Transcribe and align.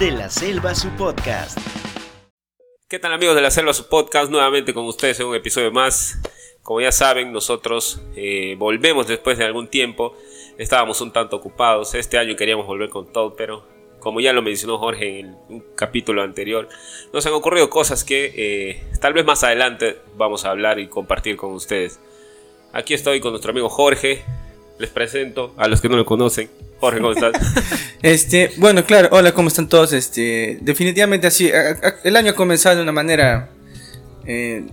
de 0.00 0.10
la 0.12 0.30
Selva, 0.30 0.74
su 0.74 0.88
podcast. 0.96 1.58
¿Qué 2.88 2.98
tal 2.98 3.12
amigos 3.12 3.34
de 3.36 3.42
la 3.42 3.50
Selva, 3.50 3.74
su 3.74 3.86
podcast? 3.86 4.30
Nuevamente 4.30 4.72
con 4.72 4.86
ustedes 4.86 5.20
en 5.20 5.26
un 5.26 5.36
episodio 5.36 5.70
más. 5.72 6.18
Como 6.62 6.80
ya 6.80 6.90
saben, 6.90 7.34
nosotros 7.34 8.00
eh, 8.16 8.56
volvemos 8.58 9.06
después 9.06 9.36
de 9.36 9.44
algún 9.44 9.68
tiempo. 9.68 10.16
Estábamos 10.56 11.02
un 11.02 11.12
tanto 11.12 11.36
ocupados. 11.36 11.94
Este 11.94 12.16
año 12.16 12.34
queríamos 12.34 12.66
volver 12.66 12.88
con 12.88 13.12
todo, 13.12 13.36
pero 13.36 13.66
como 13.98 14.22
ya 14.22 14.32
lo 14.32 14.40
mencionó 14.40 14.78
Jorge 14.78 15.20
en 15.20 15.36
un 15.50 15.62
capítulo 15.76 16.22
anterior, 16.22 16.70
nos 17.12 17.26
han 17.26 17.34
ocurrido 17.34 17.68
cosas 17.68 18.02
que 18.02 18.32
eh, 18.34 18.82
tal 19.02 19.12
vez 19.12 19.26
más 19.26 19.44
adelante 19.44 19.98
vamos 20.16 20.46
a 20.46 20.50
hablar 20.50 20.78
y 20.78 20.88
compartir 20.88 21.36
con 21.36 21.52
ustedes. 21.52 22.00
Aquí 22.72 22.94
estoy 22.94 23.20
con 23.20 23.32
nuestro 23.32 23.50
amigo 23.50 23.68
Jorge. 23.68 24.24
Les 24.80 24.88
presento 24.88 25.52
a 25.58 25.68
los 25.68 25.82
que 25.82 25.90
no 25.90 25.96
lo 25.98 26.06
conocen. 26.06 26.48
Jorge, 26.78 27.00
¿cómo 27.00 27.12
estás? 27.12 27.32
este, 28.02 28.50
bueno, 28.56 28.86
claro, 28.86 29.10
hola, 29.12 29.32
¿cómo 29.32 29.48
están 29.48 29.68
todos? 29.68 29.92
Este, 29.92 30.56
definitivamente 30.62 31.26
así, 31.26 31.50
el 32.02 32.16
año 32.16 32.30
ha 32.30 32.34
comenzado 32.34 32.76
de 32.76 32.82
una 32.82 32.92
manera, 32.92 33.50
eh, 34.24 34.64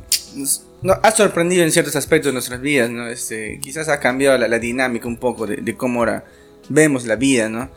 ha 1.03 1.11
sorprendido 1.11 1.65
en 1.65 1.73
ciertos 1.73 1.97
aspectos 1.97 2.27
de 2.27 2.33
nuestras 2.33 2.61
vidas, 2.61 2.89
¿no? 2.89 3.09
Este, 3.09 3.59
quizás 3.61 3.89
ha 3.89 3.99
cambiado 3.99 4.37
la, 4.37 4.59
dinámica 4.59 5.09
un 5.09 5.17
poco 5.17 5.45
de, 5.45 5.75
cómo 5.75 5.99
ahora 5.99 6.23
vemos 6.69 7.05
la 7.05 7.17
vida, 7.17 7.49
¿no? 7.49 7.69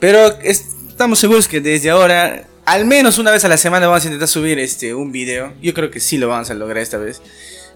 Pero 0.00 0.36
estamos 0.42 1.20
seguros 1.20 1.46
que 1.46 1.60
desde 1.60 1.90
ahora, 1.90 2.44
al 2.64 2.86
menos 2.86 3.18
una 3.18 3.30
vez 3.30 3.44
a 3.44 3.48
la 3.48 3.56
semana 3.56 3.86
vamos 3.86 4.02
a 4.02 4.08
intentar 4.08 4.26
subir 4.26 4.58
este, 4.58 4.94
un 4.94 5.12
video. 5.12 5.52
Yo 5.62 5.72
creo 5.74 5.92
que 5.92 6.00
sí 6.00 6.18
lo 6.18 6.26
vamos 6.26 6.50
a 6.50 6.54
lograr 6.54 6.82
esta 6.82 6.98
vez. 6.98 7.22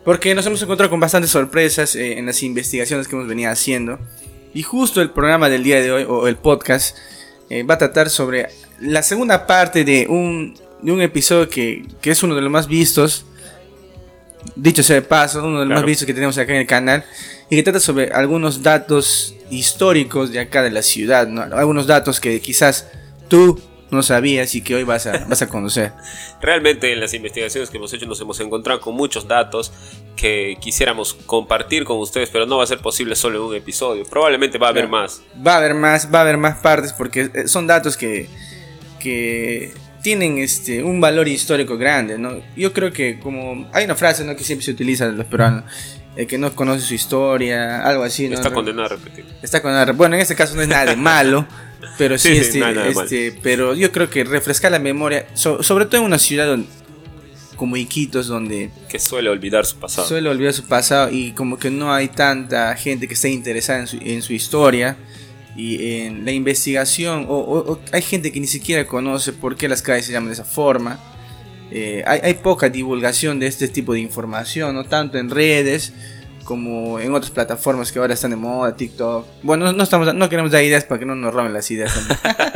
Porque 0.05 0.35
nos 0.35 0.47
hemos 0.47 0.61
encontrado 0.63 0.91
con 0.91 1.01
bastantes 1.01 1.31
sorpresas 1.31 1.95
eh, 1.95 2.19
en 2.19 2.27
las 2.27 2.43
investigaciones 2.43 3.07
que 3.07 3.15
hemos 3.15 3.29
venido 3.29 3.51
haciendo. 3.51 3.99
Y 4.55 4.63
justo 4.63 5.01
el 5.01 5.11
programa 5.11 5.49
del 5.49 5.63
día 5.63 5.81
de 5.81 5.93
hoy, 5.93 6.05
o 6.09 6.27
el 6.29 6.37
podcast, 6.37 6.97
eh, 7.49 7.63
va 7.63 7.75
a 7.75 7.79
tratar 7.79 8.11
sobre 8.11 8.49
la 8.81 9.03
segunda 9.03 9.47
parte 9.47 9.85
de 9.85 10.07
un, 10.09 10.55
de 10.83 10.93
un 10.93 11.01
episodio 11.01 11.49
que, 11.49 11.87
que, 12.01 12.11
es 12.11 12.23
uno 12.23 12.35
de 12.35 12.43
los 12.43 12.51
más 12.51 12.67
vistos. 12.67 13.25
Dicho 14.57 14.83
sea 14.83 14.97
de 14.97 15.03
paso, 15.03 15.45
uno 15.45 15.61
de 15.61 15.67
los 15.67 15.75
más 15.75 15.85
vistos 15.85 16.07
que 16.07 16.15
tenemos 16.15 16.37
acá 16.37 16.53
en 16.53 16.61
el 16.61 16.67
canal. 16.67 17.05
Y 17.49 17.57
que 17.57 17.63
trata 17.63 17.79
sobre 17.79 18.11
algunos 18.11 18.63
datos 18.63 19.37
históricos 19.51 20.33
de 20.33 20.41
acá 20.41 20.63
de 20.63 20.71
la 20.71 20.83
ciudad. 20.83 21.29
¿no? 21.29 21.43
Algunos 21.43 21.87
datos 21.87 22.19
que 22.19 22.41
quizás 22.41 22.89
tú 23.29 23.61
no 23.93 24.03
sabías 24.03 24.55
y 24.55 24.63
que 24.63 24.75
hoy 24.75 24.85
vas 24.85 25.07
a, 25.07 25.27
vas 25.27 25.43
a 25.43 25.49
conocer. 25.49 25.93
Realmente 26.41 26.93
en 26.93 26.99
las 26.99 27.13
investigaciones 27.13 27.69
que 27.71 27.77
hemos 27.77 27.93
hecho 27.93 28.07
nos 28.07 28.21
hemos 28.21 28.41
encontrado 28.41 28.81
con 28.81 28.95
muchos 28.95 29.29
datos 29.29 29.73
que 30.17 30.57
quisiéramos 30.61 31.15
compartir 31.27 31.85
con 31.85 31.99
ustedes, 31.99 32.31
pero 32.31 32.47
no 32.47 32.59
va 32.59 32.65
a 32.65 32.67
ser 32.67 32.79
posible 32.79 33.15
solo 33.17 33.39
en 33.39 33.45
un 33.45 33.55
episodio. 33.57 34.05
Probablemente 34.05 34.59
va 34.59 34.69
a 34.69 34.71
haber 34.71 34.89
más. 34.89 35.23
Va 35.45 35.55
a 35.55 35.57
haber 35.59 35.75
más, 35.75 36.13
va 36.13 36.19
a 36.19 36.23
haber 36.23 36.39
más 36.39 36.59
partes 36.59 36.93
porque 36.93 37.31
eh, 37.35 37.49
son 37.49 37.67
datos 37.67 37.97
que, 37.97 38.29
que 39.01 39.73
tienen 40.03 40.39
este, 40.39 40.83
un 40.83 41.01
valor 41.01 41.29
histórico 41.29 41.77
grande. 41.77 42.19
¿no? 42.19 42.41
Yo 42.57 42.73
creo 42.73 42.93
que 42.93 43.19
como 43.19 43.69
hay 43.73 43.85
una 43.85 43.95
frase 43.95 44.25
¿no? 44.25 44.37
que 44.37 44.45
siempre 44.45 44.65
se 44.65 44.73
utiliza 44.73 45.07
de 45.07 45.13
los 45.13 45.27
peruanos. 45.27 45.65
El 46.15 46.27
que 46.27 46.37
no 46.37 46.55
conoce 46.55 46.83
su 46.83 46.93
historia, 46.93 47.83
algo 47.83 48.03
así. 48.03 48.29
¿no? 48.29 48.35
Está 48.35 48.53
condenado 48.53 48.85
a 48.85 48.89
repetir. 48.91 49.25
Está 49.41 49.63
condenado 49.63 49.95
Bueno, 49.95 50.15
en 50.15 50.21
este 50.21 50.35
caso 50.35 50.55
no 50.55 50.63
es 50.63 50.69
nada 50.69 50.87
de 50.87 50.97
malo. 50.97 51.47
Pero 51.99 52.17
sí, 52.17 52.29
este, 52.37 52.61
este, 52.89 53.39
pero 53.43 53.75
yo 53.75 53.91
creo 53.91 54.09
que 54.09 54.23
refrescar 54.23 54.71
la 54.71 54.79
memoria, 54.79 55.27
sobre 55.35 55.87
todo 55.87 56.01
en 56.01 56.07
una 56.07 56.19
ciudad 56.19 56.57
como 57.63 57.77
Iquitos, 57.77 58.27
donde... 58.27 58.71
Que 58.89 58.99
suele 58.99 59.31
olvidar 59.31 59.65
su 59.65 59.77
pasado. 59.77 60.09
Suele 60.09 60.29
olvidar 60.29 60.53
su 60.53 60.65
pasado 60.65 61.13
y 61.13 61.31
como 61.31 61.61
que 61.61 61.71
no 61.71 61.95
hay 61.95 62.09
tanta 62.09 62.75
gente 62.75 63.07
que 63.07 63.15
esté 63.15 63.31
interesada 63.31 63.79
en 63.79 63.87
su, 63.87 63.99
en 64.03 64.21
su 64.21 64.33
historia 64.33 64.97
y 65.55 66.01
en 66.01 66.25
la 66.25 66.33
investigación, 66.33 67.25
o, 67.29 67.79
hay 67.93 68.03
gente 68.03 68.33
que 68.33 68.41
ni 68.41 68.49
siquiera 68.49 68.85
conoce 68.85 69.33
por 69.33 69.55
qué 69.55 69.69
las 69.69 69.81
calles 69.81 70.07
se 70.07 70.13
llaman 70.13 70.31
de 70.31 70.33
esa 70.33 70.45
forma. 70.45 70.99
Eh, 71.71 72.03
hay, 72.05 72.19
hay, 72.25 72.35
poca 72.35 72.69
divulgación 72.69 73.39
de 73.39 73.47
este 73.47 73.69
tipo 73.69 73.93
de 73.93 74.01
información, 74.01 74.75
no 74.75 74.83
tanto 74.83 75.19
en 75.19 75.31
redes 75.31 75.93
como 76.43 76.99
en 76.99 77.15
otras 77.15 77.31
plataformas 77.31 77.93
que 77.93 78.01
ahora 78.01 78.15
están 78.15 78.33
de 78.33 78.39
moda, 78.39 78.75
TikTok. 78.77 79.25
Bueno, 79.45 79.73
no, 79.73 79.85
estamos, 79.85 80.13
no 80.13 80.29
queremos 80.29 80.51
dar 80.51 80.65
ideas 80.65 80.83
para 80.83 80.99
que 80.99 81.07
no 81.07 81.15
nos 81.15 81.33
roben 81.33 81.53
las 81.53 81.71
ideas. 81.71 81.97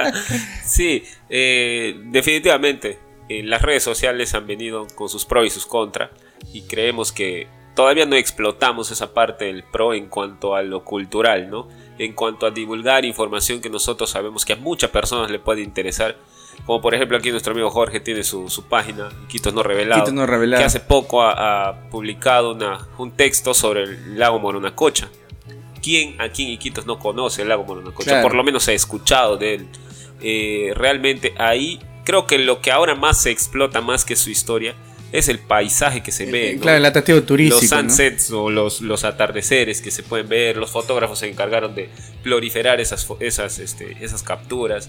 sí, 0.67 1.05
eh, 1.29 1.95
definitivamente. 2.07 3.06
Eh, 3.29 3.43
las 3.43 3.63
redes 3.63 3.83
sociales 3.83 4.35
han 4.35 4.47
venido 4.47 4.87
con 4.95 5.09
sus 5.09 5.25
pros 5.25 5.47
y 5.47 5.51
sus 5.51 5.67
contras 5.67 6.11
y 6.53 6.63
creemos 6.63 7.13
que 7.13 7.49
todavía 7.75 8.07
no 8.07 8.17
explotamos 8.17 8.91
esa 8.91 9.13
parte 9.13 9.47
del 9.47 9.65
pro 9.65 9.95
en 9.95 10.09
cuanto 10.09 10.55
a 10.55 10.63
lo 10.63 10.85
cultural, 10.85 11.51
¿no? 11.51 11.69
En 11.99 12.13
cuanto 12.13 12.47
a 12.47 12.51
divulgar 12.51 13.05
información 13.05 13.61
que 13.61 13.71
nosotros 13.71 14.11
sabemos 14.11 14.45
que 14.45 14.53
a 14.53 14.57
muchas 14.57 14.91
personas 14.91 15.31
le 15.31 15.39
puede 15.39 15.63
interesar 15.63 16.17
como 16.65 16.81
por 16.81 16.95
ejemplo 16.95 17.17
aquí 17.17 17.31
nuestro 17.31 17.53
amigo 17.53 17.71
Jorge 17.71 18.01
tiene 18.01 18.25
su, 18.25 18.65
página, 18.69 19.09
Quitos 19.29 19.53
no 19.53 19.63
revelado, 19.63 20.11
no 20.13 20.27
revelado, 20.27 20.61
que 20.61 20.65
hace 20.65 20.81
poco 20.81 21.23
ha, 21.23 21.89
publicado 21.91 22.53
una, 22.53 22.79
un 22.99 23.13
texto 23.13 23.53
sobre 23.53 23.83
el 23.83 24.19
lago 24.19 24.39
Moronacocha. 24.39 25.09
¿Quién 25.83 26.21
aquí 26.21 26.45
en 26.45 26.51
Iquitos 26.51 26.87
no 26.87 26.99
conoce 26.99 27.43
el 27.43 27.49
lago 27.49 27.65
Moronacocha? 27.65 28.23
Por 28.23 28.35
lo 28.35 28.43
menos 28.43 28.67
ha 28.69 28.73
escuchado 28.73 29.37
de 29.37 29.55
él. 29.55 29.69
Eh, 30.21 30.73
realmente 30.75 31.35
ahí 31.37 31.79
creo 32.07 32.27
que 32.27 32.39
lo 32.39 32.63
que 32.63 32.73
ahora 32.73 32.95
más 32.95 33.21
se 33.21 33.31
explota 33.31 33.83
más 33.83 34.07
que 34.07 34.17
su 34.17 34.31
historia 34.31 34.75
es 35.13 35.29
el 35.29 35.39
paisaje 35.39 36.03
que 36.03 36.13
se 36.13 36.25
eh, 36.25 36.33
ve. 36.33 36.59
Claro, 36.59 36.79
el 36.79 36.85
atractivo 36.87 37.23
turístico. 37.23 37.61
Los 37.61 37.69
sunsets 37.69 38.31
o 38.31 38.49
los, 38.49 38.81
los, 38.81 39.05
atardeceres 39.05 39.83
que 39.83 39.91
se 39.91 40.03
pueden 40.03 40.29
ver. 40.29 40.57
Los 40.57 40.71
fotógrafos 40.71 41.19
se 41.19 41.29
encargaron 41.29 41.75
de 41.75 41.91
proliferar 42.23 42.81
esas, 42.81 43.07
esas, 43.21 43.59
este, 43.59 43.97
esas 44.01 44.23
capturas 44.23 44.89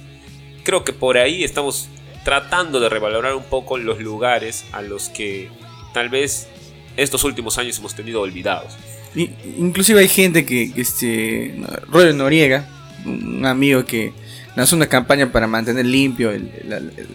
creo 0.67 0.83
que 0.83 0.91
por 0.91 1.17
ahí 1.17 1.45
estamos 1.45 1.87
tratando 2.25 2.81
de 2.81 2.89
revalorar 2.89 3.35
un 3.35 3.45
poco 3.45 3.77
los 3.77 4.01
lugares 4.01 4.65
a 4.73 4.81
los 4.81 5.07
que 5.07 5.47
tal 5.93 6.09
vez 6.09 6.49
estos 6.97 7.23
últimos 7.23 7.57
años 7.57 7.79
hemos 7.79 7.95
tenido 7.95 8.19
olvidados. 8.19 8.75
inclusive 9.15 10.01
hay 10.01 10.09
gente 10.09 10.45
que, 10.45 10.73
este, 10.75 11.55
Roger 11.89 12.13
Noriega, 12.13 12.67
un 13.05 13.45
amigo 13.45 13.85
que 13.85 14.11
lanzó 14.57 14.75
una 14.75 14.87
campaña 14.87 15.31
para 15.31 15.45
mantener 15.45 15.85
limpio 15.85 16.33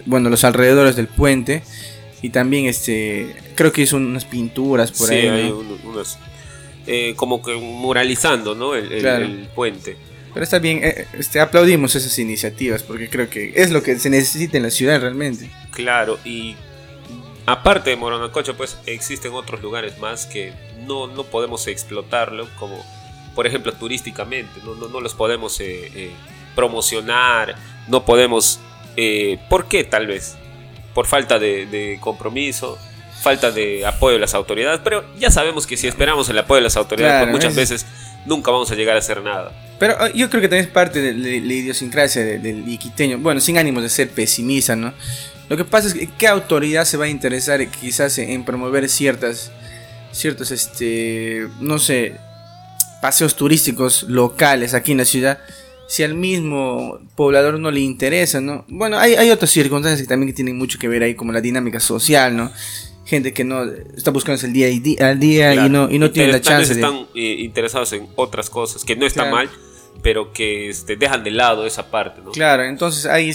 bueno, 0.07 0.31
los 0.31 0.45
alrededores 0.45 0.95
del 0.95 1.09
puente 1.09 1.63
y 2.23 2.31
también 2.31 2.67
este 2.67 3.35
creo 3.57 3.73
que 3.73 3.83
hizo 3.83 3.97
unas 3.97 4.25
pinturas 4.25 4.93
por 4.93 5.11
ahí. 5.11 5.27
Hay 5.27 5.51
unas, 5.51 6.19
eh, 6.87 7.15
como 7.17 7.43
que 7.43 7.55
muralizando 7.57 8.55
¿no? 8.55 8.77
el 8.77 9.49
puente. 9.55 9.97
Pero 10.33 10.45
está 10.45 10.61
bien, 10.61 10.81
eh, 10.85 11.07
este, 11.19 11.41
aplaudimos 11.41 11.97
esas 11.97 12.17
iniciativas 12.21 12.85
porque 12.85 13.09
creo 13.09 13.29
que 13.29 13.53
es 13.57 13.73
lo 13.73 13.83
que 13.83 13.99
se 13.99 14.09
necesita 14.09 14.57
en 14.57 14.63
la 14.63 14.71
ciudad 14.71 15.01
realmente. 15.01 15.51
Claro, 15.73 16.21
y 16.25 16.55
aparte 17.45 17.91
de 17.91 17.97
Moronacocha, 17.97 18.55
pues 18.55 18.79
existen 18.87 19.33
otros 19.33 19.61
lugares 19.61 19.99
más 19.99 20.27
que 20.27 20.53
no, 20.87 21.09
no 21.09 21.25
podemos 21.25 21.67
explotarlo, 21.67 22.49
como 22.57 22.83
por 23.35 23.49
ejemplo 23.49 23.73
turísticamente, 23.73 24.61
no, 24.65 24.75
no, 24.89 25.01
los 25.01 25.15
podemos 25.15 25.59
eh, 25.61 25.91
eh, 25.95 26.11
promocionar, 26.55 27.57
no 27.89 28.05
podemos... 28.05 28.61
¿Por 29.49 29.69
qué 29.69 29.85
tal 29.85 30.07
vez? 30.07 30.37
Por 30.95 31.07
falta 31.07 31.39
de, 31.39 31.99
compromiso, 32.01 32.79
falta 33.23 33.51
de 33.51 33.87
apoyo 33.87 34.15
de 34.15 34.21
las 34.21 34.35
autoridades, 34.35 34.81
pero 34.85 35.05
ya 35.19 35.31
sabemos 35.31 35.67
que 35.67 35.77
si 35.77 35.87
esperamos 35.87 36.29
el 36.29 36.39
apoyo 36.39 36.57
de 36.57 36.65
las 36.65 36.77
autoridades, 36.77 37.23
pues 37.23 37.33
muchas 37.33 37.55
veces 37.55 37.87
nunca 38.27 38.51
vamos 38.51 38.71
a 38.71 38.75
llegar 38.75 38.97
a 38.97 38.99
hacer 38.99 39.23
nada. 39.23 39.53
Pero 39.79 39.97
ah, 39.99 40.11
yo 40.15 40.31
creo 40.31 40.41
que 40.41 40.49
también 40.49 40.67
es 40.67 40.71
parte 40.71 41.01
de, 41.01 41.13
la 41.13 41.53
idiosincrasia 41.53 42.23
del 42.23 42.69
iquiteño. 42.69 43.19
Bueno, 43.19 43.41
sin 43.41 43.59
ánimos 43.59 43.83
de 43.83 43.89
ser 43.89 44.11
pesimista, 44.11 44.77
¿no? 44.77 44.93
Lo 45.49 45.57
que 45.57 45.65
pasa 45.65 45.89
es 45.89 45.95
que 45.95 46.07
qué 46.07 46.29
autoridad 46.29 46.85
se 46.85 46.97
va 46.97 47.07
a 47.07 47.09
interesar 47.09 47.67
quizás 47.69 48.17
en 48.19 48.45
promover 48.45 48.89
ciertas, 48.89 49.51
ciertos, 50.13 50.51
este, 50.51 51.49
no 51.61 51.79
sé, 51.79 52.17
paseos 53.01 53.35
turísticos 53.35 54.05
locales 54.05 54.73
aquí 54.75 54.93
en 54.93 54.99
la 54.99 55.05
ciudad 55.05 55.39
si 55.93 56.03
al 56.03 56.15
mismo 56.15 57.01
poblador 57.17 57.61
no 57.61 57.71
le 57.71 57.81
interesa, 57.81 58.41
¿no? 58.41 58.65
Bueno, 58.67 58.99
hay, 58.99 59.13
hay 59.13 59.31
otras 59.31 59.51
circunstancias 59.51 60.01
que 60.01 60.09
también 60.09 60.35
tienen 60.35 60.57
mucho 60.57 60.79
que 60.79 60.89
ver 60.89 61.03
ahí, 61.03 61.15
como 61.15 61.33
la 61.33 61.43
dinámica 61.43 61.81
social, 61.81 62.35
¿no? 62.35 62.51
gente 63.05 63.35
que 63.35 63.45
no 63.45 63.65
está 63.95 64.11
buscando 64.11 64.41
el 64.47 64.55
día, 64.55 64.71
y 64.71 64.97
al 65.03 65.21
día 65.21 65.55
y 65.55 65.69
no, 65.69 65.91
y 65.91 65.99
no 65.99 66.11
tiene 66.11 66.33
la 66.33 66.41
chance. 66.41 66.73
Están 66.73 67.09
eh, 67.15 67.37
interesados 67.41 67.93
en 67.93 68.09
otras 68.17 68.49
cosas, 68.49 68.87
que 68.87 68.97
no 68.97 69.05
está 69.05 69.27
mal, 69.27 69.51
pero 70.03 70.33
que 70.33 70.71
este, 70.71 70.97
dejan 70.97 71.23
de 71.25 71.31
lado 71.31 71.67
esa 71.67 71.91
parte, 71.91 72.23
¿no? 72.23 72.31
Claro, 72.31 72.65
entonces 72.65 73.05
ahí 73.05 73.31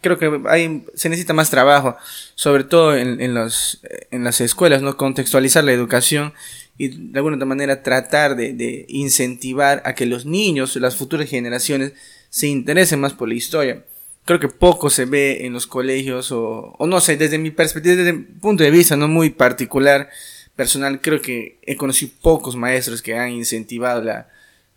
creo 0.00 0.18
que 0.18 0.40
ahí 0.48 0.84
se 0.94 1.08
necesita 1.08 1.32
más 1.32 1.50
trabajo, 1.50 1.96
sobre 2.36 2.62
todo 2.62 2.94
en, 2.94 3.20
en, 3.20 3.34
los, 3.34 3.80
en 4.12 4.22
las 4.22 4.40
escuelas, 4.40 4.82
¿no? 4.82 4.96
Contextualizar 4.96 5.64
la 5.64 5.72
educación 5.72 6.32
y 6.78 6.88
de 6.88 7.18
alguna 7.18 7.44
manera 7.44 7.82
tratar 7.82 8.36
de, 8.36 8.84
incentivar 8.88 9.82
a 9.84 9.94
que 9.94 10.06
los 10.06 10.26
niños, 10.26 10.76
las 10.76 10.96
futuras 10.96 11.28
generaciones, 11.28 11.92
se 12.30 12.48
interesen 12.48 13.00
más 13.00 13.12
por 13.14 13.28
la 13.28 13.34
historia 13.34 13.84
creo 14.26 14.40
que 14.40 14.48
poco 14.48 14.90
se 14.90 15.04
ve 15.04 15.46
en 15.46 15.52
los 15.52 15.66
colegios 15.66 16.32
o, 16.32 16.74
o, 16.78 16.86
no 16.86 17.00
sé, 17.00 17.16
desde 17.16 17.38
mi 17.38 17.52
perspectiva, 17.52 17.94
desde 17.94 18.12
mi 18.12 18.24
punto 18.24 18.64
de 18.64 18.72
vista 18.72 18.96
no 18.96 19.06
muy 19.06 19.30
particular, 19.30 20.10
personal, 20.56 21.00
creo 21.00 21.22
que 21.22 21.58
he 21.62 21.76
conocido 21.76 22.12
pocos 22.20 22.56
maestros 22.56 23.02
que 23.02 23.16
han 23.16 23.30
incentivado 23.30 24.02
la, 24.02 24.28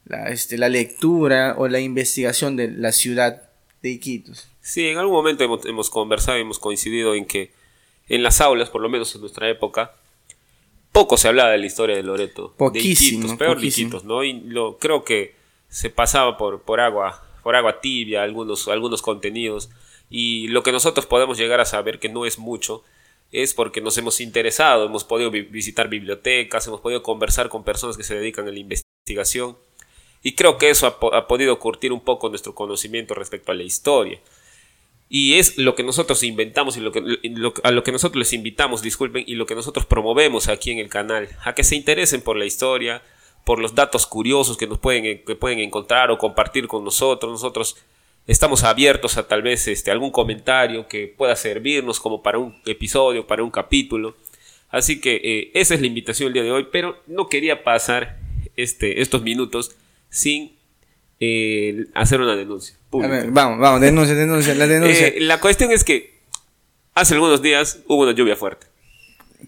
la, 0.06 0.30
este, 0.30 0.57
la 0.57 0.69
lectura 0.69 1.56
o 1.57 1.68
la 1.68 1.80
investigación 1.80 2.56
de 2.56 2.69
la 2.69 2.92
ciudad 2.92 3.50
de 3.81 3.90
Iquitos. 3.90 4.48
Sí, 4.62 4.88
en 4.88 4.98
algún 5.00 5.16
momento 5.16 5.44
hemos, 5.44 5.66
hemos 5.66 5.90
conversado 5.90 6.38
hemos 6.38 6.60
coincidido 6.60 7.16
en 7.16 7.25
que 7.25 7.52
en 8.07 8.22
las 8.22 8.42
aulas, 8.42 8.69
por 8.69 8.81
lo 8.81 8.90
menos 8.90 9.16
en 9.16 9.22
nuestra 9.22 9.50
época, 9.50 9.95
poco 10.92 11.18
se 11.18 11.28
hablaba 11.28 11.52
de 11.52 11.58
la 11.60 11.66
historia 11.66 11.96
de 11.96 12.04
Loreto. 12.04 12.54
Poquísimo, 12.58 13.20
De 13.22 13.26
Iquitos, 13.28 13.38
peor 13.38 13.56
poquísimo. 13.58 13.88
Iquitos, 13.88 14.04
¿no? 14.06 14.24
Y 14.24 14.34
lo, 14.42 14.78
creo 14.78 15.04
que 15.04 15.36
se 15.70 15.90
pasaba 15.90 16.38
por, 16.38 16.62
por 16.62 16.80
agua 16.80 17.24
por 17.44 17.56
agua 17.56 17.80
tibia 17.80 18.22
algunos, 18.22 18.68
algunos 18.68 19.02
contenidos 19.02 19.70
y 20.10 20.50
lo 20.50 20.62
que 20.62 20.72
nosotros 20.74 21.06
podemos 21.06 21.38
llegar 21.38 21.62
a 21.62 21.66
saber 21.66 21.98
que 22.00 22.10
no 22.10 22.26
es 22.26 22.38
mucho 22.38 22.84
es 23.32 23.54
porque 23.54 23.80
nos 23.80 23.98
hemos 23.98 24.20
interesado, 24.20 24.86
hemos 24.86 25.04
podido 25.06 25.32
vi- 25.32 25.44
visitar 25.44 25.88
bibliotecas, 25.88 26.68
hemos 26.68 26.82
podido 26.82 27.02
conversar 27.02 27.48
con 27.48 27.64
personas 27.64 27.96
que 27.96 28.04
se 28.04 28.16
dedican 28.16 28.48
a 28.48 28.52
la 28.52 28.60
investigación 28.60 29.58
y 30.22 30.34
creo 30.36 30.58
que 30.58 30.70
eso 30.70 30.86
ha, 30.86 31.00
po- 31.00 31.14
ha 31.14 31.28
podido 31.28 31.58
curtir 31.60 31.94
un 31.94 32.02
poco 32.02 32.28
nuestro 32.28 32.54
conocimiento 32.54 33.14
respecto 33.14 33.52
a 33.54 33.56
la 33.56 33.64
historia. 33.64 34.20
Y 35.12 35.40
es 35.40 35.58
lo 35.58 35.74
que 35.74 35.82
nosotros 35.82 36.22
inventamos 36.22 36.78
y 36.78 36.82
lo 36.82 36.92
que, 36.92 37.04
a 37.64 37.72
lo 37.72 37.84
que 37.84 37.92
nosotros 37.92 38.20
les 38.20 38.34
invitamos, 38.34 38.84
disculpen, 38.84 39.24
y 39.26 39.34
lo 39.34 39.48
que 39.48 39.56
nosotros 39.56 39.88
promovemos 39.88 40.48
aquí 40.48 40.70
en 40.70 40.78
el 40.78 40.88
canal, 40.88 41.30
a 41.44 41.56
que 41.56 41.64
se 41.64 41.76
interesen 41.76 42.22
por 42.22 42.38
la 42.38 42.46
historia, 42.46 43.02
por 43.44 43.58
los 43.58 43.74
datos 43.74 44.06
curiosos 44.06 44.56
que 44.56 44.68
nos 44.68 44.78
pueden, 44.78 45.24
que 45.26 45.36
pueden 45.36 45.60
encontrar 45.60 46.12
o 46.12 46.20
compartir 46.20 46.68
con 46.68 46.84
nosotros. 46.84 47.32
Nosotros 47.32 47.78
estamos 48.28 48.64
abiertos 48.64 49.18
a 49.18 49.28
tal 49.28 49.42
vez 49.42 49.68
este, 49.68 49.90
algún 49.90 50.12
comentario 50.12 50.88
que 50.88 51.08
pueda 51.08 51.36
servirnos 51.36 52.00
como 52.00 52.22
para 52.22 52.38
un 52.38 52.62
episodio, 52.68 53.26
para 53.26 53.44
un 53.44 53.50
capítulo. 53.50 54.16
Así 54.70 55.02
que 55.02 55.20
eh, 55.24 55.52
esa 55.56 55.74
es 55.74 55.82
la 55.82 55.88
invitación 55.88 56.28
el 56.28 56.34
día 56.34 56.44
de 56.44 56.52
hoy, 56.52 56.68
pero 56.72 57.02
no 57.08 57.28
quería 57.28 57.64
pasar 57.64 58.20
este, 58.56 59.02
estos 59.02 59.24
minutos 59.24 59.76
sin 60.10 60.59
eh, 61.19 61.86
hacer 61.95 62.21
una 62.21 62.36
denuncia. 62.36 62.75
A 62.75 62.89
pública. 62.92 63.13
ver, 63.13 63.31
vamos, 63.31 63.60
vamos, 63.60 63.81
denuncia, 63.81 64.16
denuncia, 64.16 64.56
la 64.56 64.68
denuncia. 64.68 65.07
Eh, 65.07 65.16
la 65.21 65.39
cuestión 65.39 65.71
es 65.71 65.83
que 65.83 66.19
hace 66.95 67.13
algunos 67.13 67.42
días 67.42 67.80
hubo 67.88 68.04
una 68.04 68.13
lluvia 68.13 68.36
fuerte. 68.36 68.68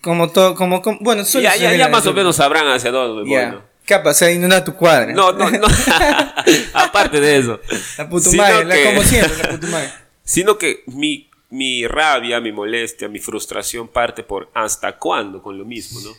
como 0.01 0.29
todo, 0.31 0.56
como, 0.56 0.81
como- 0.81 1.00
bueno, 1.01 1.23
Ya, 1.23 1.56
ya, 1.56 1.75
ya 1.75 1.88
más 1.89 2.06
o 2.07 2.13
menos 2.13 2.35
sabrán 2.38 2.68
hacia 2.68 2.91
dónde 2.91 3.23
me 3.23 3.31
Ya. 3.35 3.45
voy, 3.47 3.56
¿no? 3.57 3.71
¿Qué 3.85 3.97
pasa? 4.00 4.25
Se 4.25 4.33
inunda 4.33 4.63
tu 4.63 4.75
cuadra. 4.75 5.12
No, 5.12 5.31
no, 5.33 5.50
no. 5.50 5.68
Aparte 6.73 7.19
de 7.19 7.38
eso. 7.38 7.59
La 7.97 8.07
putumaje, 8.09 8.51
Sino 8.53 8.63
la, 8.63 8.75
que- 8.75 8.83
como 8.85 9.03
siempre, 9.03 9.38
la 9.44 9.50
putumaje. 9.50 9.89
Sino 10.23 10.57
que 10.57 10.83
mi, 10.88 11.29
mi 11.50 11.88
rabia, 11.88 12.39
mi 12.39 12.51
molestia, 12.51 13.07
mi 13.09 13.19
frustración 13.19 13.88
parte 13.88 14.23
por 14.23 14.50
hasta 14.53 14.97
cuándo 14.97 15.41
con 15.41 15.57
lo 15.57 15.65
mismo, 15.65 16.00
¿no? 16.01 16.12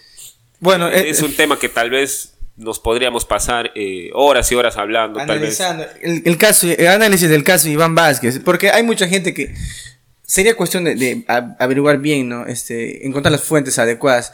Bueno, 0.60 0.88
eh, 0.88 1.08
es 1.08 1.22
un 1.22 1.34
tema 1.34 1.58
que 1.58 1.68
tal 1.68 1.90
vez 1.90 2.31
nos 2.62 2.78
podríamos 2.80 3.24
pasar 3.24 3.70
eh, 3.74 4.10
horas 4.14 4.50
y 4.52 4.54
horas 4.54 4.76
hablando, 4.76 5.18
tal 5.18 5.40
vez. 5.40 5.60
analizando 5.60 5.84
el, 6.00 6.22
el 6.24 6.36
caso, 6.38 6.68
el 6.70 6.86
análisis 6.86 7.28
del 7.28 7.44
caso 7.44 7.66
de 7.66 7.72
Iván 7.74 7.94
Vázquez, 7.94 8.38
porque 8.44 8.70
hay 8.70 8.82
mucha 8.82 9.06
gente 9.08 9.34
que 9.34 9.54
sería 10.24 10.54
cuestión 10.56 10.84
de, 10.84 10.94
de 10.94 11.24
a- 11.28 11.56
averiguar 11.58 11.98
bien, 11.98 12.28
¿no? 12.28 12.46
Este, 12.46 13.06
encontrar 13.06 13.32
las 13.32 13.42
fuentes 13.44 13.78
adecuadas. 13.78 14.32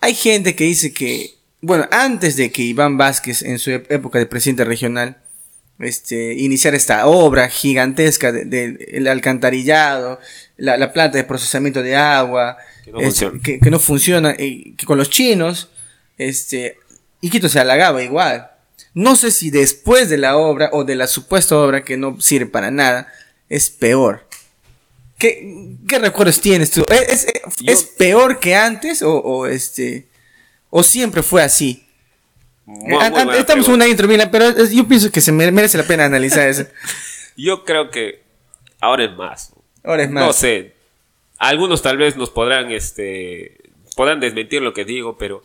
Hay 0.00 0.14
gente 0.14 0.54
que 0.54 0.64
dice 0.64 0.92
que, 0.92 1.34
bueno, 1.60 1.86
antes 1.90 2.36
de 2.36 2.50
que 2.50 2.62
Iván 2.62 2.96
Vázquez, 2.96 3.42
en 3.42 3.58
su 3.58 3.70
época 3.70 4.18
de 4.18 4.26
presidente 4.26 4.64
regional, 4.64 5.18
este, 5.80 6.34
iniciar 6.34 6.74
esta 6.74 7.06
obra 7.06 7.48
gigantesca 7.48 8.30
del 8.32 8.48
de, 8.50 8.88
el 8.92 9.08
alcantarillado, 9.08 10.20
la, 10.56 10.76
la 10.76 10.92
planta 10.92 11.18
de 11.18 11.24
procesamiento 11.24 11.82
de 11.82 11.96
agua, 11.96 12.56
Que 12.84 12.92
no 12.92 13.00
este, 13.00 13.08
funciona. 13.26 13.40
que, 13.42 13.58
que 13.60 13.70
no 13.70 13.78
funciona, 13.80 14.34
y 14.38 14.74
que 14.76 14.86
con 14.86 14.98
los 14.98 15.10
chinos, 15.10 15.70
este, 16.16 16.78
Iquitos 17.26 17.52
se 17.52 17.60
halagaba 17.60 18.02
igual. 18.02 18.50
No 18.92 19.16
sé 19.16 19.30
si 19.30 19.50
después 19.50 20.08
de 20.08 20.18
la 20.18 20.36
obra 20.36 20.70
o 20.72 20.84
de 20.84 20.94
la 20.96 21.06
supuesta 21.06 21.56
obra 21.58 21.84
que 21.84 21.96
no 21.96 22.20
sirve 22.20 22.46
para 22.46 22.70
nada, 22.70 23.12
es 23.48 23.70
peor. 23.70 24.26
¿Qué, 25.18 25.76
qué 25.88 25.98
recuerdos 25.98 26.40
tienes 26.40 26.70
tú? 26.70 26.84
¿Es, 26.90 27.24
es- 27.24 27.26
Yo- 27.60 27.72
es 27.72 27.84
peor 27.84 28.40
que 28.40 28.54
antes 28.56 29.02
o, 29.02 29.16
o 29.16 29.46
este 29.46 30.06
o 30.70 30.82
siempre 30.82 31.22
fue 31.22 31.42
así? 31.42 31.86
Muy- 32.66 32.94
An- 33.00 33.12
muy 33.12 33.20
an- 33.20 33.26
buena 33.26 33.40
estamos 33.40 33.68
en 33.68 33.74
una 33.74 33.86
intro, 33.86 34.08
mira, 34.08 34.30
pero 34.30 34.50
yo 34.66 34.88
pienso 34.88 35.10
que 35.12 35.20
se 35.20 35.30
mere- 35.32 35.52
merece 35.52 35.78
la 35.78 35.84
pena 35.84 36.04
analizar 36.04 36.48
eso. 36.48 36.66
Yo 37.36 37.64
creo 37.64 37.90
que 37.90 38.22
ahora 38.80 39.04
es 39.04 39.12
más. 39.16 39.52
Ahora 39.82 40.04
es 40.04 40.10
más. 40.10 40.24
No 40.26 40.32
sé. 40.32 40.74
Algunos 41.38 41.82
tal 41.82 41.96
vez 41.96 42.16
nos 42.16 42.30
podrán, 42.30 42.70
este, 42.70 43.58
podrán 43.96 44.20
desmentir 44.20 44.62
lo 44.62 44.72
que 44.72 44.84
digo, 44.84 45.18
pero 45.18 45.42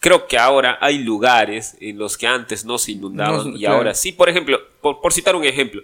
creo 0.00 0.26
que 0.26 0.38
ahora 0.38 0.78
hay 0.80 0.98
lugares 0.98 1.76
en 1.80 1.98
los 1.98 2.16
que 2.16 2.26
antes 2.26 2.64
no 2.64 2.78
se 2.78 2.92
inundaban 2.92 3.50
No, 3.50 3.56
y 3.56 3.60
claro. 3.60 3.76
ahora 3.76 3.94
sí. 3.94 4.12
Por 4.12 4.28
ejemplo, 4.28 4.58
por, 4.80 5.00
por 5.00 5.12
citar 5.12 5.34
un 5.36 5.44
ejemplo, 5.44 5.82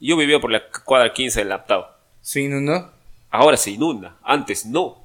yo 0.00 0.16
vivía 0.16 0.40
por 0.40 0.50
la 0.50 0.62
cuadra 0.84 1.12
15 1.12 1.40
del 1.40 1.48
Laptao. 1.50 1.86
¿no? 2.48 2.60
no? 2.60 2.90
Ahora 3.30 3.56
se 3.56 3.70
inunda. 3.70 4.16
Antes 4.22 4.66
no. 4.66 5.02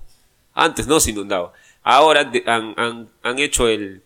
Antes 0.54 0.88
no 0.88 1.00
se 1.00 1.12
inundaba. 1.12 1.54
Ahora 1.84 2.24
de- 2.24 2.44
han, 2.46 2.74
han- 2.78 3.10
han 3.24 3.40
hecho 3.40 3.68
el, 3.68 4.02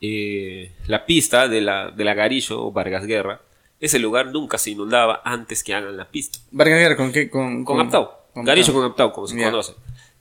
eh, 0.00 0.72
la 0.86 1.06
pista 1.06 1.48
de 1.48 1.60
la, 1.60 1.90
de 1.90 2.04
la 2.04 2.14
Garillo 2.14 2.66
o 2.66 2.72
Vargas 2.72 3.06
Guerra. 3.06 3.40
Ese 3.80 3.98
lugar 3.98 4.26
nunca 4.26 4.58
se 4.58 4.70
inundaba 4.70 5.20
antes 5.24 5.62
que 5.62 5.74
hagan 5.74 5.96
la 5.96 6.06
pista. 6.06 6.38
Vargas 6.50 6.78
Guerra, 6.78 6.96
¿con 6.96 7.12
qué? 7.12 7.28
Con, 7.30 7.64
Con 7.64 7.80
Aptao. 7.80 8.26
con 8.32 8.44
Garillo 8.44 8.66
Aptao. 8.68 8.80
con 8.82 8.90
Aptao, 8.90 9.12
como 9.12 9.26
se 9.26 9.42
conoce. 9.42 9.74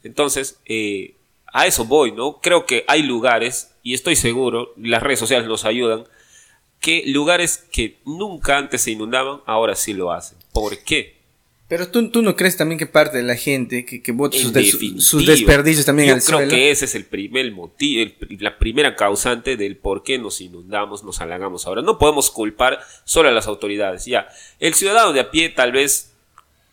Entonces, 0.03 0.59
eh, 0.65 1.15
a 1.53 1.65
eso 1.67 1.85
voy, 1.85 2.11
¿no? 2.11 2.39
Creo 2.41 2.65
que 2.65 2.83
hay 2.87 3.03
lugares, 3.03 3.71
y 3.83 3.93
estoy 3.93 4.15
seguro, 4.17 4.73
las 4.77 5.01
redes 5.01 5.19
sociales 5.19 5.47
nos 5.47 5.63
ayudan, 5.65 6.03
que 6.81 7.03
lugares 7.07 7.63
que 7.71 7.95
nunca 8.05 8.57
antes 8.57 8.81
se 8.81 8.91
inundaban, 8.91 9.39
ahora 9.45 9.75
sí 9.75 9.93
lo 9.93 10.11
hacen. 10.11 10.37
¿Por 10.51 10.77
qué? 10.79 11.21
Pero 11.69 11.87
tú, 11.89 12.09
tú 12.11 12.21
no 12.21 12.35
crees 12.35 12.57
también 12.57 12.77
que 12.77 12.85
parte 12.85 13.17
de 13.17 13.23
la 13.23 13.35
gente 13.37 13.85
que, 13.85 14.01
que 14.03 14.11
vota 14.11 14.37
sus, 14.37 14.51
des- 14.51 14.77
sus 14.99 15.25
desperdicios 15.25 15.85
también 15.85 16.09
Yo 16.09 16.15
al 16.15 16.21
creo 16.21 16.37
suelo? 16.39 16.51
que 16.51 16.69
ese 16.71 16.85
es 16.85 16.93
el 16.93 17.05
primer 17.05 17.51
motivo, 17.53 18.01
el- 18.03 18.37
la 18.41 18.59
primera 18.59 18.95
causante 18.95 19.55
del 19.55 19.77
por 19.77 20.03
qué 20.03 20.19
nos 20.19 20.41
inundamos, 20.41 21.03
nos 21.03 21.21
halagamos 21.21 21.65
ahora. 21.65 21.81
No 21.81 21.97
podemos 21.97 22.29
culpar 22.29 22.79
solo 23.05 23.29
a 23.29 23.31
las 23.31 23.47
autoridades. 23.47 24.05
Ya, 24.05 24.27
el 24.59 24.73
ciudadano 24.75 25.13
de 25.13 25.21
a 25.21 25.31
pie 25.31 25.49
tal 25.49 25.71
vez 25.71 26.11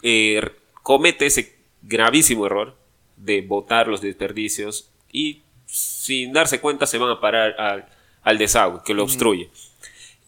eh, 0.03 0.43
comete 0.83 1.27
ese 1.27 1.55
gravísimo 1.83 2.47
error 2.47 2.77
de 3.25 3.43
botar 3.43 3.89
los 3.89 4.01
desperdicios 4.01 4.91
y 5.13 5.43
sin 5.67 6.33
darse 6.33 6.61
cuenta 6.61 6.87
se 6.87 6.99
van 6.99 7.11
a 7.11 7.21
parar 7.21 7.55
al, 7.61 7.87
al 8.23 8.39
desagüe 8.39 8.81
que 8.85 8.95
lo 8.95 9.05
obstruye. 9.05 9.51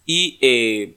Y, 0.06 0.38
eh, 0.40 0.94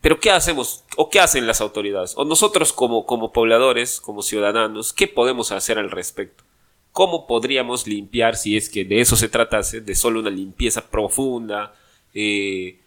pero 0.00 0.18
¿qué 0.20 0.30
hacemos? 0.30 0.84
¿O 0.96 1.10
qué 1.10 1.20
hacen 1.20 1.46
las 1.46 1.60
autoridades? 1.60 2.14
O 2.16 2.24
nosotros 2.24 2.72
como, 2.72 3.06
como 3.06 3.32
pobladores, 3.32 4.00
como 4.00 4.22
ciudadanos, 4.22 4.92
¿qué 4.92 5.06
podemos 5.06 5.52
hacer 5.52 5.78
al 5.78 5.90
respecto? 5.90 6.44
¿Cómo 6.92 7.26
podríamos 7.26 7.86
limpiar, 7.86 8.36
si 8.36 8.56
es 8.56 8.68
que 8.68 8.84
de 8.84 9.00
eso 9.00 9.14
se 9.14 9.28
tratase, 9.28 9.80
de 9.80 9.94
solo 9.94 10.20
una 10.20 10.30
limpieza 10.30 10.90
profunda 10.90 11.74
eh, 12.14 12.80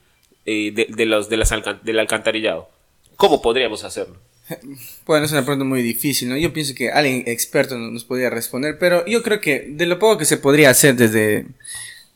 eh, 0.46 0.72
de, 0.72 0.88
de 0.90 1.06
los, 1.06 1.30
de 1.30 1.38
las 1.38 1.52
alcan- 1.54 1.82
del 1.82 2.00
alcantarillado? 2.00 2.70
¿Cómo 3.16 3.42
podríamos 3.42 3.84
hacerlo? 3.86 4.18
Bueno, 5.06 5.26
es 5.26 5.32
una 5.32 5.44
pregunta 5.46 5.66
muy 5.66 5.82
difícil, 5.82 6.30
¿no? 6.30 6.38
Yo 6.38 6.54
pienso 6.54 6.74
que 6.76 6.92
alguien 6.92 7.24
experto 7.28 7.78
no- 7.78 7.92
nos 7.92 8.04
podría 8.06 8.30
responder, 8.30 8.78
pero 8.80 9.06
yo 9.06 9.24
creo 9.24 9.40
que 9.42 9.68
de 9.70 9.86
lo 9.86 10.00
poco 10.00 10.18
que 10.18 10.26
se 10.26 10.38
podría 10.38 10.70
hacer 10.70 10.96
desde, 10.96 11.46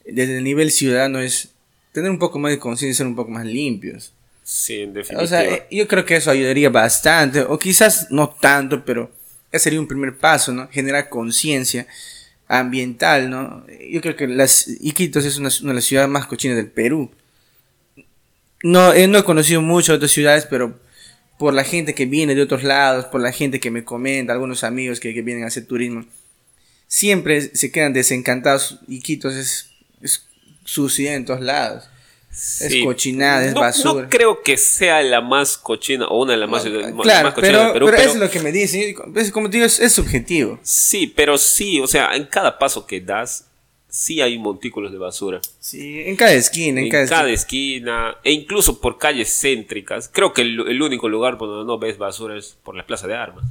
desde 0.05 0.37
el 0.37 0.43
nivel 0.43 0.71
ciudadano 0.71 1.19
es 1.19 1.49
tener 1.91 2.11
un 2.11 2.19
poco 2.19 2.39
más 2.39 2.51
de 2.51 2.59
conciencia 2.59 2.91
y 2.91 2.95
ser 2.95 3.07
un 3.07 3.15
poco 3.15 3.31
más 3.31 3.45
limpios. 3.45 4.13
Sí, 4.43 4.81
en 4.81 4.93
definitiva. 4.93 5.23
O 5.23 5.27
sea, 5.27 5.69
yo 5.69 5.87
creo 5.87 6.05
que 6.05 6.15
eso 6.15 6.31
ayudaría 6.31 6.69
bastante, 6.69 7.41
o 7.41 7.59
quizás 7.59 8.07
no 8.11 8.29
tanto, 8.29 8.85
pero 8.85 9.11
ese 9.51 9.65
sería 9.65 9.79
un 9.81 9.87
primer 9.87 10.17
paso, 10.17 10.53
¿no? 10.53 10.69
Generar 10.69 11.09
conciencia 11.09 11.87
ambiental, 12.47 13.29
¿no? 13.29 13.65
Yo 13.89 14.01
creo 14.01 14.15
que 14.15 14.27
las 14.27 14.67
Iquitos 14.81 15.25
es 15.25 15.37
una, 15.37 15.49
una 15.61 15.71
de 15.71 15.75
las 15.75 15.85
ciudades 15.85 16.09
más 16.09 16.27
cochinas 16.27 16.57
del 16.57 16.67
Perú. 16.71 17.11
No, 18.63 18.93
eh, 18.93 19.07
no 19.07 19.19
he 19.19 19.23
conocido 19.23 19.61
mucho 19.61 19.93
otras 19.93 20.11
ciudades, 20.11 20.47
pero 20.49 20.79
por 21.37 21.53
la 21.53 21.63
gente 21.63 21.93
que 21.93 22.05
viene 22.05 22.33
de 22.35 22.41
otros 22.41 22.63
lados, 22.63 23.05
por 23.05 23.21
la 23.21 23.31
gente 23.31 23.59
que 23.59 23.69
me 23.71 23.83
comenta, 23.83 24.33
algunos 24.33 24.63
amigos 24.63 24.99
que, 24.99 25.13
que 25.13 25.21
vienen 25.21 25.43
a 25.43 25.47
hacer 25.47 25.65
turismo, 25.65 26.05
siempre 26.87 27.41
se 27.55 27.71
quedan 27.71 27.93
desencantados. 27.93 28.79
Iquitos 28.87 29.35
es, 29.35 29.69
es 30.01 30.25
suciedad 30.63 31.15
en 31.15 31.25
todos 31.25 31.41
lados. 31.41 31.89
Es 32.29 32.83
cochinada, 32.83 33.45
es 33.45 33.53
No- 33.53 33.61
basura. 33.61 34.03
No 34.03 34.09
creo 34.09 34.43
que 34.43 34.57
sea 34.57 35.01
la 35.01 35.21
más 35.21 35.57
cochina 35.57 36.05
o 36.07 36.21
una 36.23 36.33
de 36.33 36.37
las 36.37 36.49
más, 36.49 36.63
Claro, 36.63 36.83
más 36.93 37.33
cochinas 37.33 37.35
pero, 37.41 37.63
del 37.63 37.73
Perú, 37.73 37.85
pero 37.85 37.97
pero- 37.97 37.97
eso 37.97 38.09
es 38.13 38.15
lo 38.19 38.29
que 38.29 38.39
me 38.41 38.51
dicen. 38.51 38.95
Es, 39.15 39.31
como 39.31 39.49
te 39.49 39.57
digo, 39.57 39.65
es, 39.65 39.79
es 39.79 39.93
subjetivo. 39.93 40.59
Sí, 40.61 41.07
pero 41.15 41.37
sí, 41.39 41.79
o 41.79 41.87
sea, 41.87 42.15
en 42.15 42.25
cada 42.25 42.59
paso 42.59 42.85
que 42.85 43.01
das, 43.01 43.45
sí 43.97 44.21
hay 44.21 44.37
montículos 44.37 44.91
de 44.91 44.99
basura. 44.99 45.41
Sí, 45.59 46.01
en 46.01 46.15
cada 46.15 46.33
esquina, 46.33 46.79
en, 46.79 46.85
En 46.85 46.91
cada, 46.91 47.07
cada, 47.07 47.29
esquina. 47.31 48.11
esquina, 48.11 48.17
e 48.23 48.31
incluso 48.31 48.79
por 48.79 48.99
calles 48.99 49.27
céntricas. 49.41 50.07
Creo 50.13 50.33
que 50.33 50.43
el, 50.43 50.59
el 50.67 50.81
único 50.83 51.09
lugar 51.09 51.39
por 51.39 51.47
donde 51.47 51.65
no 51.65 51.79
ves 51.79 51.97
basura 51.97 52.37
es 52.37 52.57
por 52.63 52.75
la 52.75 52.85
Plaza 52.85 53.07
de 53.07 53.15
Armas. 53.15 53.45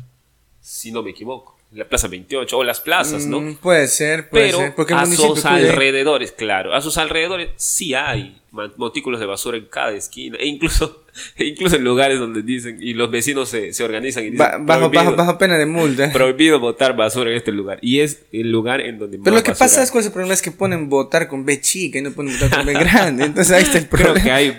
Si 0.60 0.92
no 0.92 1.02
me 1.02 1.10
equivoco. 1.10 1.56
La 1.72 1.84
Plaza 1.84 2.06
28 2.06 2.56
o 2.56 2.62
las 2.62 2.80
plazas, 2.80 3.26
¿no? 3.26 3.40
Mm, 3.40 3.56
puede 3.56 3.88
ser, 3.88 4.30
puede 4.30 4.46
Pero 4.46 4.58
ser. 4.58 4.74
Porque 4.76 4.94
a 4.94 5.04
sus 5.04 5.44
alrededores, 5.44 6.30
claro, 6.30 6.72
a 6.72 6.80
sus 6.80 6.96
alrededores 6.96 7.50
sí 7.56 7.92
hay 7.94 8.40
montículos 8.76 9.18
de 9.18 9.26
basura 9.26 9.56
en 9.56 9.64
cada 9.66 9.90
esquina. 9.92 10.38
E 10.38 10.46
incluso 10.46 11.05
Incluso 11.38 11.76
en 11.76 11.84
lugares 11.84 12.18
donde 12.18 12.42
dicen, 12.42 12.78
y 12.80 12.94
los 12.94 13.10
vecinos 13.10 13.48
se, 13.48 13.72
se 13.72 13.84
organizan 13.84 14.22
y 14.24 14.30
dicen, 14.30 14.38
Ba- 14.38 14.58
bajo, 14.60 14.90
bajo, 14.90 15.14
bajo 15.16 15.38
pena 15.38 15.56
de 15.58 15.66
multa. 15.66 16.10
prohibido 16.12 16.60
botar 16.60 16.96
basura 16.96 17.30
en 17.30 17.36
este 17.36 17.52
lugar. 17.52 17.78
Y 17.82 18.00
es 18.00 18.20
el 18.32 18.50
lugar 18.52 18.80
en 18.80 18.98
donde 18.98 19.18
Pero 19.18 19.32
más 19.34 19.40
lo 19.40 19.42
que 19.44 19.50
basura 19.52 19.66
pasa 19.66 19.82
es 19.82 19.90
que 19.90 19.98
el 19.98 20.12
problema 20.12 20.34
es 20.34 20.42
que 20.42 20.50
ponen 20.50 20.88
votar 20.88 21.28
con 21.28 21.44
B 21.44 21.60
chica 21.60 21.98
y 21.98 22.02
no 22.02 22.12
ponen 22.12 22.34
votar 22.38 22.58
con 22.58 22.66
B 22.66 22.72
grande. 22.74 23.24
Entonces 23.24 23.52
ahí 23.56 23.62
está 23.62 23.78
el 23.78 23.86
Creo 23.88 24.14
problema. 24.14 24.24
que 24.24 24.30
hay, 24.32 24.56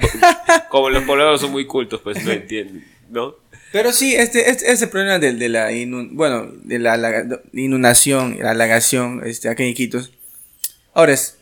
como 0.69 0.89
los 0.89 1.03
pobladores 1.03 1.41
son 1.41 1.51
muy 1.51 1.65
cultos, 1.65 2.01
pues 2.01 2.23
no 2.23 2.31
entienden, 2.31 2.85
¿no? 3.09 3.35
Pero 3.71 3.91
sí, 3.91 4.15
este, 4.15 4.49
este, 4.49 4.71
ese 4.71 4.87
problema 4.87 5.19
de, 5.19 5.33
de 5.33 5.49
la 5.49 5.71
inun- 5.73 6.09
bueno, 6.13 6.49
de 6.63 6.79
la 6.79 6.93
alaga- 6.93 7.41
inundación, 7.53 8.37
la 8.39 8.51
alagación, 8.51 9.21
este, 9.25 9.49
acá 9.49 9.61
en 9.63 9.69
Iquitos, 9.69 10.13
ahora 10.93 11.13
es, 11.13 11.37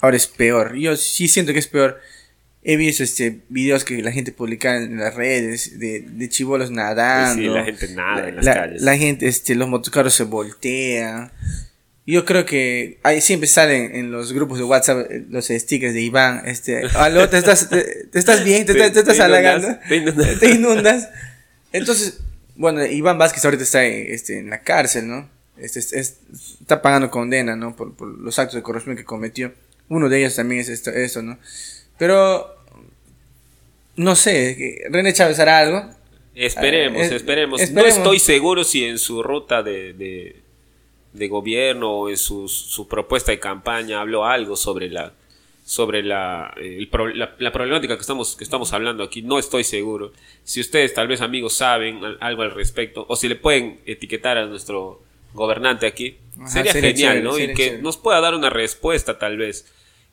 ahora 0.00 0.16
es 0.16 0.26
peor. 0.26 0.74
Yo 0.76 0.96
sí 0.96 1.28
siento 1.28 1.52
que 1.52 1.58
es 1.58 1.66
peor. 1.66 2.00
He 2.62 2.76
visto 2.76 3.02
este 3.04 3.40
videos 3.48 3.84
que 3.84 4.02
la 4.02 4.10
gente 4.12 4.32
publica 4.32 4.76
en 4.76 4.98
las 4.98 5.14
redes 5.14 5.78
de, 5.78 6.00
de 6.00 6.28
chivolos 6.28 6.70
nadando. 6.70 7.40
Sí, 7.42 7.48
la 7.48 7.64
gente 7.64 7.88
nada 7.94 8.28
en 8.28 8.36
las 8.36 8.44
la, 8.44 8.54
calles. 8.54 8.82
la 8.82 8.96
gente, 8.98 9.28
este, 9.28 9.54
los 9.54 9.68
motocarros 9.68 10.12
se 10.14 10.24
voltean. 10.24 11.32
Yo 12.06 12.24
creo 12.24 12.46
que 12.46 12.98
ahí 13.02 13.20
siempre 13.20 13.46
salen 13.48 13.94
en 13.94 14.10
los 14.10 14.32
grupos 14.32 14.58
de 14.58 14.64
WhatsApp 14.64 15.06
eh, 15.10 15.24
los 15.28 15.46
stickers 15.48 15.92
de 15.94 16.00
Iván, 16.00 16.42
este, 16.46 16.86
aló, 16.96 17.28
te 17.28 17.36
estás, 17.38 17.68
te, 17.68 18.06
te 18.10 18.18
estás 18.18 18.42
bien, 18.44 18.64
te, 18.66 18.74
te- 18.74 18.90
te 18.90 19.00
estás 19.00 19.20
halagando, 19.20 19.78
te 19.88 19.96
inundas. 19.96 20.38
te 20.40 20.50
inundas. 20.50 21.08
Entonces, 21.72 22.20
bueno, 22.56 22.84
Iván 22.84 23.18
Vázquez 23.18 23.44
ahorita 23.44 23.62
está 23.62 23.84
este, 23.84 24.38
en 24.38 24.48
la 24.50 24.62
cárcel, 24.62 25.06
¿no? 25.06 25.28
Este, 25.58 25.80
es- 25.80 25.92
es- 25.92 26.16
está 26.60 26.80
pagando 26.82 27.10
condena, 27.10 27.56
¿no? 27.56 27.76
Por, 27.76 27.94
por 27.94 28.08
los 28.08 28.38
actos 28.38 28.54
de 28.56 28.62
corrupción 28.62 28.96
que 28.96 29.04
cometió. 29.04 29.52
Uno 29.90 30.08
de 30.08 30.18
ellos 30.18 30.34
también 30.34 30.62
es 30.62 30.68
esto, 30.70 30.90
esto 30.90 31.20
¿no? 31.22 31.38
Pero, 31.98 32.54
no 33.96 34.14
sé, 34.16 34.86
René 34.90 35.12
Chávez 35.12 35.38
hará 35.38 35.58
algo. 35.58 35.82
Esperemos, 36.34 37.02
Ah, 37.02 37.04
es- 37.06 37.12
esperemos. 37.12 37.60
esperemos. 37.60 37.90
No 37.96 37.96
estoy 37.98 38.18
seguro 38.20 38.62
si 38.64 38.84
en 38.84 38.98
su 38.98 39.22
ruta 39.24 39.62
de, 39.62 39.92
de, 39.94 40.36
de 41.12 41.28
gobierno 41.28 41.90
o 41.90 42.08
en 42.10 42.16
su, 42.16 42.48
su 42.48 42.86
propuesta 42.86 43.32
de 43.32 43.40
campaña 43.40 44.00
habló 44.00 44.24
algo 44.24 44.56
sobre 44.56 44.88
la 44.88 45.12
sobre 45.64 46.02
la, 46.02 46.54
el 46.56 46.88
la, 47.14 47.34
la 47.38 47.52
problemática 47.52 47.94
que 47.96 48.00
estamos, 48.00 48.36
que 48.36 48.44
estamos 48.44 48.72
hablando 48.72 49.04
aquí. 49.04 49.20
No 49.20 49.38
estoy 49.38 49.64
seguro. 49.64 50.12
Si 50.42 50.60
ustedes, 50.62 50.94
tal 50.94 51.08
vez 51.08 51.20
amigos, 51.20 51.52
saben 51.54 52.02
al- 52.02 52.16
algo 52.20 52.40
al 52.42 52.52
respecto 52.52 53.04
o 53.06 53.16
si 53.16 53.28
le 53.28 53.34
pueden 53.36 53.78
etiquetar 53.84 54.38
a 54.38 54.46
nuestro 54.46 55.02
gobernante 55.34 55.86
aquí, 55.86 56.16
Ajá, 56.38 56.48
sería, 56.48 56.72
sería 56.72 56.90
genial, 56.92 57.08
chévere, 57.16 57.22
¿no? 57.24 57.32
sería 57.34 57.52
y 57.52 57.54
que 57.54 57.64
chévere. 57.64 57.82
nos 57.82 57.98
pueda 57.98 58.18
dar 58.22 58.34
una 58.34 58.48
respuesta, 58.48 59.18
tal 59.18 59.36
vez. 59.36 59.66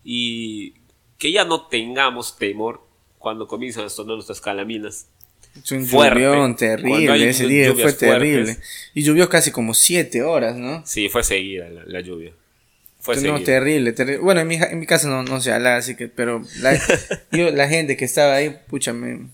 Y 0.04 0.74
que 1.18 1.32
ya 1.32 1.46
no 1.46 1.68
tengamos 1.68 2.38
temor 2.38 2.82
cuando 3.18 3.48
comienzan 3.48 3.86
a 3.86 3.90
sonar 3.90 4.16
nuestras 4.16 4.42
calaminas. 4.42 5.08
Es 5.64 5.72
un 5.72 5.86
Fuerte. 5.86 6.20
lluvión 6.20 6.56
terrible, 6.58 7.30
ese 7.30 7.48
día 7.48 7.74
fue 7.74 7.94
terrible. 7.94 8.46
fuertes. 8.56 8.70
Y 8.94 9.04
llovió 9.04 9.30
casi 9.30 9.52
como 9.52 9.74
siete 9.74 10.22
horas, 10.22 10.58
¿no? 10.58 10.84
Sí, 10.86 11.08
fue 11.08 11.24
seguida 11.24 11.70
la, 11.70 11.84
la 11.86 12.02
lluvia. 12.02 12.34
Fue 13.00 13.16
no, 13.16 13.22
seguida. 13.22 13.44
terrible, 13.46 13.94
terrible. 13.94 14.20
Bueno, 14.22 14.42
en 14.42 14.48
mi, 14.48 14.56
en 14.56 14.80
mi 14.80 14.86
casa 14.86 15.08
no, 15.08 15.24
no 15.24 15.40
se 15.40 15.54
habla, 15.54 15.78
así 15.78 15.96
que, 15.96 16.08
pero 16.10 16.42
la, 16.60 16.78
yo, 17.32 17.52
la 17.52 17.68
gente 17.70 17.96
que 17.96 18.04
estaba 18.04 18.36
ahí, 18.36 18.54
pucha, 18.68 18.92
me- 18.94 19.28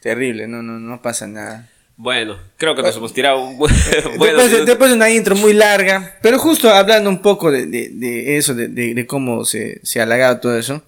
terrible, 0.00 0.46
no, 0.48 0.62
no, 0.62 0.78
no 0.80 1.02
pasa 1.02 1.26
nada. 1.26 1.68
Bueno, 1.96 2.38
creo 2.56 2.74
que 2.74 2.80
nos 2.82 2.96
hemos 2.96 3.12
tirado 3.12 3.42
un 3.44 3.58
buen. 3.58 3.74
después, 4.18 4.50
de, 4.50 4.64
después 4.64 4.88
de 4.90 4.96
una 4.96 5.10
intro 5.10 5.36
muy 5.36 5.52
larga, 5.52 6.16
pero 6.22 6.38
justo 6.38 6.70
hablando 6.70 7.10
un 7.10 7.20
poco 7.20 7.50
de, 7.50 7.66
de, 7.66 7.90
de 7.90 8.38
eso, 8.38 8.54
de 8.54 9.06
cómo 9.06 9.44
se, 9.44 9.80
se 9.82 10.00
ha 10.00 10.04
halagado 10.04 10.40
todo 10.40 10.56
eso, 10.56 10.82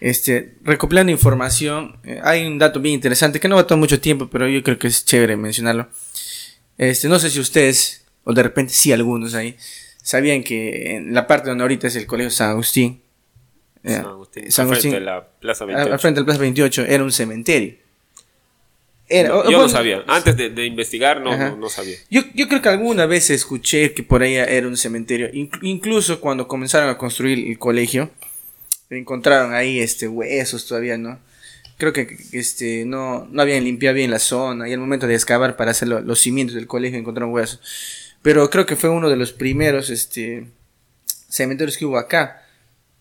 este, 0.00 0.54
recopilando 0.62 1.10
información, 1.12 1.98
eh, 2.04 2.20
hay 2.22 2.46
un 2.46 2.58
dato 2.58 2.80
bien 2.80 2.94
interesante 2.94 3.40
que 3.40 3.48
no 3.48 3.56
va 3.56 3.62
a 3.62 3.66
tomar 3.66 3.80
mucho 3.80 4.00
tiempo, 4.00 4.28
pero 4.30 4.48
yo 4.48 4.62
creo 4.62 4.78
que 4.78 4.86
es 4.88 5.04
chévere 5.04 5.36
mencionarlo. 5.36 5.88
Este, 6.76 7.08
no 7.08 7.18
sé 7.18 7.30
si 7.30 7.40
ustedes, 7.40 8.04
o 8.24 8.32
de 8.32 8.42
repente 8.42 8.72
sí 8.72 8.92
algunos 8.92 9.34
ahí, 9.34 9.56
sabían 10.02 10.42
que 10.44 10.96
en 10.96 11.12
la 11.14 11.26
parte 11.26 11.48
donde 11.48 11.62
ahorita 11.62 11.88
es 11.88 11.96
el 11.96 12.06
Colegio 12.06 12.30
San 12.30 12.50
Agustín, 12.50 13.02
eh, 13.82 13.94
San 13.94 14.06
Agustín. 14.06 14.50
San 14.52 14.68
al 14.68 14.76
frente 14.76 14.88
Agustín, 14.88 14.92
de 14.92 15.00
la 15.00 15.28
Plaza 15.40 15.64
al- 15.64 15.68
28. 15.68 15.92
al 15.92 15.98
frente 16.00 16.18
del 16.20 16.24
Plaza 16.24 16.40
28, 16.40 16.84
era 16.86 17.02
un 17.04 17.12
cementerio. 17.12 17.74
Era- 19.10 19.30
No, 19.30 19.34
o- 19.36 19.44
yo 19.44 19.50
bueno, 19.50 19.62
no 19.62 19.68
sabía. 19.70 20.04
Antes 20.06 20.36
de, 20.36 20.50
de 20.50 20.66
investigar, 20.66 21.20
no, 21.22 21.34
no, 21.36 21.56
no 21.56 21.68
sabía. 21.70 21.96
Yo, 22.10 22.22
yo 22.34 22.46
creo 22.46 22.60
que 22.60 22.68
alguna 22.68 23.06
vez 23.06 23.30
escuché 23.30 23.94
que 23.94 24.02
por 24.02 24.22
ahí 24.22 24.34
era 24.34 24.66
un 24.68 24.76
cementerio. 24.76 25.30
Inc- 25.32 25.58
incluso 25.62 26.20
cuando 26.20 26.46
comenzaron 26.46 26.90
a 26.90 26.98
construir 26.98 27.48
el 27.48 27.58
colegio, 27.58 28.10
encontraron 28.90 29.54
ahí 29.54 29.78
este 29.80 30.08
huesos 30.08 30.66
todavía, 30.66 30.96
¿no? 30.98 31.18
Creo 31.76 31.92
que 31.92 32.16
este 32.32 32.84
no, 32.84 33.26
no 33.30 33.42
habían 33.42 33.62
limpiado 33.64 33.94
bien 33.94 34.10
la 34.10 34.18
zona 34.18 34.68
y 34.68 34.72
al 34.72 34.80
momento 34.80 35.06
de 35.06 35.14
excavar 35.14 35.56
para 35.56 35.70
hacer 35.70 35.88
lo- 35.88 36.00
los 36.00 36.18
cimientos 36.18 36.54
del 36.56 36.66
colegio 36.66 36.98
encontraron 36.98 37.32
huesos. 37.32 37.60
Pero 38.22 38.50
creo 38.50 38.66
que 38.66 38.74
fue 38.76 38.90
uno 38.90 39.08
de 39.08 39.16
los 39.16 39.32
primeros 39.32 39.90
este 39.90 40.44
cementerios 41.28 41.76
que 41.76 41.84
hubo 41.84 41.98
acá. 41.98 42.44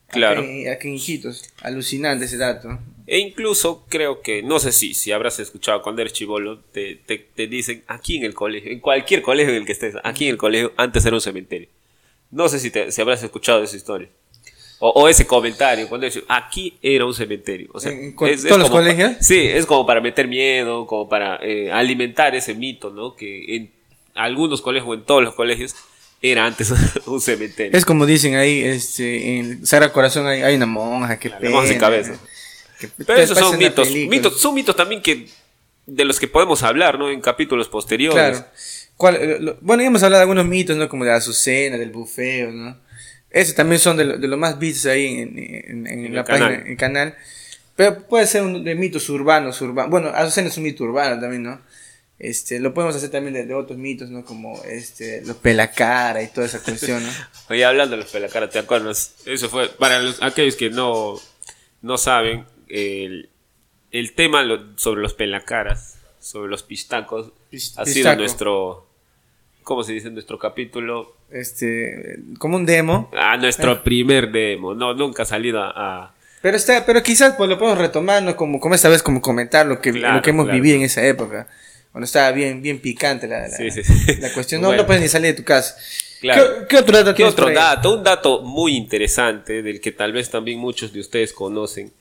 Claro. 0.09 0.41
Acá, 0.41 0.87
en- 0.87 0.93
Iquitos. 0.95 1.51
Alucinante 1.61 2.25
ese 2.25 2.37
dato. 2.37 2.79
E 3.07 3.19
incluso 3.19 3.85
creo 3.89 4.21
que, 4.21 4.43
no 4.43 4.59
sé 4.59 4.71
si, 4.71 4.93
si 4.93 5.11
habrás 5.11 5.39
escuchado 5.39 5.81
cuando 5.81 6.01
eres 6.01 6.13
chivolo, 6.13 6.59
te, 6.59 6.95
te, 7.05 7.17
te 7.17 7.47
dicen 7.47 7.83
aquí 7.87 8.17
en 8.17 8.25
el 8.25 8.33
colegio, 8.33 8.69
en 8.71 8.79
cualquier 8.81 9.21
colegio 9.21 9.53
en 9.53 9.59
el 9.61 9.65
que 9.65 9.71
estés, 9.71 9.95
aquí 10.03 10.25
en 10.25 10.31
el 10.31 10.37
colegio, 10.37 10.73
antes 10.77 11.05
era 11.05 11.15
un 11.15 11.21
cementerio. 11.21 11.69
No 12.31 12.49
sé 12.49 12.59
si, 12.59 12.69
te, 12.69 12.91
si 12.91 13.01
habrás 13.01 13.23
escuchado 13.23 13.63
esa 13.63 13.77
historia. 13.77 14.09
O, 14.79 14.89
o 14.89 15.07
ese 15.09 15.25
comentario, 15.25 15.87
cuando 15.89 16.05
dicen, 16.05 16.23
aquí 16.27 16.77
era 16.83 17.03
un 17.05 17.13
cementerio. 17.13 17.69
O 17.73 17.79
sea, 17.79 17.91
¿En 17.91 18.13
cu- 18.13 18.27
todos 18.27 18.43
los 18.43 18.51
como 18.53 18.67
pa- 18.67 18.71
colegios? 18.81 19.13
sí, 19.21 19.39
es 19.39 19.65
como 19.65 19.85
para 19.87 20.01
meter 20.01 20.27
miedo, 20.27 20.85
como 20.85 21.09
para 21.09 21.39
eh, 21.41 21.71
alimentar 21.71 22.35
ese 22.35 22.53
mito, 22.53 22.91
¿no? 22.91 23.15
Que 23.15 23.55
en 23.55 23.71
algunos 24.13 24.61
colegios 24.61 24.89
o 24.89 24.93
en 24.93 25.03
todos 25.03 25.23
los 25.23 25.33
colegios 25.33 25.75
era 26.21 26.45
antes 26.45 26.71
un 27.07 27.19
cementerio. 27.21 27.75
Es 27.77 27.85
como 27.85 28.05
dicen 28.05 28.35
ahí, 28.35 28.61
este, 28.63 29.37
en 29.39 29.65
Sagrado 29.65 29.91
Corazón 29.93 30.27
hay, 30.27 30.41
hay 30.43 30.55
una 30.55 30.65
monja 30.67 31.17
que 31.19 31.29
La 31.29 31.49
monja 31.49 31.69
sin 31.69 31.79
cabeza. 31.79 32.13
Que 32.79 32.87
Pero 33.03 33.19
esos 33.19 33.37
son 33.39 33.57
mitos, 33.57 33.89
mitos. 33.91 34.39
Son 34.39 34.53
mitos 34.53 34.75
también 34.75 35.01
que 35.01 35.27
de 35.87 36.05
los 36.05 36.19
que 36.19 36.27
podemos 36.27 36.61
hablar, 36.61 36.99
¿no? 36.99 37.09
En 37.09 37.21
capítulos 37.21 37.67
posteriores. 37.67 38.13
Claro. 38.37 38.45
¿Cuál- 38.95 39.15
eh, 39.15 39.37
lo- 39.39 39.57
bueno, 39.61 39.81
ya 39.81 39.87
hemos 39.87 40.03
hablado 40.03 40.19
de 40.19 40.23
algunos 40.23 40.45
mitos, 40.45 40.77
¿no? 40.77 40.87
Como 40.87 41.03
de 41.03 41.09
la 41.11 41.17
azucena, 41.17 41.77
del 41.77 41.89
bufeo, 41.89 42.51
¿no? 42.51 42.77
Esos 43.29 43.55
también 43.55 43.79
son 43.79 43.97
de, 43.97 44.05
lo- 44.05 44.17
de 44.17 44.27
los 44.27 44.39
más 44.39 44.57
vistos 44.59 44.85
ahí 44.91 45.19
en, 45.19 45.37
en- 45.37 45.87
en 45.87 46.05
En 46.05 46.13
la 46.13 46.21
el 46.21 46.25
página, 46.25 46.47
canal. 46.47 46.61
en 46.61 46.67
el 46.71 46.77
canal. 46.77 47.15
Pero 47.75 48.07
puede 48.07 48.25
ser 48.25 48.41
un, 48.43 48.63
de 48.63 48.73
mitos 48.75 49.07
urbanos, 49.09 49.61
urbanos. 49.61 49.91
Bueno, 49.91 50.09
azucena 50.09 50.47
es 50.47 50.57
un 50.57 50.63
mito 50.63 50.83
urbano 50.83 51.19
también, 51.21 51.43
¿no? 51.43 51.61
Este, 52.19 52.59
lo 52.59 52.73
podemos 52.73 52.95
hacer 52.95 53.11
también 53.11 53.35
de, 53.35 53.45
de 53.45 53.53
otros 53.53 53.77
mitos, 53.77 54.09
¿no? 54.09 54.25
Como 54.25 54.63
este, 54.63 55.23
los 55.23 55.37
pelacara 55.37 56.23
y 56.23 56.27
toda 56.29 56.47
esa 56.47 56.63
cuestión, 56.63 57.03
¿no? 57.05 57.11
Oye, 57.51 57.63
hablando 57.63 57.95
de 57.95 58.01
los 58.01 58.11
pelacaras, 58.11 58.49
¿te 58.49 58.57
acuerdas? 58.57 59.13
Eso 59.27 59.49
fue, 59.49 59.69
para 59.69 59.99
los, 59.99 60.19
aquellos 60.23 60.55
que 60.55 60.71
no, 60.71 61.19
no 61.83 61.97
saben, 61.99 62.45
el, 62.69 63.29
el 63.91 64.13
tema 64.13 64.41
lo- 64.41 64.75
sobre 64.79 65.01
los 65.03 65.13
pelacaras, 65.13 65.97
sobre 66.19 66.49
los 66.49 66.63
pistacos, 66.63 67.31
Pis- 67.51 67.73
ha 67.77 67.85
sido 67.85 67.93
pistaco. 67.95 68.19
nuestro, 68.19 68.86
¿cómo 69.67 69.83
se 69.83 69.91
dice? 69.91 70.09
Nuestro 70.09 70.39
capítulo, 70.39 71.13
Este, 71.29 72.19
como 72.39 72.55
un 72.55 72.65
demo. 72.65 73.11
ah, 73.13 73.35
nuestro 73.37 73.83
primer 73.83 74.31
demo, 74.31 74.73
no, 74.73 74.93
nunca 74.93 75.23
ha 75.23 75.25
salido 75.25 75.61
a... 75.61 75.71
a- 76.05 76.13
Pero 76.41 76.55
está, 76.55 76.85
pero 76.85 77.03
quizás 77.03 77.33
pues 77.37 77.49
lo 77.49 77.57
podemos 77.59 77.77
retomar, 77.77 78.23
¿no? 78.23 78.35
Como, 78.37 78.59
como 78.61 78.75
esta 78.75 78.87
vez, 78.89 79.03
como 79.03 79.21
comentar 79.21 79.65
lo 79.65 79.81
que, 79.81 79.91
Claro, 79.91 80.15
lo 80.15 80.21
que 80.21 80.29
hemos 80.29 80.45
claro. 80.45 80.55
vivido 80.61 80.77
en 80.77 80.83
esa 80.83 81.05
época. 81.05 81.47
Cuando 81.91 82.05
estaba 82.05 82.31
bien, 82.31 82.61
bien 82.61 82.79
picante 82.79 83.27
la, 83.27 83.41
la, 83.41 83.49
Sí, 83.49 83.69
sí, 83.71 83.83
sí. 83.83 84.15
la 84.21 84.31
cuestión. 84.33 84.61
No, 84.61 84.67
Bueno. 84.69 84.83
no 84.83 84.87
puedes 84.87 85.01
ni 85.01 85.09
salir 85.09 85.31
de 85.31 85.41
tu 85.41 85.43
casa. 85.43 85.75
Claro. 86.21 86.59
¿Qué, 86.61 86.67
qué 86.69 86.77
otro 86.77 86.97
dato 86.97 87.13
¿Qué 87.15 87.23
otro 87.25 87.49
dato? 87.51 87.95
Un 87.97 88.03
dato 88.03 88.41
muy 88.43 88.75
interesante 88.75 89.61
del 89.61 89.81
que 89.81 89.91
tal 89.91 90.13
vez 90.13 90.29
también 90.29 90.59
muchos 90.59 90.93
de 90.93 90.99
ustedes 91.01 91.33
conocen 91.33 91.91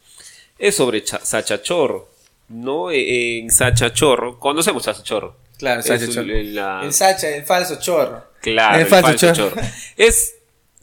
es 0.59 0.77
sobre 0.77 1.03
Cha- 1.03 1.21
Sachachorro. 1.25 2.09
¿No? 2.49 2.91
Eh, 2.93 3.39
En 3.41 3.51
Sachachorro, 3.51 4.39
conocemos 4.39 4.85
Sachachorro. 4.85 5.35
Claro, 5.59 5.81
Es 5.81 5.87
Sacha 5.87 6.05
un- 6.07 6.11
Chorro. 6.13 6.35
en 6.35 6.55
la- 6.55 6.81
El 6.85 6.93
Sacha, 6.93 7.29
el 7.35 7.45
falso 7.45 7.79
chorro. 7.81 8.25
Claro, 8.43 8.77
el 8.77 8.83
el 8.83 8.87
falso 8.89 9.09
falso 9.09 9.33
chorro. 9.35 9.51
chorro. 9.57 9.67
Es, 9.97 10.35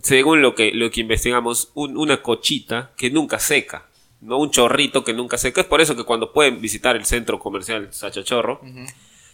según 0.02 0.42
lo 0.42 0.56
que, 0.56 0.72
lo 0.72 0.90
que 0.92 1.02
investigamos, 1.02 1.72
un- 1.76 1.96
una 1.98 2.22
cochita 2.22 2.92
que 2.98 3.10
nunca 3.12 3.40
seca. 3.40 3.86
¿no? 4.22 4.38
Un 4.38 4.52
chorrito 4.52 5.04
que 5.04 5.14
nunca 5.14 5.38
seca. 5.38 5.60
Es 5.62 5.68
por 5.68 5.82
eso 5.82 5.96
que 5.98 6.06
cuando 6.06 6.32
pueden 6.32 6.62
visitar 6.62 6.96
el 6.96 7.04
centro 7.06 7.40
comercial 7.40 7.90
Sachachorro, 7.94 8.62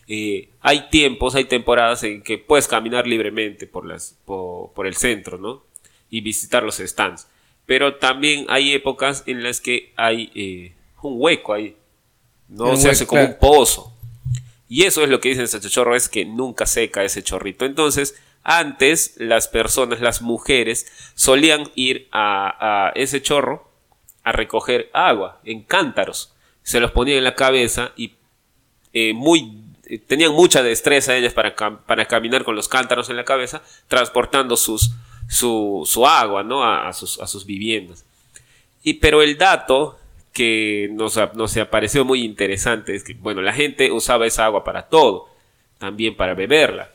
eh, 0.08 0.50
hay 0.62 0.90
tiempos, 0.90 1.36
hay 1.36 1.46
temporadas 1.46 2.02
en 2.04 2.24
que 2.24 2.40
puedes 2.40 2.68
caminar 2.68 3.06
libremente 3.06 3.68
por, 3.68 3.86
las, 3.86 4.18
por, 4.26 4.74
por 4.74 4.88
el 4.88 4.96
centro, 4.96 5.38
¿no? 5.38 5.64
Y 6.10 6.22
visitar 6.22 6.64
los 6.64 6.78
stands. 6.78 7.28
Pero 7.68 7.98
también 7.98 8.48
hay 8.50 8.74
épocas 8.74 9.24
en 9.28 9.44
las 9.44 9.62
que 9.62 9.94
hay 9.96 10.32
eh, 10.34 10.74
un 11.04 11.14
hueco 11.22 11.54
ahí. 11.54 11.76
¿no? 12.48 12.72
Un 12.72 12.78
Se 12.78 12.84
hueco, 12.86 12.92
hace 12.92 13.06
como 13.06 13.22
claro. 13.22 13.34
un 13.36 13.40
pozo. 13.40 13.94
Y 14.70 14.84
eso 14.84 15.04
es 15.04 15.10
lo 15.10 15.20
que 15.20 15.30
dicen 15.30 15.48
Sachachorro, 15.48 15.96
es 15.96 16.08
que 16.08 16.26
nunca 16.26 16.68
seca 16.68 17.04
ese 17.04 17.24
chorrito. 17.24 17.66
Entonces, 17.66 18.16
antes 18.44 19.16
las 19.18 19.48
personas, 19.48 20.00
las 20.00 20.22
mujeres, 20.22 20.86
solían 21.16 21.70
ir 21.74 22.08
a, 22.12 22.92
ese 22.96 23.22
chorro 23.22 23.68
a 24.24 24.32
recoger 24.32 24.92
agua 24.94 25.42
en 25.44 25.64
cántaros. 25.64 26.34
se 26.62 26.80
los 26.80 26.92
ponían 26.92 27.18
en 27.18 27.24
la 27.24 27.36
cabeza 27.36 27.94
y 27.98 28.14
eh, 28.94 29.14
muy 29.14 29.64
eh, 29.86 29.98
tenían 29.98 30.34
mucha 30.34 30.62
destreza 30.62 31.18
ellas 31.18 31.34
para, 31.34 31.56
para 31.56 32.06
caminar 32.06 32.44
con 32.44 32.56
los 32.56 32.68
cántaros 32.68 33.10
en 33.10 33.16
la 33.16 33.26
cabeza, 33.26 33.64
transportando 33.88 34.56
sus, 34.56 34.92
su, 35.28 35.84
su 35.88 36.06
agua 36.06 36.44
¿no? 36.44 36.64
a, 36.64 36.88
a 36.88 36.94
sus, 36.94 37.20
a 37.20 37.26
sus 37.26 37.46
viviendas. 37.46 38.06
Y, 38.84 38.96
pero 38.96 39.24
el 39.24 39.36
dato 39.38 40.00
que 40.40 40.88
nos, 40.94 41.20
nos 41.36 41.58
pareció 41.70 42.06
muy 42.06 42.24
interesante 42.24 42.96
es 42.96 43.04
que, 43.04 43.14
bueno, 43.14 43.42
la 43.42 43.52
gente 43.52 43.92
usaba 43.92 44.26
esa 44.26 44.46
agua 44.46 44.64
para 44.64 44.84
todo, 44.84 45.28
también 45.80 46.16
para 46.16 46.34
beberla. 46.34 46.90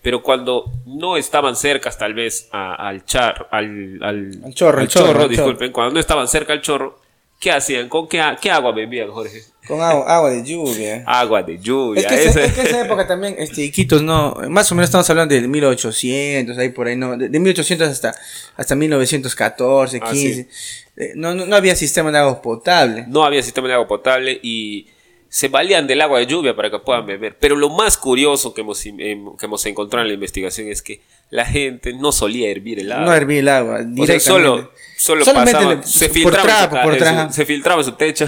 Pero 0.00 0.22
cuando 0.22 0.64
no 0.86 1.18
estaban 1.18 1.56
cercas 1.56 1.98
tal 1.98 2.14
vez 2.14 2.48
a- 2.52 2.74
al 2.88 3.04
char, 3.04 3.48
al, 3.50 3.98
al, 4.02 4.40
Al 4.44 4.54
chorro, 4.54 4.80
al 4.80 4.88
chorro, 4.88 5.28
disculpen, 5.28 5.72
cuando 5.72 5.92
no 5.92 6.00
estaban 6.00 6.26
cerca 6.26 6.54
al 6.54 6.62
chorro, 6.62 6.98
¿qué 7.38 7.52
hacían? 7.52 7.90
¿Con 7.90 8.08
qué, 8.08 8.22
qué 8.40 8.50
agua 8.50 8.72
bebían, 8.72 9.10
Jorge? 9.10 9.42
Con 9.66 9.80
agua, 9.80 10.04
agua 10.16 10.30
de 10.30 10.42
lluvia. 10.42 11.04
Agua 11.06 11.42
de 11.42 11.58
lluvia. 11.58 12.00
Es 12.02 12.06
que, 12.06 12.24
ese- 12.24 12.44
es 12.46 12.52
que 12.54 12.62
esa 12.62 12.80
época 12.84 13.06
también, 13.06 13.36
este, 13.38 13.62
Iquitos, 13.62 14.02
no, 14.02 14.34
más 14.48 14.70
o 14.72 14.74
menos 14.74 14.88
estamos 14.88 15.08
hablando 15.10 15.34
de 15.34 15.46
1800, 15.46 16.56
ahí 16.58 16.70
por 16.70 16.86
ahí, 16.88 16.96
no, 16.96 17.16
de, 17.16 17.28
de 17.28 17.38
1800 17.38 17.88
hasta, 17.88 18.14
hasta 18.56 18.74
1914, 18.74 20.00
Ah, 20.02 20.10
15. 20.10 20.48
Eh, 20.96 21.12
no, 21.14 21.34
no, 21.34 21.46
no 21.46 21.56
había 21.56 21.76
sistema 21.76 22.10
de 22.10 22.18
agua 22.18 22.42
potable. 22.42 23.04
no 23.08 23.22
había 23.24 23.42
sistema 23.42 23.68
de 23.68 23.74
agua 23.74 23.86
potable 23.88 24.38
y 24.42 24.86
se 25.28 25.48
valían 25.48 25.86
del 25.86 26.00
agua 26.00 26.18
de 26.18 26.26
lluvia 26.26 26.56
para 26.56 26.70
que 26.70 26.78
puedan 26.80 27.06
beber. 27.06 27.36
Pero 27.38 27.54
lo 27.54 27.68
más 27.70 27.96
curioso 27.96 28.52
que 28.52 28.62
hemos, 28.62 28.84
em, 28.84 29.36
que 29.36 29.46
hemos 29.46 29.64
encontrado 29.66 30.02
en 30.02 30.08
la 30.08 30.14
investigación 30.14 30.68
es 30.68 30.82
que 30.82 31.00
la 31.30 31.44
gente 31.44 31.92
no 31.94 32.12
solía 32.12 32.50
hervir 32.50 32.80
el 32.80 32.90
agua. 32.92 33.04
No 33.06 33.14
hervía 33.14 33.38
el 33.40 33.48
agua, 33.48 33.80
O 33.98 34.06
sea, 34.06 34.18
solo, 34.20 34.72
solo 34.96 35.24
Solamente 35.24 35.52
pasaba, 35.52 35.74
le- 35.76 35.82
se 35.84 36.08
filtraba, 36.08 36.42
trapo, 36.42 36.76
por 36.82 36.92
en 36.94 36.98
su- 36.98 37.04
trapo. 37.04 37.32
se 37.32 37.46
filtraba 37.46 37.84
su 37.84 37.92
techo. 37.92 38.26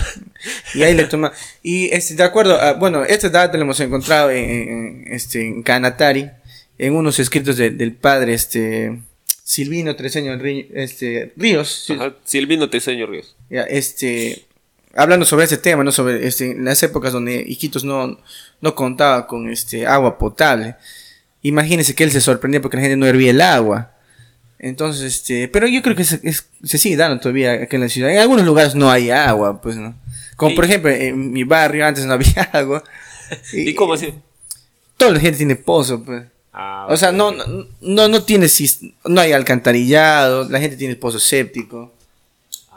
Y 0.75 0.83
ahí 0.83 0.95
le 0.95 1.05
toma. 1.05 1.33
Y 1.63 1.93
este, 1.95 2.15
de 2.15 2.23
acuerdo, 2.23 2.61
a- 2.61 2.75
bueno, 2.75 3.05
este 3.05 3.29
dato 3.31 3.57
lo 3.57 3.65
hemos 3.65 3.79
encontrado 3.81 4.31
en, 4.31 4.45
en- 4.51 5.05
este, 5.13 5.47
en 5.47 5.63
Canatari, 5.63 6.31
en 6.79 6.95
unos 6.97 7.19
escritos 7.19 7.57
de- 7.57 7.71
del 7.71 7.93
padre 7.93 8.35
este, 8.35 9.01
Silvino 9.45 9.95
Treseño 9.97 10.33
este, 10.75 11.33
Ríos. 11.37 11.87
Ajá, 11.91 12.15
Silvino 12.25 12.71
Teseño 12.71 13.07
Ríos. 13.07 13.37
ya, 13.51 13.63
este, 13.63 14.45
hablando 14.95 15.27
sobre 15.27 15.45
ese 15.47 15.59
tema, 15.59 15.83
¿no? 15.85 15.93
Sobre 15.93 16.27
este, 16.27 16.55
las 16.59 16.83
épocas 16.83 17.13
donde 17.13 17.45
Iquitos 17.47 17.85
no, 17.85 18.19
no 18.61 18.75
contaba 18.75 19.27
con 19.27 19.51
este, 19.51 19.87
agua 19.87 20.19
potable. 20.19 20.77
Imagínense 21.43 21.95
que 21.95 22.05
él 22.05 22.13
se 22.13 22.21
sorprendía 22.21 22.61
porque 22.63 22.77
la 22.77 22.83
gente 22.83 22.97
no 22.97 23.07
hervía 23.07 23.31
el 23.31 23.41
agua. 23.41 23.93
Entonces, 24.59 25.03
este, 25.03 25.49
pero 25.49 25.67
yo 25.67 25.83
creo 25.83 25.97
que 25.97 26.05
se, 26.05 26.21
es- 26.23 26.47
se 26.63 26.79
sigue 26.79 26.97
dando 26.97 27.19
todavía 27.21 27.53
aquí 27.53 27.75
en 27.77 27.83
la 27.83 27.89
ciudad. 27.89 28.11
En 28.13 28.19
algunos 28.19 28.47
lugares 28.47 28.75
no 28.77 28.91
hay 28.91 29.11
agua, 29.11 29.61
pues, 29.61 29.77
¿no? 29.77 29.95
Como 30.37 30.51
Sí. 30.51 30.57
por 30.57 30.65
ejemplo, 30.65 30.91
en 30.91 31.33
mi 31.33 31.43
barrio 31.45 31.85
antes 31.87 32.05
no 32.05 32.13
había 32.15 32.43
agua. 32.53 32.85
¿Y 33.53 33.75
cómo 33.75 33.95
así? 33.95 34.15
Toda 34.97 35.11
la 35.13 35.21
gente 35.21 35.39
tiene 35.39 35.57
pozo, 35.57 36.05
pues. 36.05 36.25
Ah, 36.53 36.87
O 36.91 36.97
sea, 36.97 37.09
ok. 37.11 37.15
no, 37.17 37.33
no, 37.33 37.67
no, 37.81 38.09
no 38.09 38.23
tiene, 38.23 38.47
no 39.07 39.21
hay 39.21 39.33
alcantarillado, 39.33 40.49
la 40.49 40.61
gente 40.61 40.77
tiene 40.77 40.95
pozo 40.97 41.19
séptico. 41.19 41.93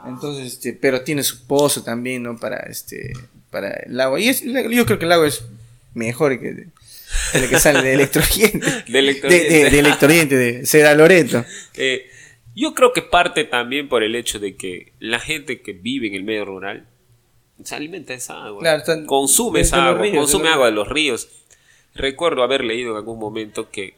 Entonces, 0.08 0.54
este, 0.54 0.74
pero 0.74 1.02
tiene 1.02 1.24
su 1.24 1.46
pozo 1.46 1.84
también, 1.84 2.24
¿no? 2.24 2.38
Para, 2.38 2.58
este, 2.70 3.14
para 3.52 3.70
el 3.72 4.00
agua. 4.00 4.20
Y 4.20 4.30
es, 4.30 4.42
yo 4.44 4.86
creo 4.86 4.98
que 5.00 5.06
el 5.06 5.12
agua 5.12 5.28
es 5.28 5.44
mejor 5.94 6.40
que, 6.40 6.68
lo 7.40 7.48
que 7.50 7.60
sale 7.60 7.82
de 7.88 7.94
electroliente. 7.94 8.60
De. 8.88 9.00
De, 9.30 9.50
de- 9.50 9.70
de 9.70 10.96
Loreto. 10.96 11.46
Eh, 11.76 12.10
yo 12.56 12.74
creo 12.74 12.94
que 12.94 13.02
parte 13.02 13.44
también 13.44 13.90
por 13.90 14.04
el 14.04 14.16
hecho 14.16 14.40
de 14.40 14.56
que 14.56 14.94
la 15.00 15.20
gente 15.20 15.62
que 15.62 15.74
vive 15.74 16.08
en 16.08 16.14
el 16.16 16.24
medio 16.24 16.46
rural 16.46 16.88
se 17.64 17.76
alimenta 17.76 18.14
de 18.14 18.18
esa 18.20 18.44
agua. 18.46 18.62
Claro, 18.62 18.80
están- 18.80 19.06
consume 19.06 19.60
esa 19.62 19.78
agua, 19.90 20.02
ríos, 20.04 20.18
consume 20.18 20.50
agua 20.50 20.66
de 20.68 20.72
los 20.72 20.88
ríos. 20.88 21.28
Recuerdo 21.96 22.44
haber 22.44 22.64
leído 22.64 22.92
en 22.92 22.98
algún 22.98 23.20
momento 23.20 23.70
que 23.70 23.94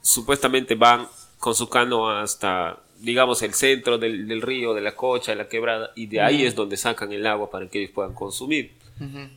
supuestamente 0.00 0.74
van 0.74 1.06
con 1.38 1.54
su 1.54 1.68
cano 1.68 2.08
hasta, 2.10 2.78
digamos, 3.00 3.42
el 3.42 3.52
centro 3.54 3.98
del, 3.98 4.28
del 4.28 4.42
río, 4.42 4.74
de 4.74 4.80
la 4.80 4.94
cocha, 4.94 5.32
de 5.32 5.36
la 5.36 5.48
quebrada, 5.48 5.90
y 5.96 6.06
de 6.06 6.20
ahí 6.20 6.44
es 6.44 6.54
donde 6.54 6.76
sacan 6.76 7.12
el 7.12 7.26
agua 7.26 7.50
para 7.50 7.68
que 7.68 7.80
ellos 7.80 7.90
puedan 7.94 8.14
consumir. 8.14 8.72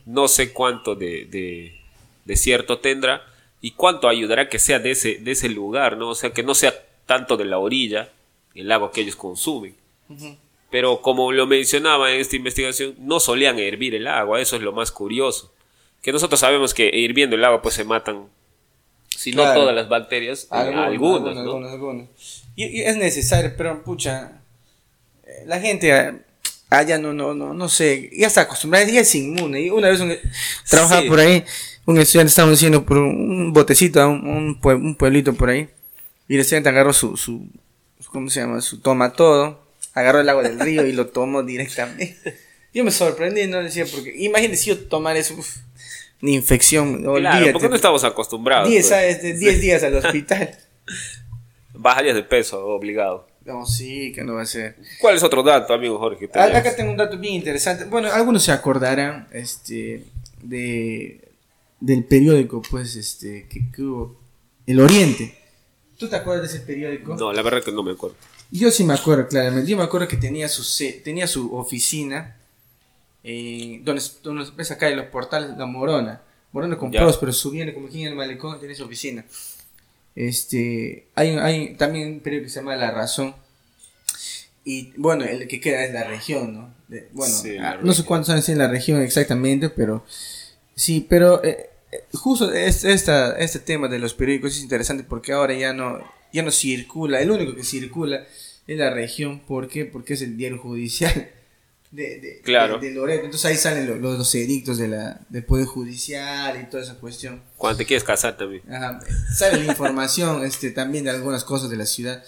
No 0.04 0.28
sé 0.28 0.52
cuánto 0.52 0.94
de, 0.94 1.24
de, 1.24 1.80
de 2.26 2.36
cierto 2.36 2.78
tendrá 2.80 3.22
y 3.62 3.70
cuánto 3.70 4.08
ayudará 4.08 4.48
que 4.48 4.58
sea 4.58 4.78
de 4.78 4.90
ese, 4.90 5.14
de 5.16 5.30
ese 5.32 5.48
lugar, 5.48 5.96
¿no? 5.96 6.10
O 6.10 6.14
sea, 6.14 6.30
que 6.30 6.42
no 6.42 6.54
sea 6.54 6.74
tanto 7.06 7.36
de 7.36 7.46
la 7.46 7.58
orilla 7.58 8.10
el 8.54 8.70
agua 8.70 8.90
que 8.92 9.00
ellos 9.00 9.16
consumen. 9.16 9.74
Pero 10.70 11.00
como 11.00 11.32
lo 11.32 11.46
mencionaba 11.46 12.12
en 12.12 12.20
esta 12.20 12.36
investigación, 12.36 12.94
no 12.98 13.20
solían 13.20 13.58
hervir 13.58 13.94
el 13.94 14.06
agua, 14.06 14.40
eso 14.40 14.56
es 14.56 14.62
lo 14.62 14.72
más 14.72 14.90
curioso. 14.90 15.52
Que 16.02 16.12
nosotros 16.12 16.40
sabemos 16.40 16.74
que 16.74 16.90
hirviendo 16.92 17.36
el 17.36 17.44
agua 17.44 17.62
pues 17.62 17.74
se 17.74 17.84
matan, 17.84 18.26
si 19.08 19.32
no 19.32 19.42
todas 19.54 19.74
las 19.74 19.88
bacterias, 19.88 20.46
algunas, 20.50 21.34
¿no? 21.34 21.40
algunas, 21.40 21.72
algunas. 21.72 22.08
Y, 22.54 22.66
y 22.66 22.82
es 22.82 22.96
necesario, 22.96 23.52
pero 23.56 23.82
pucha, 23.82 24.40
eh, 25.24 25.44
la 25.46 25.60
gente 25.60 25.92
ah, 25.92 26.14
allá 26.70 26.98
no, 26.98 27.12
no, 27.12 27.34
no, 27.34 27.54
no 27.54 27.68
sé, 27.68 28.10
ya 28.16 28.26
está 28.26 28.42
acostumbrada, 28.42 28.86
ya 28.86 29.00
es 29.00 29.14
inmune. 29.14 29.62
Y 29.62 29.70
una 29.70 29.88
vez 29.88 30.00
un, 30.00 30.14
trabajaba 30.68 31.02
Sí. 31.02 31.08
por 31.08 31.20
ahí, 31.20 31.44
un 31.86 31.98
estudiante 31.98 32.28
estaba 32.28 32.52
haciendo 32.52 32.84
por 32.84 32.98
un, 32.98 33.52
botecito 33.52 34.00
a 34.02 34.06
un, 34.08 34.26
un, 34.26 34.60
pue- 34.60 34.76
un 34.76 34.94
pueblito 34.96 35.32
por 35.34 35.48
ahí, 35.50 35.68
y 36.28 36.34
el 36.34 36.40
estudiante 36.40 36.68
agarró 36.68 36.92
su, 36.92 37.16
su, 37.16 37.48
¿cómo 38.12 38.28
se 38.30 38.40
llama? 38.40 38.60
Su 38.60 38.80
toma 38.80 39.12
todo, 39.12 39.60
agarró 39.94 40.20
el 40.20 40.28
agua 40.28 40.42
del 40.42 40.58
río 40.60 40.86
y 40.86 40.92
lo 40.92 41.06
tomó 41.08 41.42
directamente. 41.42 42.18
Yo 42.74 42.84
me 42.84 42.90
sorprendí, 42.90 43.46
no 43.46 43.62
decía, 43.62 43.86
porque 43.90 44.12
imagínate 44.16 44.58
si 44.58 44.68
yo 44.68 44.78
tomar 44.78 45.16
eso, 45.16 45.32
uf, 45.34 45.56
una 46.20 46.32
infección, 46.32 46.96
Claro, 46.98 47.12
olvídate. 47.12 47.52
porque 47.52 47.68
no 47.70 47.76
estamos 47.76 48.04
acostumbrados. 48.04 48.68
10 48.68 48.88
pues. 48.88 49.38
10 49.40 49.60
días 49.62 49.82
al 49.82 49.94
hospital. 49.96 50.54
Bajarías 51.72 52.14
de 52.14 52.22
peso, 52.22 52.66
obligado. 52.66 53.28
No, 53.46 53.64
sí, 53.64 54.12
que 54.12 54.24
no 54.24 54.34
va 54.34 54.42
a 54.42 54.46
ser. 54.46 54.76
¿Cuál 55.00 55.16
es 55.16 55.22
otro 55.22 55.42
dato, 55.42 55.72
amigo 55.72 55.98
Jorge? 55.98 56.26
Acá 56.34 56.74
tengo 56.76 56.90
un 56.90 56.96
dato 56.98 57.16
bien 57.16 57.34
interesante. 57.34 57.84
Bueno, 57.84 58.12
algunos 58.12 58.42
se 58.42 58.52
acordarán 58.52 59.26
este, 59.32 60.04
de, 60.42 61.20
del 61.80 62.04
periódico, 62.04 62.62
pues, 62.62 62.96
este, 62.96 63.46
que, 63.48 63.70
que 63.70 63.82
hubo. 63.82 64.20
El 64.66 64.80
Oriente. 64.80 65.36
¿Tú 65.98 66.08
te 66.08 66.16
acuerdas 66.16 66.50
de 66.50 66.56
ese 66.58 66.66
periódico? 66.66 67.14
No, 67.16 67.32
la 67.32 67.42
verdad 67.42 67.62
que 67.62 67.72
no 67.72 67.82
me 67.82 67.92
acuerdo. 67.92 68.16
Yo 68.50 68.70
sí 68.70 68.84
me 68.84 68.94
acuerdo, 68.94 69.26
claramente. 69.28 69.70
Yo 69.70 69.76
me 69.76 69.82
acuerdo 69.84 70.06
que 70.08 70.16
tenía 70.16 70.48
su, 70.48 70.62
se- 70.64 70.92
tenía 71.04 71.26
su 71.26 71.54
oficina. 71.56 72.36
eh, 73.24 73.80
donde, 73.84 74.02
donde 74.22 74.50
ves 74.56 74.70
acá 74.70 74.88
en 74.88 74.96
los 74.96 75.06
portales 75.06 75.56
La 75.56 75.66
Morona. 75.66 76.20
Morona 76.52 76.76
con 76.78 76.92
Ya. 76.92 77.00
Próspero, 77.00 77.32
subiendo 77.32 77.74
como 77.74 77.88
quien 77.88 78.02
en 78.06 78.08
el 78.12 78.14
malecón, 78.16 78.58
tenía 78.60 78.74
su 78.76 78.84
oficina. 78.84 79.24
Este, 80.14 81.08
hay, 81.14 81.30
hay 81.36 81.74
también 81.74 82.08
un 82.14 82.20
periódico 82.20 82.46
que 82.46 82.50
se 82.50 82.60
llama 82.60 82.76
La 82.76 82.90
Razón. 82.90 83.34
Y 84.64 84.92
bueno, 84.96 85.24
el 85.24 85.46
que 85.46 85.60
queda 85.60 85.84
es 85.84 85.92
la 85.92 86.04
región, 86.04 86.54
¿no? 86.54 86.74
De- 86.88 87.08
bueno, 87.12 87.34
Sí, 87.34 87.52
la 87.58 87.72
ah, 87.72 87.78
no 87.82 87.92
sé 87.92 88.04
cuántos 88.04 88.30
años 88.30 88.44
tiene 88.46 88.60
la 88.62 88.68
región 88.68 89.00
exactamente, 89.02 89.70
pero 89.70 90.04
sí, 90.76 91.04
pero 91.08 91.42
eh, 91.42 91.70
eh, 91.90 92.04
justo 92.12 92.52
es- 92.52 92.84
esta, 92.84 93.36
este 93.38 93.58
tema 93.58 93.88
de 93.88 93.98
los 93.98 94.14
periódicos 94.14 94.56
es 94.56 94.62
interesante 94.62 95.02
porque 95.02 95.32
ahora 95.32 95.54
ya 95.54 95.72
no, 95.72 95.98
ya 96.32 96.42
no 96.42 96.50
circula, 96.52 97.20
el 97.20 97.30
único 97.30 97.54
que 97.56 97.64
circula 97.64 98.24
es 98.66 98.78
la 98.78 98.90
región, 98.90 99.40
¿por 99.40 99.68
qué? 99.68 99.84
Porque 99.86 100.14
es 100.14 100.22
el 100.22 100.36
diario 100.36 100.58
judicial 100.58 101.30
de, 101.90 102.20
de, 102.20 102.40
Claro. 102.42 102.78
de- 102.78 102.88
de 102.88 102.94
Loreto, 102.94 103.24
entonces 103.24 103.46
ahí 103.50 103.56
salen 103.56 103.86
los, 103.88 103.98
los, 104.00 104.18
los 104.18 104.34
edictos 104.34 104.76
de 104.78 104.88
la, 104.88 105.20
del 105.28 105.44
Poder 105.44 105.66
Judicial 105.66 106.60
y 106.60 106.68
toda 106.70 106.82
esa 106.82 106.94
cuestión. 106.96 107.42
Cuando 107.56 107.78
te 107.78 107.86
quieres 107.86 108.04
casar 108.04 108.36
también. 108.36 108.62
Ajá, 108.72 109.00
sale 109.34 109.58
la 109.64 109.70
información 109.72 110.44
este, 110.44 110.70
también 110.70 111.04
de 111.04 111.10
algunas 111.10 111.44
cosas 111.44 111.70
de 111.70 111.76
la 111.76 111.86
ciudad, 111.86 112.22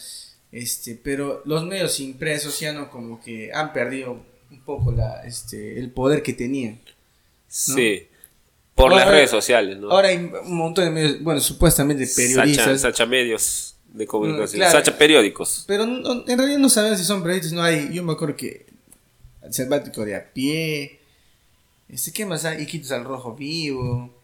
este, 0.53 0.95
pero 0.95 1.43
los 1.45 1.65
medios 1.67 2.01
impresos 2.01 2.59
ya 2.61 2.73
no 2.73 2.89
como 2.91 3.21
que 3.21 3.53
han 3.53 3.73
perdido 3.75 4.25
un 4.51 4.61
poco 4.65 4.93
la, 4.93 5.23
este, 5.25 5.79
el 5.79 5.91
poder 5.91 6.23
que 6.23 6.33
tenían. 6.33 6.81
Sí. 7.49 8.07
Por 8.79 8.95
las 8.95 9.09
redes 9.09 9.31
sociales, 9.31 9.79
¿no? 9.79 9.91
Ahora 9.91 10.09
hay 10.09 10.17
un 10.17 10.57
montón 10.57 10.85
de 10.87 10.91
medios, 10.91 11.23
bueno, 11.23 11.41
supuestamente 11.41 12.07
periodistas, 12.15 12.81
Sacha 12.81 13.05
medios 13.07 13.77
de 13.93 14.07
comunicación. 14.07 14.59
Mm, 14.61 14.63
claro. 14.65 14.79
Sacha 14.79 14.97
periódicos. 14.99 15.65
pero 15.67 15.85
no- 15.87 16.25
en 16.27 16.39
realidad 16.39 16.59
no 16.59 16.69
sabemos 16.69 16.99
si 16.99 17.05
son 17.05 17.23
periodistas, 17.23 17.53
no 17.53 17.63
hay, 17.63 17.91
yo 17.93 18.03
me 18.03 18.13
acuerdo 18.13 18.37
que 18.37 18.67
el 19.43 19.53
selvático 19.53 20.05
de 20.05 20.17
a 20.17 20.33
pie, 20.33 21.01
este, 21.89 22.13
¿qué 22.13 22.25
más 22.27 22.45
hay? 22.45 22.63
Iquitos 22.63 22.93
al 22.93 23.05
rojo 23.05 23.35
vivo. 23.35 24.15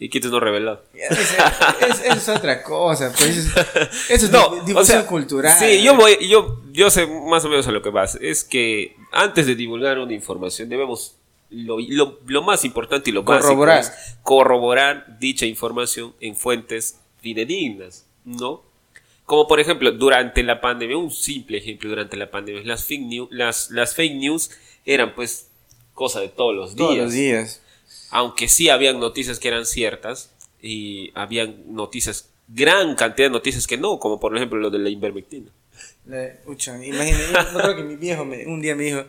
Y 0.00 0.08
Quitos 0.10 0.30
no 0.30 0.38
revelado. 0.38 0.84
Es, 0.94 1.10
es- 1.20 2.00
es- 2.06 2.16
es 2.16 2.28
otra 2.28 2.62
cosa, 2.62 3.12
pues 3.18 3.36
eso 3.36 3.60
es, 3.60 3.66
eso 4.10 4.26
es 4.26 4.30
No, 4.30 4.46
o 4.46 4.54
difusión 4.64 4.84
sea, 5.00 5.06
cultural. 5.06 5.58
Sí, 5.58 5.82
yo 5.82 5.96
voy, 5.96 6.16
yo, 6.28 6.62
yo 6.70 6.88
sé 6.90 7.04
más 7.08 7.44
o 7.44 7.48
menos 7.48 7.66
a 7.66 7.72
lo 7.72 7.82
que 7.82 7.90
vas. 7.90 8.16
Es 8.20 8.44
que 8.44 8.94
antes 9.10 9.46
de 9.48 9.56
divulgar 9.56 9.98
una 9.98 10.12
información 10.14 10.68
debemos 10.68 11.16
lo, 11.50 11.78
lo- 11.80 12.20
lo 12.26 12.42
más 12.42 12.64
importante 12.64 13.10
y 13.10 13.12
lo 13.12 13.24
Corroborar. 13.24 13.78
básico 13.78 13.96
es 13.96 14.16
corroborar 14.22 15.18
dicha 15.18 15.46
información 15.46 16.14
en 16.20 16.36
fuentes 16.36 17.00
fidedignas, 17.20 18.06
¿no? 18.24 18.62
Como 19.24 19.46
por 19.46 19.60
ejemplo, 19.60 19.90
durante 19.92 20.42
la 20.42 20.60
pandemia, 20.60 20.96
un 20.96 21.10
simple 21.10 21.58
ejemplo 21.58 21.88
durante 21.90 22.16
la 22.16 22.30
pandemia, 22.30 22.62
las 22.64 22.84
fake 22.84 23.02
news, 23.02 23.28
las, 23.30 23.70
las 23.70 23.94
fake 23.94 24.14
news 24.14 24.50
eran 24.86 25.14
pues 25.14 25.48
cosa 25.94 26.20
de 26.20 26.28
todos 26.28 26.54
los 26.54 26.74
Todos 26.76 26.92
días. 26.94 27.04
los 27.04 27.12
días. 27.12 27.62
Aunque 28.10 28.48
sí 28.48 28.68
habían 28.70 29.00
noticias 29.00 29.38
que 29.38 29.48
eran 29.48 29.66
ciertas 29.66 30.32
y 30.62 31.10
habían 31.14 31.74
noticias, 31.74 32.30
gran 32.48 32.94
cantidad 32.94 33.28
de 33.28 33.32
noticias 33.32 33.66
que 33.66 33.76
no, 33.76 33.98
como 33.98 34.18
por 34.18 34.34
ejemplo 34.36 34.58
lo 34.58 34.70
de 34.70 34.78
la 34.78 34.88
ivermectina. 34.88 35.50
La- 36.06 36.32
Pucha, 36.44 36.82
imagínate, 36.84 37.24
yo 37.26 37.32
me 37.32 37.38
acuerdo 37.38 37.76
que 37.76 37.82
mi 37.82 37.96
viejo 37.96 38.24
me- 38.24 38.46
un 38.46 38.62
día 38.62 38.74
me 38.74 38.84
dijo, 38.84 39.04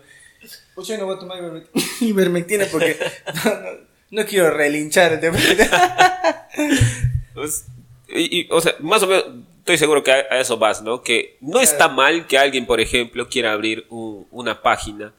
pucha, 0.75 0.93
yo 0.93 0.99
no 0.99 1.05
voy 1.05 1.15
a 1.15 1.19
tomar 1.19 1.37
ivermec- 1.41 1.69
ivermectina 2.01 2.65
porque 2.71 2.97
no, 3.45 3.53
no, 3.55 3.69
no 4.11 4.25
quiero 4.25 4.51
relinchar. 4.51 5.19
de 5.19 5.29
verdad". 5.29 6.47
Pues, 7.33 7.65
y, 8.09 8.41
y, 8.41 8.47
o 8.51 8.59
sea, 8.59 8.75
más 8.79 9.01
o 9.03 9.07
menos 9.07 9.23
estoy 9.59 9.77
seguro 9.77 10.03
que 10.03 10.11
a, 10.11 10.15
a 10.29 10.39
eso 10.39 10.57
vas, 10.57 10.81
¿no? 10.81 11.01
Que 11.03 11.37
no 11.41 11.61
está 11.61 11.87
mal 11.87 12.27
que 12.27 12.37
alguien, 12.37 12.65
por 12.65 12.81
ejemplo, 12.81 13.29
quiera 13.29 13.53
abrir 13.53 13.85
un- 13.89 14.27
una 14.31 14.61
página 14.61 15.13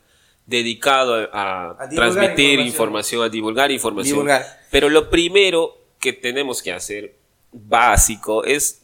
dedicado 0.45 1.15
a, 1.15 1.25
a 1.33 1.71
A 1.83 1.87
divulgar 1.87 2.13
transmitir 2.13 2.59
información. 2.61 2.67
información. 2.67 3.23
a 3.23 3.29
divulgar 3.29 3.71
información. 3.71 4.13
Divulgar. 4.15 4.47
Pero 4.71 4.89
lo 4.89 5.09
primero 5.09 5.79
que 6.01 6.13
tenemos 6.13 6.61
que 6.63 6.73
hacer, 6.73 7.15
básico, 7.53 8.45
es 8.45 8.83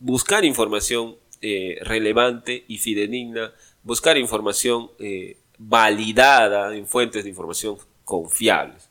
buscar 0.00 0.44
información 0.44 1.16
eh, 1.40 1.78
relevante 1.82 2.64
y 2.66 2.78
fidedigna, 2.78 3.52
buscar 3.84 4.18
información 4.18 4.90
eh, 4.98 5.36
validada 5.58 6.74
en 6.74 6.86
fuentes 6.86 7.24
de 7.24 7.30
información 7.30 7.76
confiables. 8.04 8.88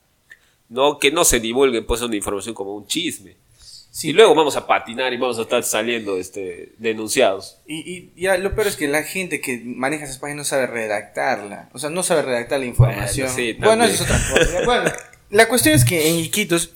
No 0.70 1.00
que 1.00 1.12
no 1.12 1.24
se 1.24 1.40
divulguen 1.40 1.86
pues 1.86 2.02
una 2.02 2.16
información 2.16 2.56
como 2.56 2.76
un 2.76 2.88
chisme. 2.88 3.36
Sí. 3.92 4.10
Y 4.10 4.14
luego 4.14 4.36
vamos 4.36 4.58
a 4.58 4.68
patinar 4.68 5.14
y 5.14 5.18
vamos 5.18 5.40
a 5.40 5.44
estar 5.44 5.64
saliendo 5.64 6.18
este, 6.18 6.74
denunciados. 6.80 7.60
Y, 7.66 7.76
y 8.16 8.22
ya 8.22 8.38
lo 8.38 8.54
peor 8.54 8.68
es 8.68 8.76
que 8.76 8.90
la 8.90 9.04
gente 9.04 9.40
que 9.40 9.62
maneja 9.64 10.04
esas 10.04 10.18
páginas 10.18 10.38
no 10.38 10.44
sabe 10.44 10.68
redactarla. 10.68 11.70
O 11.72 11.80
sea, 11.80 11.90
no 11.90 12.04
sabe 12.04 12.24
redactar 12.24 12.60
la 12.60 12.66
información. 12.66 13.28
Bueno, 13.34 13.54
sí, 13.54 13.58
Bueno, 13.58 13.84
eso 13.86 14.04
es 14.04 14.12
otra 14.12 14.18
cosa. 14.18 14.66
Bueno, 14.66 14.92
la 15.30 15.48
cuestión 15.48 15.76
es 15.76 15.86
que 15.86 16.10
en 16.10 16.18
Iquitos, 16.18 16.72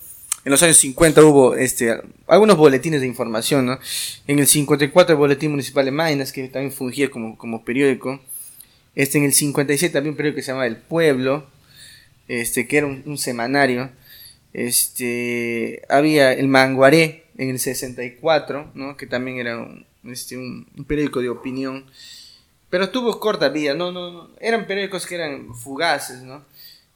en 0.45 0.52
los 0.52 0.63
años 0.63 0.78
50 0.78 1.21
hubo 1.25 1.56
este, 1.56 1.93
algunos 2.25 2.56
boletines 2.56 3.02
de 3.02 3.08
información, 3.08 3.65
¿no? 3.65 3.80
En 4.25 4.39
el 4.39 4.47
54 4.47 5.13
el 5.13 5.19
Boletín 5.19 5.52
Municipal 5.52 5.84
de 5.84 5.91
Mainas, 5.91 6.32
que 6.32 6.47
también 6.47 6.71
fungía 6.71 7.12
como, 7.12 7.38
como 7.38 7.65
periódico. 7.65 8.21
Este, 8.95 9.17
en 9.17 9.23
el 9.25 9.34
57 9.34 9.97
había 9.97 10.12
un 10.12 10.17
periódico 10.17 10.38
que 10.38 10.41
se 10.43 10.52
llamaba 10.52 10.67
El 10.67 10.78
Pueblo, 10.78 11.47
este, 12.28 12.67
que 12.67 12.78
era 12.78 12.88
un, 12.88 13.04
un 13.06 13.17
semanario. 13.17 13.89
Este, 14.54 15.82
había 15.89 16.34
el 16.34 16.47
Manguaré 16.47 17.25
en 17.38 17.49
el 17.49 17.60
64, 17.60 18.71
¿no? 18.73 18.97
Que 18.97 19.08
también 19.08 19.38
era 19.39 19.58
un, 19.58 19.86
este, 20.06 20.38
un, 20.38 20.67
un 20.78 20.86
periódico 20.86 21.21
de 21.21 21.30
opinión. 21.30 21.86
Pero 22.69 22.89
tuvo 22.89 23.19
corta 23.19 23.49
vida, 23.49 23.73
no, 23.73 23.91
no, 23.91 24.12
no. 24.12 24.30
Eran 24.39 24.67
periódicos 24.67 25.06
que 25.08 25.15
eran 25.15 25.56
fugaces, 25.56 26.21
¿no? 26.21 26.45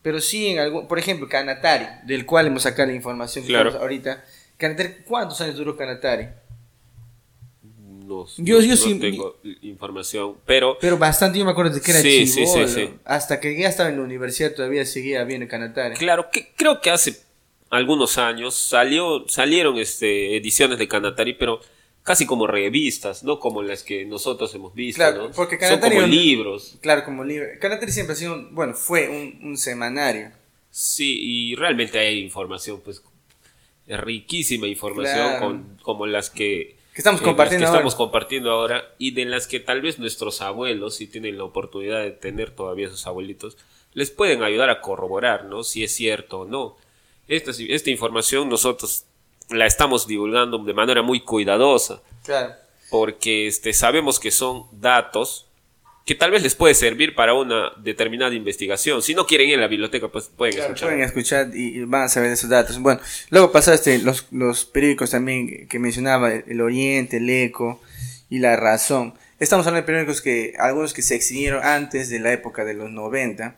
Pero 0.02 0.20
sí 0.22 0.48
en 0.48 0.60
algún, 0.60 0.88
por 0.88 1.00
ejemplo, 1.00 1.28
Canatari, 1.30 1.86
del 2.06 2.26
cual 2.26 2.48
hemos 2.48 2.64
sacado 2.64 2.90
la 2.90 2.96
información 2.96 3.44
que 3.46 3.50
Claro. 3.50 3.72
ahorita. 3.80 4.24
Canatari, 4.58 4.96
¿cuántos 5.06 5.40
años 5.42 5.56
duró 5.56 5.76
Canatari? 5.76 6.28
No, 8.14 8.28
Yo- 8.38 8.62
yo 8.62 8.68
no 8.70 8.76
sí- 8.78 9.00
tengo 9.00 9.38
información, 9.62 10.36
pero 10.46 10.78
Pero 10.80 10.98
bastante, 10.98 11.40
yo 11.40 11.46
me 11.46 11.52
acuerdo 11.52 11.74
de 11.76 11.82
que 11.82 11.92
era 11.92 12.02
Sí, 12.02 12.26
sí, 12.28 12.46
chibolo. 12.46 12.68
sí, 12.68 12.74
sí. 12.88 12.90
Hasta 13.06 13.40
que 13.40 13.58
ya 13.60 13.68
estaba 13.70 13.90
en 13.90 13.98
la 13.98 14.04
universidad 14.04 14.54
todavía 14.54 14.86
seguía 14.86 15.24
viendo 15.24 15.48
Canatari. 15.48 15.96
claro, 15.96 16.30
que 16.32 16.52
creo 16.56 16.80
que 16.82 16.90
hace 16.92 17.22
algunos 17.70 18.18
años 18.18 18.54
salió, 18.56 19.26
salieron 19.28 19.78
este, 19.80 20.38
ediciones 20.38 20.78
de 20.80 20.88
Canatari, 20.88 21.34
pero 21.34 21.60
casi 22.04 22.26
como 22.26 22.46
revistas, 22.48 23.24
no 23.24 23.40
como 23.40 23.64
las 23.64 23.82
que 23.84 24.06
nosotros 24.06 24.54
hemos 24.54 24.74
visto, 24.76 24.98
Claro, 25.00 25.30
¿no? 25.30 25.32
porque 25.32 25.58
Son 25.66 25.80
como 25.80 25.98
un- 26.00 26.12
libros. 26.12 26.78
Claro, 26.82 27.04
como 27.06 27.24
libre. 27.24 27.58
Canatari 27.60 27.92
siempre 27.92 28.14
ha 28.14 28.16
sido, 28.18 28.34
un- 28.36 28.54
bueno, 28.54 28.74
fue 28.74 29.10
un, 29.10 29.40
un 29.48 29.58
semanario. 29.58 30.32
Sí, 30.70 31.18
y 31.52 31.56
realmente 31.56 31.98
hay 32.00 32.20
información, 32.20 32.82
pues, 32.84 33.02
riquísima 33.88 34.68
información, 34.68 35.16
Claro. 35.30 35.40
con, 35.46 35.78
como 35.82 36.06
las 36.06 36.30
que, 36.30 36.76
Que 36.94 37.02
estamos 37.02 37.22
compartiendo 37.22 37.64
que 37.64 37.68
ahora. 37.68 37.80
estamos 37.80 37.96
compartiendo 37.96 38.52
ahora, 38.52 38.84
y 39.00 39.12
de 39.12 39.26
las 39.26 39.48
que 39.48 39.60
tal 39.60 39.82
vez 39.82 39.98
nuestros 40.00 40.42
abuelos, 40.42 40.96
si 40.96 41.08
tienen 41.08 41.38
la 41.38 41.44
oportunidad 41.44 42.02
de 42.04 42.12
tener 42.12 42.52
todavía 42.52 42.90
sus 42.90 43.08
abuelitos, 43.08 43.58
les 43.94 44.12
pueden 44.12 44.44
ayudar 44.44 44.70
a 44.70 44.80
corroborar, 44.82 45.46
¿no? 45.46 45.64
Si 45.64 45.84
es 45.84 45.94
cierto 45.96 46.42
o 46.42 46.46
no. 46.46 46.76
Esta, 47.28 47.52
esta 47.52 47.90
información 47.90 48.48
nosotros 48.50 49.06
la 49.50 49.66
estamos 49.66 50.08
divulgando 50.08 50.58
de 50.60 50.74
manera 50.74 51.02
muy 51.02 51.20
cuidadosa, 51.22 52.02
Claro. 52.24 52.54
porque 52.90 53.48
este, 53.48 53.74
sabemos 53.74 54.20
que 54.20 54.32
son 54.32 54.66
datos 54.72 55.48
que 56.06 56.16
tal 56.16 56.32
vez 56.32 56.44
les 56.44 56.56
puede 56.56 56.74
servir 56.76 57.16
para 57.16 57.34
una 57.34 57.72
determinada 57.78 58.34
investigación. 58.36 59.02
Si 59.02 59.16
no 59.16 59.26
quieren 59.26 59.48
ir 59.50 59.58
a 59.58 59.62
la 59.62 59.68
biblioteca, 59.68 60.10
pues 60.10 60.26
pueden 60.36 60.56
Claro, 60.56 60.74
escuchar. 60.74 60.90
pueden 60.90 61.04
escuchar 61.06 61.50
y, 61.54 61.78
y 61.80 61.84
van 61.86 62.04
a 62.04 62.10
saber 62.10 62.32
esos 62.32 62.50
datos. 62.50 62.78
Bueno, 62.80 63.00
luego 63.30 63.52
pasaste 63.52 63.98
los, 64.00 64.28
los 64.32 64.66
periódicos 64.66 65.12
también 65.12 65.68
que 65.68 65.80
mencionaba, 65.80 66.34
El 66.34 66.60
Oriente, 66.62 67.18
El 67.18 67.30
Eco 67.30 67.82
y 68.30 68.40
La 68.40 68.56
Razón. 68.58 69.14
Estamos 69.40 69.66
hablando 69.66 69.84
de 69.84 69.88
periódicos 69.88 70.22
que, 70.22 70.54
algunos 70.60 70.94
que 70.94 71.02
se 71.02 71.16
extinguieron 71.16 71.64
antes 71.64 72.10
de 72.10 72.20
la 72.20 72.34
época 72.34 72.66
de 72.66 72.74
los 72.74 72.92
90, 72.92 73.56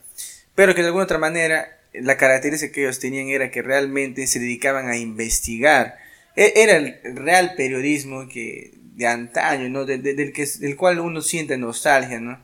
pero 0.54 0.74
que 0.76 0.82
de 0.82 0.88
alguna 0.88 1.04
otra 1.06 1.18
manera 1.18 1.80
la 1.94 2.18
característica 2.18 2.74
que 2.74 2.82
ellos 2.84 3.00
tenían 3.00 3.30
era 3.30 3.50
que 3.52 3.62
realmente 3.62 4.28
se 4.28 4.40
dedicaban 4.40 4.88
a 4.90 4.98
investigar. 4.98 5.98
E- 6.36 6.54
Era 6.58 6.76
el 6.78 6.98
real 7.16 7.54
periodismo 7.58 8.28
que 8.28 8.72
de 8.96 9.08
antaño, 9.08 9.70
¿no? 9.70 9.86
De- 9.86 9.98
de- 9.98 10.14
del, 10.14 10.32
que, 10.34 10.46
del 10.60 10.76
cual 10.76 11.00
uno 11.00 11.22
siente 11.22 11.58
nostalgia, 11.58 12.20
¿no? 12.20 12.40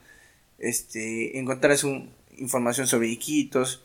Este, 0.59 1.39
encontrar 1.39 1.77
su 1.77 2.07
información 2.37 2.87
sobre 2.87 3.07
Iquitos, 3.07 3.81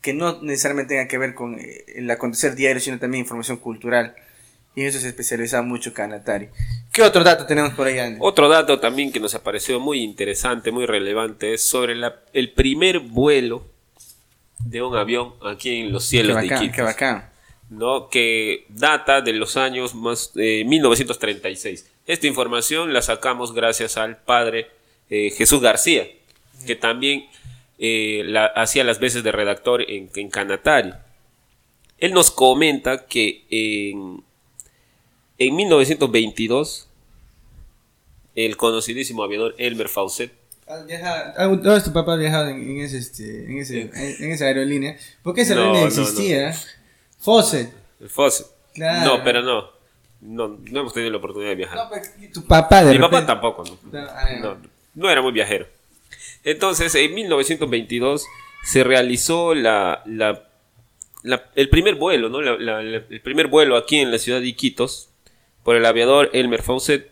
que 0.00 0.14
no 0.14 0.40
necesariamente 0.42 0.94
tenga 0.94 1.08
que 1.08 1.18
ver 1.18 1.34
con 1.34 1.58
eh, 1.58 1.84
el 1.96 2.10
acontecer 2.10 2.54
diario, 2.54 2.80
sino 2.80 2.98
también 2.98 3.22
información 3.24 3.58
cultural. 3.58 4.14
Y 4.76 4.82
en 4.82 4.86
eso 4.86 5.00
se 5.00 5.08
especializa 5.08 5.62
mucho 5.62 5.92
Canatari. 5.92 6.48
¿Qué 6.92 7.02
otro 7.02 7.24
dato 7.24 7.44
tenemos 7.44 7.72
por 7.74 7.88
ahí, 7.88 7.98
Andy? 7.98 8.18
Otro 8.20 8.48
dato 8.48 8.78
también 8.78 9.10
que 9.12 9.18
nos 9.20 9.34
ha 9.34 9.42
parecido 9.42 9.80
muy 9.80 10.00
interesante, 10.02 10.70
muy 10.70 10.86
relevante, 10.86 11.52
es 11.54 11.62
sobre 11.64 11.96
la- 11.96 12.20
el 12.32 12.52
primer 12.52 13.00
vuelo 13.00 13.66
de 14.64 14.80
un 14.82 14.96
avión 14.96 15.32
aquí 15.44 15.80
en 15.80 15.92
los 15.92 16.04
qué 16.04 16.10
cielos 16.10 16.36
de 16.36 16.42
bacán, 16.42 16.58
Iquitos. 16.58 16.76
qué 16.76 16.82
bacán. 16.82 17.29
¿No? 17.70 18.08
que 18.10 18.66
data 18.68 19.20
de 19.22 19.32
los 19.32 19.56
años 19.56 19.94
más 19.94 20.32
eh, 20.36 20.64
1936. 20.66 21.86
Esta 22.06 22.26
información 22.26 22.92
la 22.92 23.00
sacamos 23.02 23.54
gracias 23.54 23.96
al 23.96 24.18
padre 24.18 24.68
eh, 25.08 25.30
Jesús 25.30 25.60
García, 25.60 26.06
que 26.66 26.76
también 26.76 27.26
eh, 27.78 28.22
la- 28.26 28.46
hacía 28.46 28.84
las 28.84 29.00
veces 29.00 29.22
de 29.24 29.32
redactor 29.32 29.82
en, 29.90 30.10
en 30.14 30.28
Canatari. 30.28 30.92
Él 31.98 32.12
nos 32.12 32.30
comenta 32.30 33.06
que 33.06 33.44
en, 33.50 34.22
en 35.38 35.56
1922 35.56 36.88
el 38.34 38.56
conocidísimo 38.56 39.22
aviador 39.22 39.54
Elmer 39.58 39.88
Faucet 39.88 40.32
Ah, 40.72 40.84
viaja- 40.86 41.34
ah, 41.36 41.46
¿Dónde 41.46 41.76
es 41.76 41.82
tu 41.84 41.92
papá 41.92 42.14
viajaba 42.14 42.48
en, 42.50 42.62
en 42.62 42.78
ese, 42.80 42.98
este, 42.98 43.44
en, 43.44 43.58
ese, 43.58 43.80
en, 43.92 44.24
en 44.24 44.30
esa 44.30 44.44
aerolínea? 44.44 44.96
Porque 45.24 45.40
esa 45.40 45.56
No, 45.56 45.62
aerolínea 45.62 45.88
no, 45.90 45.96
no. 45.96 46.02
Fawcett. 47.20 47.72
Fawcett. 48.08 48.46
Claro. 48.74 49.18
No, 49.18 49.24
pero 49.24 49.42
no. 49.42 49.68
no. 50.20 50.58
No 50.70 50.80
hemos 50.80 50.92
tenido 50.92 51.10
la 51.12 51.18
oportunidad 51.18 51.50
de 51.50 51.56
viajar. 51.56 51.76
No, 51.76 51.90
tu 52.32 52.44
papá 52.46 52.84
de 52.84 52.92
Mi 52.92 52.98
papá 52.98 53.24
tampoco, 53.26 53.64
¿no? 53.64 54.00
No, 54.40 54.56
No, 54.94 55.10
era 55.10 55.22
muy 55.22 55.32
viajero. 55.32 55.66
Entonces, 56.44 56.94
en 56.94 57.14
1922 57.14 58.26
se 58.64 58.84
realizó 58.84 59.54
la, 59.54 60.02
la- 60.06 60.44
la- 61.22 61.44
el 61.54 61.68
primer 61.68 61.94
vuelo, 61.96 62.28
¿no? 62.28 62.40
La- 62.40 62.80
el 62.80 63.20
primer 63.22 63.46
vuelo 63.48 63.76
aquí 63.76 63.96
en 63.98 64.10
la 64.10 64.18
ciudad 64.18 64.40
de 64.40 64.46
Iquitos 64.46 65.08
por 65.62 65.76
el 65.76 65.84
aviador 65.84 66.30
Elmer 66.32 66.62
Faucet. 66.62 67.10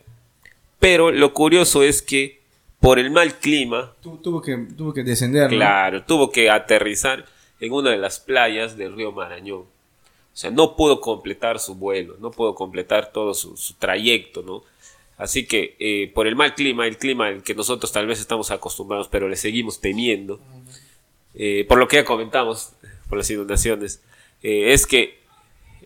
Pero 0.78 1.10
lo 1.10 1.34
curioso 1.34 1.82
es 1.82 2.02
que 2.02 2.40
por 2.80 2.98
el 2.98 3.10
mal 3.10 3.34
clima, 3.34 3.92
Tu- 4.00 4.16
tuvo, 4.18 4.40
que, 4.40 4.56
tuvo 4.76 4.94
que 4.94 5.02
descender. 5.02 5.48
claro, 5.50 6.04
tuvo 6.04 6.30
que 6.30 6.48
aterrizar 6.50 7.26
en 7.60 7.72
una 7.72 7.90
de 7.90 7.98
las 7.98 8.20
playas 8.20 8.76
del 8.76 8.94
río 8.94 9.10
Marañón. 9.12 9.64
O 10.38 10.40
sea, 10.40 10.53
no 10.53 10.77
pudo 10.77 11.01
completar 11.01 11.59
su 11.59 11.74
vuelo, 11.74 12.16
no 12.20 12.31
pudo 12.31 12.55
completar 12.55 13.11
todo 13.11 13.35
su, 13.35 13.57
su 13.57 13.74
trayecto, 13.74 14.42
¿no? 14.42 14.62
Así 15.16 15.44
que 15.44 15.74
eh, 15.81 16.12
por 16.14 16.29
el 16.29 16.37
mal 16.37 16.55
clima, 16.55 16.87
el 16.87 16.96
clima 16.96 17.27
al 17.27 17.42
que 17.42 17.57
nosotros 17.57 17.90
tal 17.90 18.07
vez 18.07 18.20
estamos 18.20 18.53
acostumbrados, 18.53 19.09
pero 19.09 19.29
le 19.29 19.35
seguimos 19.35 19.81
temiendo, 19.81 20.38
eh, 21.35 21.66
por 21.68 21.79
lo 21.79 21.88
que 21.88 21.96
ya 21.96 22.05
comentamos, 22.05 22.70
por 23.09 23.18
las 23.18 23.29
inundaciones, 23.29 24.01
eh, 24.44 24.72
es 24.72 24.87
que 24.87 25.18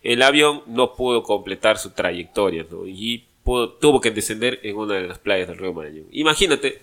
el 0.02 0.20
avión 0.20 0.62
no 0.66 0.96
pudo 0.96 1.22
completar 1.22 1.78
su 1.78 1.92
trayectoria 1.92 2.66
¿no? 2.70 2.86
y 2.86 3.24
tuvo 3.42 4.02
que 4.02 4.10
descender 4.10 4.60
en 4.64 4.76
una 4.76 4.96
de 4.96 5.08
las 5.08 5.18
playas 5.18 5.48
del 5.48 5.56
río 5.56 5.72
Marañón. 5.72 6.08
Imagínate 6.10 6.82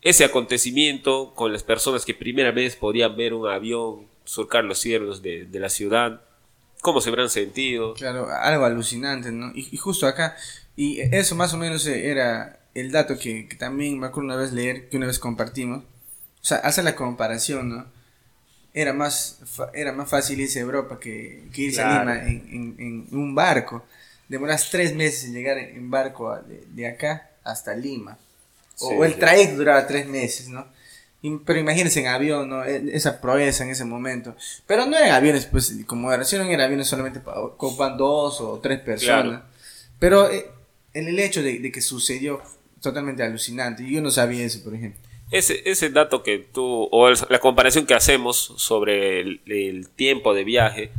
ese 0.00 0.24
acontecimiento 0.24 1.32
con 1.36 1.52
las 1.52 1.62
personas 1.62 2.04
que 2.04 2.12
primera 2.12 2.50
vez 2.50 2.74
podían 2.74 3.14
ver 3.14 3.34
un 3.34 3.46
avión 3.46 4.08
surcar 4.24 4.64
los 4.64 4.80
cielos 4.80 5.22
de, 5.22 5.44
de 5.44 5.60
la 5.60 5.68
ciudad, 5.68 6.22
cómo 6.82 7.00
se 7.00 7.08
habrán 7.10 7.30
sentido. 7.30 7.94
Claro, 7.94 8.28
algo 8.30 8.64
alucinante, 8.66 9.32
¿no? 9.32 9.52
Y, 9.54 9.68
y 9.72 9.76
justo 9.78 10.06
acá, 10.06 10.36
y 10.76 11.00
eso 11.00 11.34
más 11.36 11.54
o 11.54 11.58
menos 11.58 11.86
era 11.86 12.60
el 12.74 12.90
dato 12.92 13.18
que, 13.18 13.48
que 13.48 13.56
también 13.56 13.98
me 13.98 14.06
acuerdo 14.08 14.26
una 14.28 14.36
vez 14.36 14.52
leer, 14.52 14.88
que 14.90 14.96
una 14.98 15.06
vez 15.06 15.18
compartimos. 15.18 15.84
O 15.84 16.44
sea, 16.44 16.58
hace 16.58 16.82
la 16.82 16.96
comparación, 16.96 17.70
¿no? 17.70 17.86
era 18.74 18.92
más, 18.94 19.38
era 19.74 19.92
más 19.92 20.08
fácil 20.10 20.40
irse 20.40 20.58
a 20.60 20.62
Europa 20.62 20.98
que, 21.00 21.48
que 21.52 21.62
irse 21.62 21.82
Claro. 21.82 22.10
a 22.10 22.14
Lima 22.14 22.28
en, 22.28 22.76
en- 22.78 23.06
en 23.12 23.18
un 23.18 23.34
barco. 23.34 23.84
Demoras 24.28 24.70
tres 24.70 24.94
meses 24.94 25.24
en 25.26 25.34
llegar 25.34 25.58
en, 25.58 25.90
barco 25.90 26.36
de, 26.42 26.64
de 26.70 26.88
acá 26.88 27.30
hasta 27.44 27.74
Lima. 27.74 28.18
O, 28.80 28.88
Sí, 28.88 28.94
o 28.96 29.04
el 29.04 29.14
sí. 29.14 29.20
trayecto 29.20 29.56
duraba 29.56 29.86
tres 29.86 30.06
meses, 30.06 30.48
¿no? 30.48 30.66
Pero 31.44 31.60
imagínense 31.60 32.00
en 32.00 32.08
avión, 32.08 32.48
¿no? 32.48 32.64
E- 32.64 32.90
Esa 32.96 33.20
proeza 33.20 33.62
en 33.64 33.70
ese 33.70 33.84
momento. 33.84 34.34
Pero 34.66 34.86
no 34.86 34.96
eran 34.96 35.12
aviones, 35.12 35.46
pues, 35.46 35.72
como 35.86 36.12
era, 36.12 36.24
si 36.24 36.34
eran 36.36 36.52
aviones 36.60 36.88
solamente 36.88 37.20
ocupan 37.24 37.96
dos 37.96 38.40
o 38.40 38.58
tres 38.60 38.80
personas. 38.80 39.24
Claro. 39.24 39.44
Pero 40.00 40.30
eh, 40.30 40.46
el, 40.94 41.18
hecho 41.20 41.42
de, 41.42 41.58
de 41.60 41.70
que 41.70 41.80
sucedió 41.80 42.42
totalmente 42.80 43.22
alucinante. 43.22 43.88
Yo 43.88 44.00
no 44.02 44.10
sabía 44.10 44.44
eso, 44.44 44.64
por 44.64 44.74
ejemplo. 44.74 45.00
Ese, 45.30 45.62
ese 45.64 45.90
dato 45.90 46.22
que 46.24 46.38
tú, 46.38 46.88
o 46.90 47.08
el- 47.08 47.16
la 47.28 47.38
comparación 47.38 47.86
que 47.86 47.94
hacemos 47.94 48.54
sobre 48.56 49.20
el, 49.20 49.40
el 49.46 49.88
tiempo 49.90 50.34
de 50.34 50.42
viaje, 50.44 50.90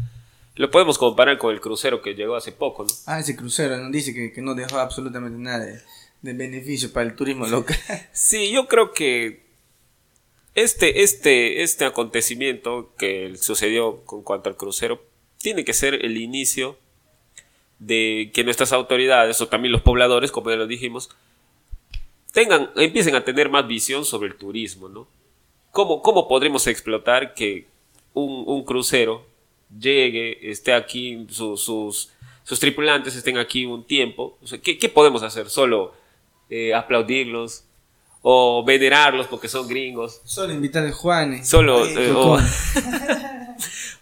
lo 0.55 0.71
podemos 0.71 0.97
comparar 0.97 1.37
con 1.37 1.53
el 1.53 1.59
crucero 1.59 2.01
que 2.01 2.13
llegó 2.13 2.35
hace 2.37 2.51
poco, 2.53 2.83
¿no? 2.83 2.89
Ah, 3.07 3.19
ese 3.19 3.35
crucero 3.35 3.77
nos 3.77 3.91
dice 3.91 4.13
que, 4.13 4.31
que 4.31 4.41
no 4.41 4.55
dejó 4.55 4.77
absolutamente 4.79 5.37
nada 5.37 5.65
de, 5.65 5.81
de 6.21 6.33
beneficio 6.33 6.93
para 6.93 7.05
el 7.07 7.15
turismo 7.15 7.45
local. 7.47 7.75
Sí, 8.13 8.51
yo 8.51 8.67
creo 8.67 8.93
que 8.93 9.42
este, 10.55 11.03
este, 11.03 11.63
este 11.63 11.85
acontecimiento 11.85 12.93
que 12.97 13.35
sucedió 13.37 14.03
con 14.05 14.23
cuanto 14.23 14.49
al 14.49 14.57
crucero 14.57 15.03
tiene 15.39 15.65
que 15.65 15.73
ser 15.73 16.05
el 16.05 16.17
inicio 16.17 16.77
de 17.79 18.31
que 18.33 18.43
nuestras 18.43 18.71
autoridades 18.71 19.41
o 19.41 19.47
también 19.47 19.71
los 19.71 19.81
pobladores, 19.81 20.31
como 20.31 20.49
ya 20.51 20.55
lo 20.55 20.67
dijimos, 20.67 21.09
tengan, 22.31 22.69
empiecen 22.75 23.15
a 23.15 23.23
tener 23.25 23.49
más 23.49 23.67
visión 23.67 24.05
sobre 24.05 24.29
el 24.29 24.35
turismo, 24.35 24.89
¿no? 24.89 25.07
¿Cómo, 25.71 26.01
cómo 26.01 26.27
podremos 26.27 26.67
explotar 26.67 27.33
que 27.33 27.65
un, 28.13 28.43
un 28.47 28.63
crucero 28.63 29.25
llegue, 29.79 30.49
esté 30.51 30.71
aquí, 30.73 31.25
su- 31.29 31.57
sus, 31.57 32.11
sus 32.43 32.59
tripulantes 32.59 33.15
estén 33.15 33.37
aquí 33.37 33.65
un 33.65 33.83
tiempo? 33.83 34.37
O 34.41 34.47
sea, 34.47 34.61
¿qué, 34.61 34.77
qué 34.77 34.87
podemos 34.87 35.23
hacer? 35.23 35.49
¿Solo 35.49 35.93
eh, 36.49 36.73
aplaudirlos? 36.73 37.65
¿O 38.25 38.63
venerarlos 38.65 39.27
porque 39.27 39.49
son 39.49 39.67
gringos? 39.67 40.21
Solo 40.23 40.53
invitar 40.53 40.85
a 40.85 40.91
Juan. 40.93 41.45
Solo, 41.45 41.85
eh, 41.85 42.09
Cocón. 42.13 42.43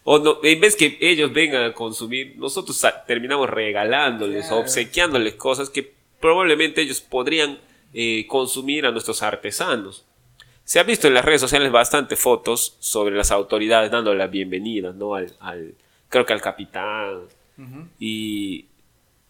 O 0.04 0.18
no, 0.18 0.38
en 0.44 0.60
vez 0.60 0.76
que 0.76 0.98
ellos 1.00 1.32
vengan 1.32 1.64
a 1.64 1.74
consumir, 1.74 2.34
nosotros 2.38 2.82
terminamos 3.06 3.48
regalándoles 3.50 4.46
Claro. 4.48 4.58
o 4.58 4.60
obsequiándoles 4.62 5.36
cosas 5.36 5.70
que 5.70 5.94
probablemente 6.20 6.82
ellos 6.82 7.02
podrían 7.02 7.60
eh, 7.94 8.26
consumir 8.28 8.86
a 8.88 8.92
nuestros 8.92 9.22
artesanos. 9.22 10.04
Se 10.64 10.80
ha 10.80 10.84
visto 10.84 11.08
en 11.08 11.14
las 11.14 11.24
redes 11.26 11.42
sociales 11.42 11.72
bastante 11.72 12.16
fotos 12.16 12.78
sobre 12.80 13.16
las 13.16 13.30
autoridades 13.32 13.92
dando 13.92 14.14
la 14.16 14.26
bienvenida, 14.28 14.92
¿no? 14.92 15.14
Al, 15.14 15.34
al- 15.40 15.76
creo 16.10 16.26
que 16.26 16.34
al 16.34 16.42
capitán. 16.42 17.20
Y 18.00 18.66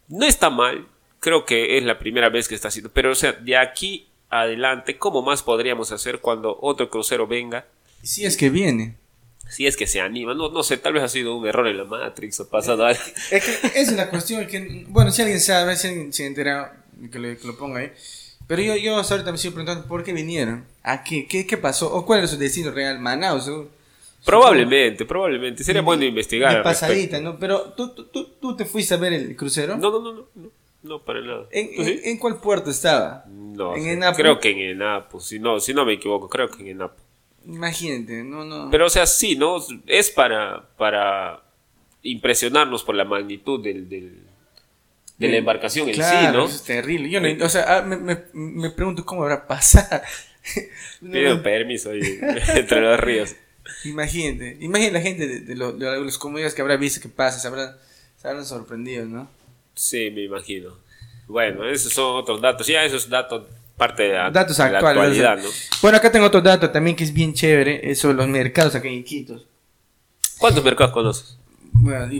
no 0.08 0.24
está 0.24 0.48
mal, 0.48 0.86
creo 1.20 1.44
que 1.44 1.76
es 1.76 1.84
la 1.84 1.98
primera 1.98 2.30
vez 2.30 2.48
que 2.48 2.54
está 2.54 2.68
haciendo, 2.68 2.90
pero 2.90 3.10
o 3.12 3.14
sea, 3.14 3.32
de 3.32 3.56
aquí 3.58 4.06
adelante, 4.32 4.98
¿cómo 4.98 5.22
más 5.22 5.42
podríamos 5.42 5.92
hacer 5.92 6.20
cuando 6.20 6.58
otro 6.60 6.90
crucero 6.90 7.26
venga? 7.28 7.66
Si 8.02 8.24
es 8.24 8.36
que 8.36 8.50
viene. 8.50 8.96
Si 9.48 9.66
es 9.66 9.76
que 9.76 9.86
se 9.86 10.00
anima, 10.00 10.32
no, 10.34 10.48
no 10.48 10.62
sé, 10.62 10.78
tal 10.78 10.94
vez 10.94 11.02
ha 11.02 11.08
sido 11.08 11.36
un 11.36 11.46
error 11.46 11.68
en 11.68 11.76
la 11.76 11.84
Matrix 11.84 12.40
o 12.40 12.48
pasado 12.48 12.86
algo. 12.86 13.00
Es 13.30 13.44
que 13.44 13.80
es 13.80 13.92
una 13.92 14.08
cuestión 14.08 14.46
que, 14.46 14.86
bueno, 14.88 15.10
si 15.12 15.20
alguien 15.22 15.40
sabe, 15.40 15.76
si 15.76 15.88
alguien 15.88 16.12
se 16.12 16.24
entera, 16.26 16.82
que, 17.12 17.18
le- 17.18 17.36
que 17.36 17.46
lo 17.46 17.56
ponga 17.58 17.80
ahí. 17.80 17.92
Pero 18.46 18.62
yo, 18.62 18.76
yo 18.76 18.96
ahorita 18.96 19.30
me 19.30 19.36
sigo 19.38 19.54
preguntando 19.54 19.86
por 19.86 20.02
qué 20.04 20.12
vinieron, 20.14 20.64
a 20.82 21.04
qué, 21.04 21.26
qué, 21.26 21.46
qué 21.46 21.56
pasó, 21.58 21.92
o 21.94 22.04
cuál 22.06 22.20
era 22.20 22.28
su 22.28 22.38
destino 22.38 22.70
real, 22.70 22.98
Manaus. 22.98 23.50
Probablemente, 24.24 25.04
probablemente. 25.04 25.64
Sería 25.64 25.82
bueno 25.82 26.04
investigar. 26.04 26.62
Pasadita. 26.62 27.20
¿no? 27.20 27.38
Pero 27.38 27.72
¿tú, 27.76 27.90
tú, 27.94 28.04
tú, 28.06 28.24
tú 28.40 28.56
te 28.56 28.64
fuiste 28.64 28.94
a 28.94 28.96
ver 28.96 29.12
el 29.12 29.36
crucero. 29.36 29.76
No, 29.76 29.90
no, 29.90 30.00
no, 30.00 30.26
no, 30.34 30.50
no, 30.82 31.02
para 31.04 31.20
nada. 31.20 31.46
¿En, 31.50 31.74
¿Tú 31.76 31.84
sí? 31.84 32.00
en, 32.02 32.10
en 32.10 32.18
cuál 32.18 32.40
puerto 32.40 32.70
estaba? 32.70 33.24
No, 33.28 33.76
en 33.76 33.86
Enapo. 33.88 34.16
creo 34.16 34.40
que 34.40 34.50
en 34.50 34.58
Enapo, 34.60 35.20
si 35.20 35.38
no, 35.38 35.60
si 35.60 35.72
no 35.74 35.84
me 35.84 35.94
equivoco, 35.94 36.28
creo 36.28 36.48
que 36.50 36.62
en 36.62 36.68
Enapo. 36.68 36.96
Imagínate, 37.46 38.22
no, 38.24 38.44
no. 38.44 38.70
Pero 38.70 38.86
o 38.86 38.90
sea, 38.90 39.06
sí, 39.06 39.36
¿no? 39.36 39.56
Es 39.86 40.10
para, 40.10 40.68
para 40.76 41.42
impresionarnos 42.02 42.82
por 42.84 42.94
la 42.94 43.04
magnitud 43.04 43.62
del, 43.62 43.88
del- 43.88 44.22
de 45.18 45.28
la 45.28 45.36
embarcación 45.36 45.88
en 45.88 45.94
Claro, 45.94 46.30
sí, 46.32 46.36
¿no? 46.36 46.44
eso 46.46 46.56
es 46.56 46.62
terrible. 46.64 47.08
Yo 47.08 47.20
no, 47.20 47.44
o 47.44 47.48
sea, 47.48 47.78
ah, 47.78 47.82
me, 47.82 47.96
me, 47.96 48.18
me 48.32 48.70
pregunto 48.70 49.04
cómo 49.04 49.22
habrá 49.22 49.46
pasado. 49.46 50.02
No, 51.00 51.12
Pido 51.12 51.40
permiso 51.40 51.92
entre 51.92 52.80
los 52.80 52.98
ríos. 52.98 53.36
Imagínate, 53.84 54.56
imagínate 54.60 54.92
la 54.92 55.00
gente 55.00 55.28
de, 55.28 55.40
de, 55.40 55.54
lo- 55.54 55.72
de 55.72 56.00
los 56.00 56.18
comunidades 56.18 56.52
que 56.54 56.62
habrá 56.62 56.76
visto 56.76 57.00
que 57.00 57.08
pasa, 57.08 57.38
se 57.38 57.46
habrán, 57.46 57.76
se 58.16 58.26
habrán 58.28 58.44
sorprendido, 58.44 59.04
¿no? 59.06 59.30
Sí, 59.74 60.10
me 60.14 60.22
imagino. 60.24 60.70
Bueno, 61.28 61.64
esos 61.68 61.92
son 61.92 62.16
otros 62.16 62.40
datos. 62.40 62.66
Ya 62.66 62.84
esos 62.84 63.08
datos, 63.08 63.44
parte 63.76 64.02
de 64.04 64.12
la, 64.14 64.30
Datos 64.30 64.56
de 64.56 64.70
la 64.70 64.78
actualidad, 64.78 65.38
¿no? 65.38 65.48
Bueno, 65.80 65.96
acá 65.98 66.10
tengo 66.12 66.26
otro 66.26 66.40
dato 66.40 66.70
también 66.70 66.94
que 66.96 67.04
es 67.04 67.12
bien 67.12 67.32
chévere, 67.32 67.90
es 67.90 67.98
sobre 68.00 68.16
los 68.16 68.28
mercados 68.28 68.74
acá 68.74 68.88
en 68.88 68.94
Iquitos. 68.94 69.46
¿Cuántos 70.38 70.62
mercados 70.64 70.92
conoces? 70.92 71.38
Bueno, 71.72 72.10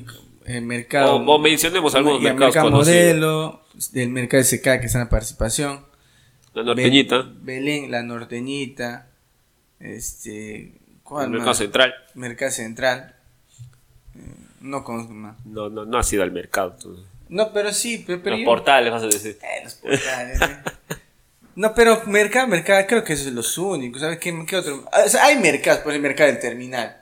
el 0.47 0.63
mercado... 0.63 1.17
O, 1.17 1.35
o 1.35 1.39
mencionemos 1.39 1.95
algunos 1.95 2.19
el 2.19 2.25
mercados 2.25 2.55
mercado 2.55 2.71
conocidos. 2.71 2.97
modelo, 2.99 3.63
del 3.93 4.09
mercado 4.11 4.43
SK 4.43 4.63
que 4.63 4.87
está 4.87 4.99
en 4.99 5.05
la 5.05 5.11
participación. 5.11 5.85
La 6.55 6.63
norteñita, 6.63 7.19
Be- 7.23 7.55
Belén, 7.57 7.91
la 7.91 8.03
norteñita. 8.03 9.09
Este. 9.81 10.73
¿Cuál 11.03 11.25
el 11.25 11.31
más? 11.31 11.39
mercado 11.39 11.55
central. 11.55 11.95
Mercado 12.15 12.51
Central. 12.51 13.15
Eh, 14.15 14.21
No 14.61 14.85
conozco 14.85 15.13
más. 15.13 15.37
No, 15.47 15.69
no, 15.71 15.85
no 15.85 15.99
has 15.99 16.13
ido 16.13 16.23
al 16.23 16.31
mercado. 16.33 16.77
tú. 16.81 17.03
No, 17.33 17.53
pero 17.53 17.73
sí, 17.73 18.05
pero. 18.07 18.23
pero 18.23 18.37
Los 18.37 18.41
yo- 18.41 18.47
portales, 18.47 18.93
vas 18.93 19.03
a 19.03 19.07
decir. 19.07 19.39
Eh, 19.43 19.61
los 19.65 19.75
portales, 19.75 20.41
eh. 20.41 20.57
No, 21.55 21.75
pero 21.75 22.03
mercado, 22.07 22.47
mercado, 22.47 22.85
creo 22.87 23.03
que 23.05 23.13
esos 23.15 23.27
son 23.27 23.35
los 23.37 23.57
únicos. 23.59 24.01
¿Sabes 24.03 24.19
qué, 24.19 24.35
qué 24.47 24.57
otro? 24.57 24.85
Ah, 24.93 25.03
o 25.07 25.09
sea, 25.09 25.25
hay 25.27 25.39
mercados, 25.39 25.81
por 25.81 25.93
el 25.93 26.01
mercado 26.01 26.31
del 26.31 26.41
terminal. 26.41 26.97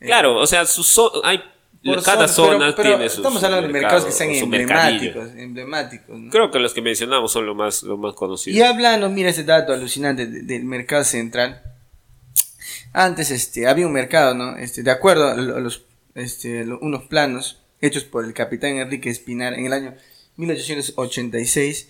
Claro, 0.00 0.36
o 0.36 0.46
sea, 0.46 0.66
su 0.66 0.82
zo- 0.82 1.20
hay, 1.24 1.38
Por 1.82 2.02
cada 2.02 2.18
pero- 2.26 2.28
zona 2.28 2.74
pero 2.76 2.90
tiene 2.90 3.08
sus 3.08 3.18
Estamos 3.18 3.42
hablando 3.44 3.66
de 3.66 3.72
mercados, 3.72 4.04
que 4.04 4.10
mercadillo. 4.10 4.42
emblemáticos. 4.44 5.28
Emblemáticos, 5.36 6.18
¿no? 6.18 6.30
Creo 6.30 6.50
que 6.50 6.58
los 6.58 6.74
que 6.74 6.82
mencionamos 6.82 7.32
son 7.32 7.46
los 7.46 7.56
más, 7.56 7.82
los 7.84 7.98
más 7.98 8.12
conocidos. 8.14 8.58
Y 8.58 8.62
hablando, 8.62 9.08
mira 9.10 9.30
ese 9.30 9.44
dato 9.44 9.72
alucinante 9.72 10.26
de- 10.26 10.42
del 10.42 10.64
mercado 10.64 11.04
central. 11.04 11.62
Antes 12.92 13.30
este, 13.30 13.66
había 13.66 13.86
un 13.86 13.92
mercado, 13.92 14.34
¿no? 14.34 14.56
Este, 14.56 14.82
de 14.82 14.90
acuerdo 14.90 15.28
a 15.28 15.34
lo- 15.34 15.58
los, 15.60 15.82
este, 16.14 16.64
lo- 16.64 16.78
unos 16.80 17.04
planos 17.04 17.60
hechos 17.86 18.04
por 18.04 18.24
el 18.24 18.32
capitán 18.34 18.78
Enrique 18.78 19.10
Espinar 19.10 19.54
en 19.54 19.66
el 19.66 19.72
año 19.72 19.94
1886. 20.36 21.88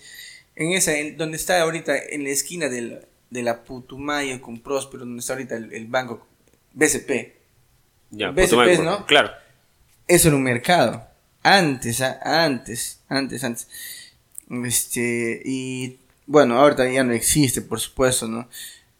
En 0.55 0.71
esa, 0.71 0.97
en- 0.97 1.17
donde 1.17 1.37
está 1.37 1.61
ahorita 1.61 1.97
en 1.97 2.23
la 2.23 2.29
esquina 2.29 2.69
del, 2.69 3.01
de 3.29 3.43
la 3.43 3.63
Putumayo 3.63 4.41
con 4.41 4.59
Próspero, 4.59 4.99
donde 5.05 5.19
está 5.19 5.33
ahorita 5.33 5.55
el, 5.57 5.73
el 5.73 5.87
banco 5.87 6.25
BCP. 6.73 7.33
Ya, 8.11 8.33
Putumayo, 8.33 8.83
¿no? 8.83 9.05
Claro. 9.05 9.31
Eso 10.07 10.27
era 10.29 10.37
un 10.37 10.43
mercado. 10.43 11.05
Antes, 11.43 12.01
antes, 12.01 13.01
antes, 13.09 13.43
antes. 13.43 13.67
Este, 14.65 15.41
y 15.43 15.97
bueno, 16.27 16.57
ahorita 16.59 16.89
ya 16.89 17.03
no 17.03 17.13
existe, 17.13 17.61
por 17.61 17.79
supuesto, 17.79 18.27
¿no? 18.27 18.47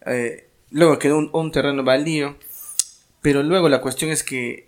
Eh, 0.06 0.48
luego 0.72 1.00
quedó 1.00 1.18
un, 1.18 1.30
un 1.34 1.52
terreno 1.52 1.84
baldío, 1.84 2.38
pero 3.22 3.44
luego 3.44 3.70
la 3.70 3.82
cuestión 3.82 4.12
es 4.12 4.24
que 4.24 4.68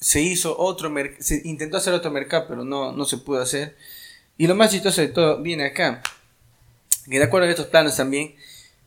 se 0.00 0.20
hizo 0.20 0.56
otro 0.58 0.90
mercado, 0.90 1.22
se 1.22 1.42
intentó 1.44 1.76
hacer 1.76 1.92
otro 1.94 2.10
mercado, 2.10 2.46
pero 2.48 2.64
no, 2.64 2.92
no 2.92 3.04
se 3.04 3.18
pudo 3.18 3.40
hacer. 3.42 3.76
Y 4.36 4.46
lo 4.46 4.54
más 4.54 4.70
chistoso 4.70 5.00
de 5.00 5.08
todo 5.08 5.42
viene 5.42 5.64
acá, 5.64 6.02
que 7.10 7.18
de 7.18 7.24
acuerdo 7.24 7.46
a 7.48 7.50
estos 7.50 7.66
planos 7.66 7.96
también, 7.96 8.34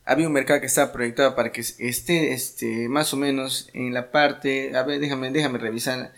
había 0.04 0.26
un 0.26 0.32
mercado 0.32 0.60
que 0.60 0.66
estaba 0.66 0.92
proyectado 0.92 1.36
para 1.36 1.52
que 1.52 1.60
esté 1.60 2.32
este, 2.32 2.88
más 2.88 3.12
o 3.12 3.16
menos 3.16 3.68
en 3.74 3.92
la 3.94 4.10
parte, 4.10 4.76
a 4.76 4.82
ver, 4.82 4.98
déjame, 5.00 5.30
déjame 5.30 5.58
revisar, 5.58 6.12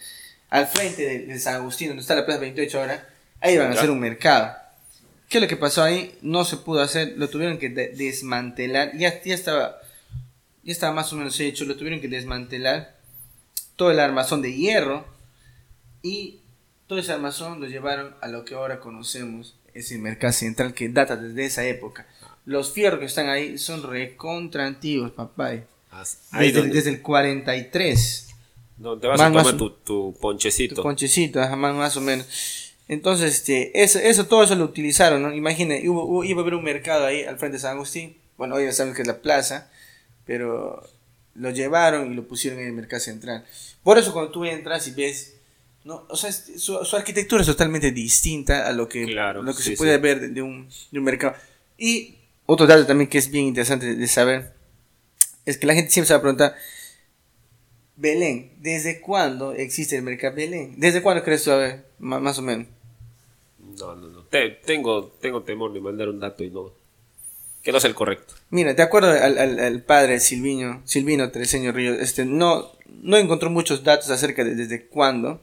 al 0.50 0.66
frente 0.68 1.02
de, 1.02 1.18
de 1.26 1.38
San 1.38 1.54
Agustín, 1.56 1.88
donde 1.88 2.02
está 2.02 2.14
la 2.14 2.24
plaza 2.24 2.40
28 2.40 2.80
horas, 2.80 3.00
ahí 3.40 3.54
iban 3.54 3.70
a 3.70 3.74
hacer 3.74 3.90
un 3.90 4.00
mercado. 4.00 4.54
¿Qué 5.28 5.38
es 5.38 5.42
lo 5.42 5.48
que 5.48 5.56
pasó 5.56 5.82
ahí? 5.82 6.16
No 6.22 6.44
se 6.44 6.58
pudo 6.58 6.80
hacer, 6.80 7.14
lo 7.16 7.28
tuvieron 7.28 7.58
que 7.58 7.68
de- 7.70 7.88
desmantelar, 7.88 8.96
ya, 8.96 9.20
ya 9.22 9.34
estaba 9.34 9.78
ya 10.62 10.72
estaba 10.72 10.94
más 10.94 11.12
o 11.12 11.16
menos 11.16 11.38
hecho, 11.40 11.64
lo 11.66 11.76
tuvieron 11.76 12.00
que 12.00 12.08
desmantelar, 12.08 12.93
todo 13.76 13.90
el 13.90 14.00
armazón 14.00 14.42
de 14.42 14.54
hierro, 14.54 15.04
y 16.02 16.38
todo 16.86 16.98
ese 16.98 17.12
armazón 17.12 17.60
lo 17.60 17.66
llevaron 17.66 18.14
a 18.20 18.28
lo 18.28 18.44
que 18.44 18.54
ahora 18.54 18.80
conocemos, 18.80 19.56
ese 19.72 19.98
mercado 19.98 20.32
central 20.32 20.74
que 20.74 20.88
data 20.88 21.16
desde 21.16 21.44
esa 21.46 21.64
época. 21.64 22.06
Los 22.46 22.72
fierros 22.72 23.00
que 23.00 23.06
están 23.06 23.28
ahí 23.30 23.56
son 23.58 23.82
recontra 23.82 24.66
antiguos, 24.66 25.10
papá. 25.12 25.48
Ahí 25.50 25.64
Desde, 26.48 26.52
donde, 26.60 26.74
desde 26.74 26.90
el 26.90 27.00
43. 27.02 28.28
donde 28.76 29.08
vas 29.08 29.20
a 29.20 29.28
tomar 29.28 29.56
tu, 29.56 29.70
tu 29.70 30.16
ponchecito. 30.20 30.74
Tu 30.74 30.82
ponchecito, 30.82 31.40
ajá, 31.40 31.56
más, 31.56 31.74
más 31.74 31.96
o 31.96 32.00
menos. 32.00 32.26
Entonces, 32.86 33.34
este, 33.36 33.82
eso, 33.82 33.98
eso, 33.98 34.26
todo 34.26 34.42
eso 34.42 34.54
lo 34.56 34.64
utilizaron, 34.64 35.22
¿no? 35.22 35.32
Imagina, 35.32 35.74
hubo, 35.88 36.04
hubo- 36.04 36.24
iba 36.24 36.40
a 36.40 36.42
haber 36.42 36.54
un 36.54 36.64
mercado 36.64 37.06
ahí 37.06 37.22
al 37.24 37.38
frente 37.38 37.56
de 37.56 37.60
San 37.62 37.76
Agustín. 37.76 38.16
Bueno, 38.36 38.56
hoy 38.56 38.64
ya 38.66 38.72
sabemos 38.72 38.96
que 38.96 39.02
es 39.02 39.08
la 39.08 39.22
plaza, 39.22 39.70
pero 40.26 40.86
lo 41.36 41.50
llevaron 41.50 42.12
y 42.12 42.14
lo 42.14 42.26
pusieron 42.26 42.60
en 42.60 42.66
el 42.66 42.72
mercado 42.72 43.00
central. 43.00 43.44
Por 43.82 43.98
eso 43.98 44.12
cuando 44.12 44.30
tú 44.30 44.44
entras 44.44 44.86
y 44.88 44.92
ves, 44.92 45.34
no, 45.84 46.06
o 46.08 46.16
sea, 46.16 46.32
su, 46.32 46.84
su 46.84 46.96
arquitectura 46.96 47.42
es 47.42 47.46
totalmente 47.48 47.90
distinta 47.92 48.66
a 48.66 48.72
lo 48.72 48.88
que, 48.88 49.04
Claro, 49.06 49.42
lo 49.42 49.54
que 49.54 49.62
sí, 49.62 49.70
se 49.72 49.76
puede 49.76 49.96
sí. 49.96 50.00
ver 50.00 50.20
de, 50.20 50.28
de 50.28 50.42
un, 50.42 50.68
de 50.90 50.98
un 50.98 51.04
mercado. 51.04 51.34
Y 51.76 52.16
otro 52.46 52.66
dato 52.66 52.86
también 52.86 53.08
que 53.10 53.18
es 53.18 53.30
bien 53.30 53.46
interesante 53.46 53.86
de, 53.86 53.94
de 53.96 54.06
saber 54.06 54.52
es 55.44 55.58
que 55.58 55.66
la 55.66 55.74
gente 55.74 55.90
siempre 55.90 56.06
se 56.08 56.14
va 56.14 56.18
a 56.18 56.22
preguntar, 56.22 56.54
Belén, 57.96 58.52
¿desde 58.60 59.00
cuándo 59.00 59.52
existe 59.52 59.96
el 59.96 60.02
mercado 60.02 60.34
Belén? 60.34 60.74
¿Desde 60.78 61.00
cuándo 61.02 61.22
crees 61.22 61.44
tú, 61.44 61.52
a 61.52 61.56
ver, 61.56 61.84
ma- 61.98 62.18
más 62.18 62.38
o 62.38 62.42
menos? 62.42 62.66
No, 63.78 63.94
no, 63.94 64.08
no. 64.08 64.22
Te- 64.24 64.50
tengo, 64.64 65.06
tengo 65.20 65.42
temor 65.42 65.72
de 65.72 65.80
mandar 65.80 66.08
un 66.08 66.18
dato 66.18 66.42
y 66.42 66.50
no. 66.50 66.72
Que 67.64 67.72
no 67.72 67.78
es 67.78 67.84
el 67.84 67.94
correcto. 67.94 68.34
Mira, 68.50 68.74
de 68.74 68.82
acuerdo 68.82 69.10
al, 69.10 69.82
padre 69.82 70.20
Silvino, 70.20 70.82
Silvino 70.84 71.30
Treseño 71.30 71.72
Ríos, 71.72 71.98
este, 71.98 72.26
no, 72.26 72.70
no 72.86 73.16
encontró 73.16 73.50
muchos 73.50 73.82
datos 73.82 74.10
acerca 74.10 74.44
de 74.44 74.54
desde 74.54 74.86
cuándo, 74.86 75.42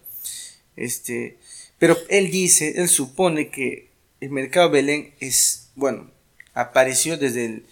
este, 0.76 1.40
pero 1.80 1.98
él 2.10 2.30
dice, 2.30 2.80
él 2.80 2.88
supone 2.90 3.50
que 3.50 3.90
el 4.20 4.30
mercado 4.30 4.70
Belén 4.70 5.16
es, 5.20 5.72
bueno, 5.76 6.12
apareció 6.54 7.18
desde 7.18 7.46
el 7.46 7.66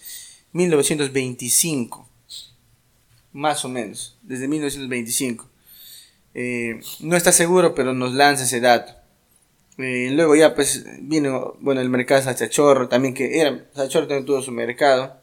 1925, 0.53 2.09
más 3.31 3.63
o 3.63 3.69
menos, 3.69 4.17
desde 4.23 4.47
1925. 4.47 5.47
Eh, 6.33 6.81
no 7.01 7.15
está 7.15 7.31
seguro, 7.31 7.75
pero 7.75 7.93
nos 7.93 8.13
lanza 8.13 8.45
ese 8.45 8.59
dato. 8.59 8.98
Eh, 9.79 10.09
luego 10.11 10.35
ya 10.35 10.53
pues 10.55 10.83
vino, 11.01 11.55
bueno, 11.61 11.79
el 11.81 11.89
mercado 11.89 12.19
de 12.19 12.25
Sachachorro 12.25 12.89
también, 12.89 13.13
que 13.13 13.39
era, 13.39 13.65
Sachachorro 13.73 14.07
también 14.07 14.25
tuvo 14.25 14.41
su 14.41 14.51
mercado. 14.51 15.17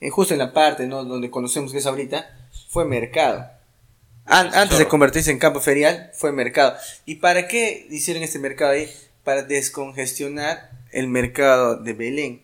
Eh, 0.00 0.10
justo 0.10 0.32
en 0.32 0.38
la 0.38 0.52
parte, 0.52 0.86
¿no? 0.86 1.04
Donde 1.04 1.30
conocemos 1.30 1.72
que 1.72 1.78
es 1.78 1.86
ahorita, 1.86 2.48
fue 2.68 2.84
mercado. 2.84 3.50
An- 4.24 4.54
antes 4.54 4.78
de 4.78 4.86
convertirse 4.86 5.30
en 5.30 5.38
campo 5.38 5.60
ferial, 5.60 6.10
fue 6.14 6.30
mercado. 6.32 6.76
¿Y 7.04 7.16
para 7.16 7.48
qué 7.48 7.86
hicieron 7.90 8.22
este 8.22 8.38
mercado 8.38 8.72
ahí? 8.72 8.88
Para 9.24 9.42
descongestionar 9.42 10.70
el 10.92 11.08
mercado 11.08 11.76
de 11.76 11.92
Belén. 11.92 12.42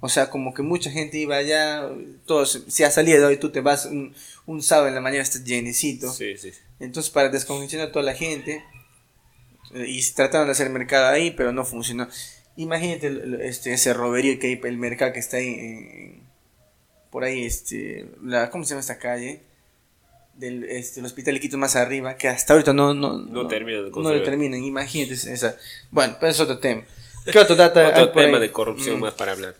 O 0.00 0.08
sea, 0.08 0.30
como 0.30 0.52
que 0.52 0.62
mucha 0.62 0.90
gente 0.90 1.16
iba 1.16 1.36
allá, 1.36 1.88
todos, 2.26 2.64
si 2.68 2.84
ha 2.84 2.90
salido 2.90 3.26
hoy, 3.28 3.36
tú 3.38 3.50
te 3.50 3.60
vas 3.60 3.86
un, 3.86 4.14
un 4.46 4.62
sábado 4.62 4.88
en 4.88 4.94
la 4.94 5.00
mañana, 5.00 5.22
estás 5.22 5.44
llenecito. 5.44 6.12
Sí, 6.12 6.36
sí. 6.36 6.52
Entonces, 6.80 7.10
para 7.10 7.28
descongestionar 7.28 7.88
a 7.88 7.92
toda 7.92 8.04
la 8.04 8.14
gente, 8.14 8.64
y 9.74 10.02
trataron 10.12 10.46
de 10.48 10.52
hacer 10.52 10.68
mercado 10.70 11.08
ahí, 11.08 11.30
pero 11.30 11.52
no 11.52 11.64
funcionó. 11.64 12.08
Imagínate 12.56 13.10
este, 13.48 13.72
ese 13.72 13.94
roberío 13.94 14.38
que 14.38 14.46
hay, 14.48 14.60
el 14.64 14.76
mercado 14.76 15.12
que 15.12 15.20
está 15.20 15.38
ahí, 15.38 15.48
en- 15.48 16.22
por 17.10 17.24
ahí, 17.24 17.44
este, 17.44 18.06
la, 18.22 18.50
¿cómo 18.50 18.64
se 18.64 18.70
llama 18.70 18.80
esta 18.80 18.98
calle? 18.98 19.40
Del 20.34 20.64
este, 20.64 21.00
el 21.00 21.06
hospital 21.06 21.36
Iquitos 21.36 21.58
más 21.58 21.76
arriba, 21.76 22.16
que 22.16 22.28
hasta 22.28 22.54
ahorita 22.54 22.72
no, 22.72 22.94
no, 22.94 23.18
No 23.18 23.46
terminan 23.48 23.82
de 23.84 23.88
no 23.88 23.92
construir. 23.94 24.20
lo 24.20 24.24
terminan. 24.24 24.62
Imagínate 24.64 25.12
esa. 25.14 25.56
Bueno, 25.90 26.16
pero 26.18 26.32
es 26.32 26.40
otro 26.40 26.58
tema. 26.58 26.82
¿Qué 27.30 27.38
otro 27.38 27.54
dato 27.54 27.80
hay 27.80 27.86
Otro 27.86 28.10
tema 28.12 28.38
de 28.38 28.50
corrupción 28.50 28.96
Mm. 28.98 29.00
más 29.02 29.14
para 29.14 29.32
hablar. 29.32 29.54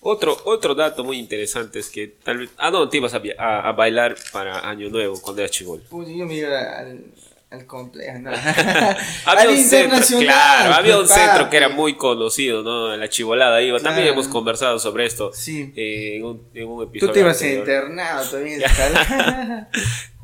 Otro, 0.00 0.36
otro 0.44 0.74
dato 0.74 1.02
muy 1.04 1.18
interesante 1.18 1.78
es 1.80 1.88
que 1.90 2.06
tal 2.22 2.38
vez... 2.38 2.50
Ah, 2.58 2.70
no, 2.70 2.88
te 2.88 2.96
ibas 2.98 3.12
a, 3.14 3.20
a- 3.38 3.68
a 3.68 3.72
bailar 3.72 4.16
para 4.32 4.68
Año 4.68 4.88
Nuevo 4.88 5.20
cuando 5.20 5.42
eras 5.42 5.50
chivolo. 5.50 5.82
Uy, 5.90 6.16
yo 6.18 6.24
me 6.26 6.34
iba 6.36 6.78
al, 6.78 7.04
al 7.50 7.64
complejo, 7.66 8.18
¿no? 8.18 8.30
Había 9.26 9.50
un 9.50 9.56
centro, 9.58 10.18
claro, 10.18 10.74
había 10.74 10.98
un 10.98 11.06
centro 11.08 11.48
que 11.48 11.56
era 11.56 11.68
muy 11.68 11.94
conocido, 11.96 12.62
¿no? 12.62 12.96
La 12.96 13.08
chivolada 13.08 13.62
iba. 13.62 13.78
También 13.80 14.08
hemos 14.08 14.26
conversado 14.28 14.78
sobre 14.78 15.06
esto 15.06 15.30
Sí. 15.32 15.72
eh, 15.76 16.16
en, 16.16 16.24
un, 16.24 16.42
en 16.54 16.66
un 16.68 16.82
episodio. 16.84 17.08
Tú 17.08 17.14
te 17.14 17.20
ibas 17.20 17.36
anterior. 17.40 17.60
internado 17.60 18.38
escala. 18.38 19.68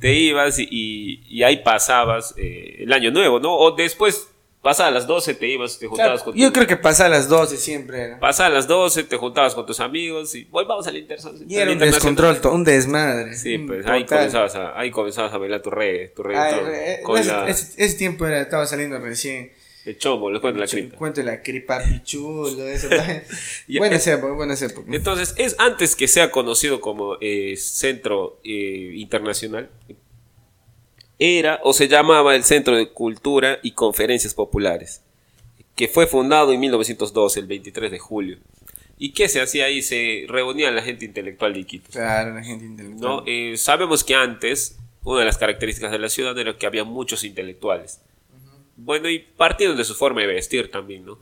Te 0.01 0.13
ibas 0.15 0.59
y, 0.59 0.67
y- 0.71 1.23
y 1.29 1.43
ahí 1.45 1.59
pasabas 1.59 2.35
eh, 2.37 2.79
el 2.81 2.93
Año 2.93 3.11
Nuevo, 3.13 3.39
¿no? 3.39 3.55
O 3.57 3.71
después, 3.71 4.29
pasadas 4.63 4.93
las 4.95 5.07
12, 5.07 5.35
te 5.35 5.49
ibas, 5.49 5.79
te 5.79 5.87
juntabas 5.89 6.23
Claro, 6.23 6.25
con 6.33 6.41
yo 6.41 6.47
tu- 6.49 6.53
creo 6.55 6.67
que 6.67 6.77
pasaba 6.77 7.09
a 7.09 7.11
las 7.19 7.29
12 7.29 7.57
siempre 7.57 8.01
era. 8.03 8.21
Pasadas 8.21 8.53
las 8.53 8.67
12, 8.69 9.05
te 9.05 9.17
juntabas 9.17 9.55
con 9.55 9.67
tus 9.67 9.81
amigos 9.81 10.35
y 10.35 10.47
hoy 10.53 10.65
vamos 10.67 10.87
al 10.87 10.97
internacional. 10.97 11.45
Y 11.51 11.57
era 11.57 11.71
un 11.73 11.79
descontrol, 11.79 12.41
un 12.53 12.65
desmadre. 12.65 13.35
Sí, 13.37 13.57
un 13.57 13.67
pues 13.67 13.85
ahí 13.87 14.07
comenzabas, 14.07 14.55
a, 14.55 14.79
ahí 14.79 14.91
comenzabas 14.91 15.33
a 15.35 15.39
bailar 15.39 15.61
tu 15.63 15.71
reggae, 15.71 16.09
tu 16.09 16.23
reggaetón. 16.23 16.65
re- 16.67 17.01
con 17.03 17.19
ese, 17.19 17.31
la, 17.33 17.49
ese- 17.49 17.85
ese 17.85 17.97
tiempo 17.99 18.25
era, 18.27 18.41
estaba 18.41 18.65
saliendo 18.67 18.99
recién. 19.01 19.51
el 19.85 19.99
chombo, 19.99 20.31
les 20.31 20.41
cuento 20.41 20.61
la 20.61 20.65
El 20.67 20.71
cripta. 20.71 20.97
Cuento 20.97 21.21
de 21.23 21.27
la 21.27 21.43
cripa 21.43 21.81
pichulo, 21.83 22.69
eso. 22.69 22.89
Buenas 23.79 24.07
eh, 24.07 24.13
épocas, 24.13 24.37
buenas 24.37 24.63
épocas. 24.63 24.95
Entonces, 24.95 25.35
es 25.39 25.57
antes 25.59 25.97
que 25.97 26.07
sea 26.07 26.31
conocido 26.31 26.81
como 26.81 27.17
eh, 27.21 27.57
Centro 27.57 28.39
eh, 28.45 28.93
Internacional, 28.95 29.71
era 31.19 31.61
o 31.63 31.73
se 31.73 31.89
llamaba 31.89 32.35
el 32.35 32.45
Centro 32.45 32.77
de 32.77 32.91
Cultura 32.91 33.59
y 33.63 33.73
Conferencias 33.73 34.35
Populares, 34.35 35.03
que 35.77 35.89
fue 35.89 36.07
fundado 36.07 36.53
en 36.53 36.61
1912, 36.61 37.41
el 37.41 37.47
23 37.47 37.91
de 37.91 37.99
julio. 37.99 38.39
¿Y 38.99 39.13
qué 39.13 39.29
se 39.29 39.41
hacía 39.41 39.65
ahí? 39.65 39.83
Se 39.83 40.27
reunía 40.29 40.71
la 40.71 40.83
gente 40.83 41.05
intelectual 41.05 41.55
de 41.55 41.61
Iquitos. 41.61 41.91
Claro, 41.91 42.35
la 42.35 42.45
gente 42.45 42.65
intelectual. 42.65 43.17
¿no? 43.17 43.25
Eh, 43.27 43.57
sabemos 43.57 44.05
que 44.05 44.15
antes, 44.15 44.79
una 45.03 45.21
de 45.21 45.27
las 45.27 45.39
características 45.39 45.91
de 45.91 45.99
la 45.99 46.09
ciudad 46.09 46.39
era 46.39 46.57
que 46.57 46.67
había 46.67 46.85
muchos 46.85 47.25
intelectuales. 47.25 48.01
Bueno, 48.77 49.09
y 49.09 49.19
partiendo 49.19 49.77
de 49.77 49.85
su 49.85 49.95
forma 49.95 50.21
de 50.21 50.29
vestir 50.29 50.71
también, 50.71 51.05
¿no? 51.05 51.19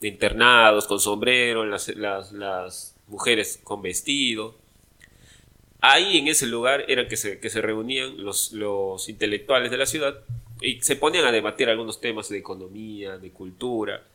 De 0.00 0.08
internados, 0.08 0.86
con 0.86 1.00
sombrero, 1.00 1.64
las, 1.64 1.88
las, 1.96 2.32
las 2.32 2.96
mujeres 3.06 3.60
con 3.62 3.82
vestido. 3.82 4.56
Ahí 5.84 6.16
en 6.16 6.28
ese 6.28 6.46
lugar 6.46 6.84
era 6.86 7.08
que 7.08 7.16
se, 7.16 7.40
que 7.40 7.50
se 7.50 7.60
reunían 7.60 8.22
los, 8.22 8.52
los 8.52 9.08
intelectuales 9.08 9.72
de 9.72 9.76
la 9.76 9.86
ciudad 9.86 10.14
y 10.60 10.80
se 10.80 10.94
ponían 10.94 11.24
a 11.24 11.32
debatir 11.32 11.68
algunos 11.68 12.00
temas 12.00 12.28
de 12.28 12.38
economía, 12.38 13.18
de 13.18 13.32
cultura. 13.32 14.06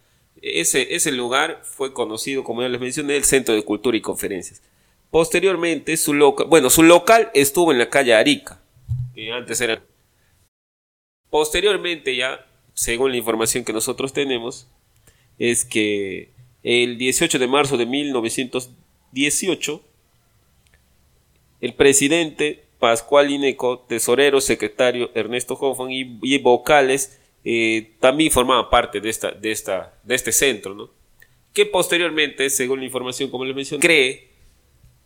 Ese, 0.42 0.96
ese 0.96 1.12
lugar 1.12 1.62
fue 1.64 1.94
conocido, 1.94 2.46
como 2.46 2.62
ya 2.62 2.70
les 2.70 2.80
mencioné, 2.80 3.18
el 3.18 3.26
Centro 3.26 3.54
de 3.54 3.66
Cultura 3.66 3.98
y 3.98 4.02
Conferencias. 4.02 4.62
Posteriormente, 5.12 5.98
su 5.98 6.14
local, 6.14 6.48
bueno, 6.48 6.70
su 6.70 6.84
local 6.84 7.32
estuvo 7.34 7.74
en 7.74 7.80
la 7.80 7.90
calle 7.90 8.14
Arica, 8.14 8.62
que 9.14 9.30
antes 9.34 9.60
era. 9.60 9.84
Posteriormente, 11.30 12.16
ya, 12.16 12.46
según 12.76 13.12
la 13.12 13.18
información 13.18 13.66
que 13.66 13.74
nosotros 13.74 14.14
tenemos, 14.14 14.70
es 15.38 15.66
que 15.66 16.32
el 16.64 16.98
18 16.98 17.40
de 17.40 17.48
marzo 17.48 17.76
de 17.76 17.86
1918, 17.86 19.82
el 21.62 21.74
presidente 21.74 22.64
Pascual 22.80 23.32
Ineco, 23.32 23.80
tesorero, 23.80 24.40
secretario 24.40 25.10
Ernesto 25.16 25.56
Hoffman 25.56 25.90
y, 25.92 26.38
vocales 26.40 27.20
eh, 27.44 27.92
también 28.00 28.32
formaban 28.32 28.70
parte 28.70 29.00
de, 29.02 29.10
esta, 29.10 29.32
de, 29.32 29.52
este 30.16 30.32
centro, 30.32 30.76
¿no? 30.76 30.90
Que 31.54 31.66
posteriormente, 31.66 32.50
según 32.50 32.80
la 32.80 32.86
información, 32.86 33.32
como 33.32 33.46
les 33.46 33.56
mencioné, 33.56 33.82
cree 33.82 34.28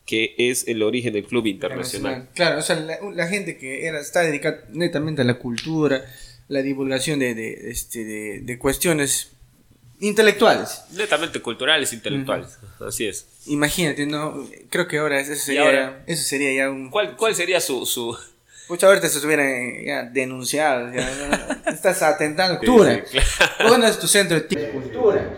que 0.05 0.35
es 0.37 0.67
el 0.67 0.83
origen 0.83 1.13
del 1.13 1.23
club 1.23 1.45
internacional. 1.45 2.29
Claro, 2.33 2.59
o 2.59 2.61
sea, 2.61 2.75
la, 2.75 3.27
gente 3.27 3.57
que 3.57 3.85
era, 3.85 4.01
está 4.01 4.21
dedicada 4.21 4.65
netamente 4.71 5.21
a 5.21 5.25
la 5.25 5.35
cultura, 5.35 6.03
la 6.49 6.61
divulgación 6.61 7.19
de, 7.19 7.35
de, 7.35 7.69
este, 7.69 8.41
de 8.41 8.59
cuestiones 8.59 9.31
intelectuales. 10.01 10.83
Netamente 10.91 11.41
culturales, 11.41 11.93
intelectuales. 11.93 12.57
Así 12.85 13.07
es. 13.07 13.27
Imagínate, 13.45 14.05
¿no? 14.05 14.47
Creo 14.69 14.87
que 14.87 14.97
ahora 14.97 15.19
eso 15.19 15.33
sería, 15.35 15.63
ahora? 15.63 16.03
eso 16.07 16.23
sería 16.23 16.53
ya 16.53 16.69
un... 16.69 16.89
¿Cuál, 16.89 17.15
cuál 17.15 17.33
sería 17.35 17.61
su, 17.61 17.85
su, 17.85 18.17
Muchas 18.69 18.87
ahorita 18.87 19.07
se 19.09 19.17
estuvieran 19.17 19.83
ya 19.85 20.03
denunciados. 20.03 20.93
ya, 20.93 21.01
¿no? 21.65 21.71
Estás 21.71 22.01
atentando 22.01 22.57
cultura. 22.59 23.03
Sí, 23.05 23.17
sí, 23.19 23.43
¿Vos 23.63 23.78
no 23.80 23.88
es 23.88 23.99
tu 23.99 24.07
centro 24.07 24.36
de 24.38 24.41
TikTok? 24.43 24.71
Cultura. 24.71 25.38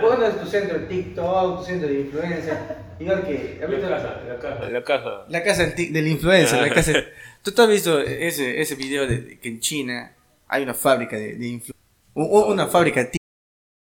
¿Vos 0.00 0.18
no 0.18 0.26
es 0.26 0.40
tu 0.40 0.46
centro 0.46 0.78
de 0.78 0.86
TikTok, 0.86 1.58
tu 1.60 1.64
centro 1.64 1.88
de 1.88 2.00
influencia? 2.00 2.78
Igual 2.98 3.24
que... 3.26 3.58
la 3.60 4.38
caja. 4.40 4.68
La 4.70 4.82
caja. 4.84 5.24
La 5.28 5.42
casa 5.44 5.62
del, 5.66 5.74
tic- 5.74 5.90
del 5.92 6.08
influencer, 6.08 6.60
la 6.60 6.70
casa... 6.74 6.92
¿Tú, 7.42 7.52
tú 7.52 7.62
has 7.62 7.68
visto 7.68 8.00
ese, 8.00 8.60
ese 8.60 8.74
video 8.76 9.06
de, 9.06 9.18
de 9.20 9.38
que 9.38 9.48
en 9.48 9.58
China 9.60 10.12
hay 10.48 10.62
una 10.62 10.74
fábrica 10.74 11.16
de, 11.16 11.34
de 11.34 11.46
influ- 11.46 11.74
u- 12.14 12.22
u- 12.40 12.44
Una 12.52 12.66
fábrica 12.68 13.02
de 13.04 13.10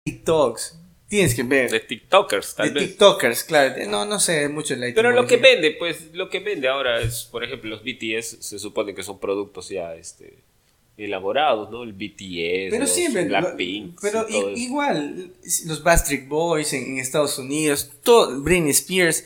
TikToks. 0.06 0.78
Tienes 1.08 1.34
que 1.34 1.42
ver. 1.44 1.72
De 1.72 1.80
TikTokers, 1.80 2.56
tal 2.56 2.74
de 2.74 2.80
vez. 2.80 2.90
TikTokers, 2.90 3.44
claro. 3.44 3.74
No, 3.88 4.06
no 4.06 4.20
sé 4.20 4.48
mucho 4.50 4.76
la 4.76 4.88
Pero 4.94 5.12
lo 5.12 5.26
que 5.26 5.38
vende, 5.38 5.72
pues, 5.72 6.14
lo 6.14 6.30
que 6.30 6.40
vende 6.40 6.68
ahora 6.68 7.02
es, 7.02 7.24
por 7.32 7.44
ejemplo, 7.44 7.72
los 7.72 7.84
BTS 7.84 8.38
se 8.40 8.60
supone 8.60 8.94
que 8.94 9.02
son 9.02 9.20
productos 9.20 9.70
ya, 9.70 9.96
este, 9.96 10.38
elaborados, 10.98 11.72
¿no? 11.72 11.84
El 11.84 11.94
BTS, 11.94 12.70
Pero 12.70 12.80
los 12.80 12.90
siempre, 12.92 13.26
Blackpink, 13.26 14.00
pero 14.00 14.28
y 14.30 14.64
igual, 14.64 15.32
los 15.66 15.84
Backstreet 15.84 16.28
Boys 16.28 16.74
en, 16.74 16.84
en 16.86 16.98
Estados 17.00 17.40
Unidos, 17.40 17.92
todo, 18.04 18.40
Britney 18.42 18.72
Spears, 18.72 19.26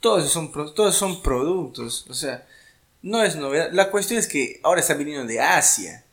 todos 0.00 0.30
son, 0.30 0.52
todos 0.52 0.94
son 0.94 1.20
productos, 1.20 2.06
o 2.08 2.14
sea, 2.14 2.46
no 3.02 3.22
es 3.24 3.34
novedad. 3.34 3.70
La 3.72 3.90
cuestión 3.90 4.20
es 4.20 4.28
que 4.28 4.60
ahora 4.62 4.80
está 4.80 4.94
viniendo 4.94 5.26
de 5.26 5.40
Asia. 5.40 6.04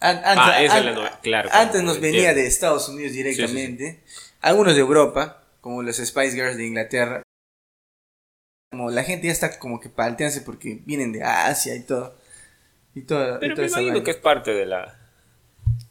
An- 0.00 0.18
antes, 0.24 0.44
Ah, 0.46 0.62
esa 0.62 0.80
la 0.82 0.90
an- 1.06 1.12
claro, 1.22 1.48
Antes 1.52 1.82
nos 1.82 2.00
venía 2.00 2.34
de 2.34 2.46
Estados 2.46 2.88
Unidos 2.88 3.12
directamente, 3.12 4.02
algunos 4.40 4.74
de 4.74 4.80
Europa, 4.80 5.42
como 5.60 5.82
los 5.82 5.96
Spice 5.96 6.32
Girls 6.32 6.56
de 6.56 6.66
Inglaterra, 6.66 7.22
como 8.70 8.90
la 8.90 9.04
gente 9.04 9.26
ya 9.28 9.32
está 9.32 9.58
como 9.58 9.80
que 9.80 9.88
palteándose 9.88 10.42
porque 10.42 10.80
vienen 10.84 11.12
de 11.12 11.22
Asia 11.22 11.74
y 11.74 11.80
todo. 11.82 12.14
Y 12.94 13.02
todo 13.02 13.38
Pero 13.40 13.56
me 13.56 13.66
imagino 13.66 14.02
que 14.02 14.10
es 14.10 14.16
parte 14.16 14.52
de 14.52 14.66
la 14.66 14.98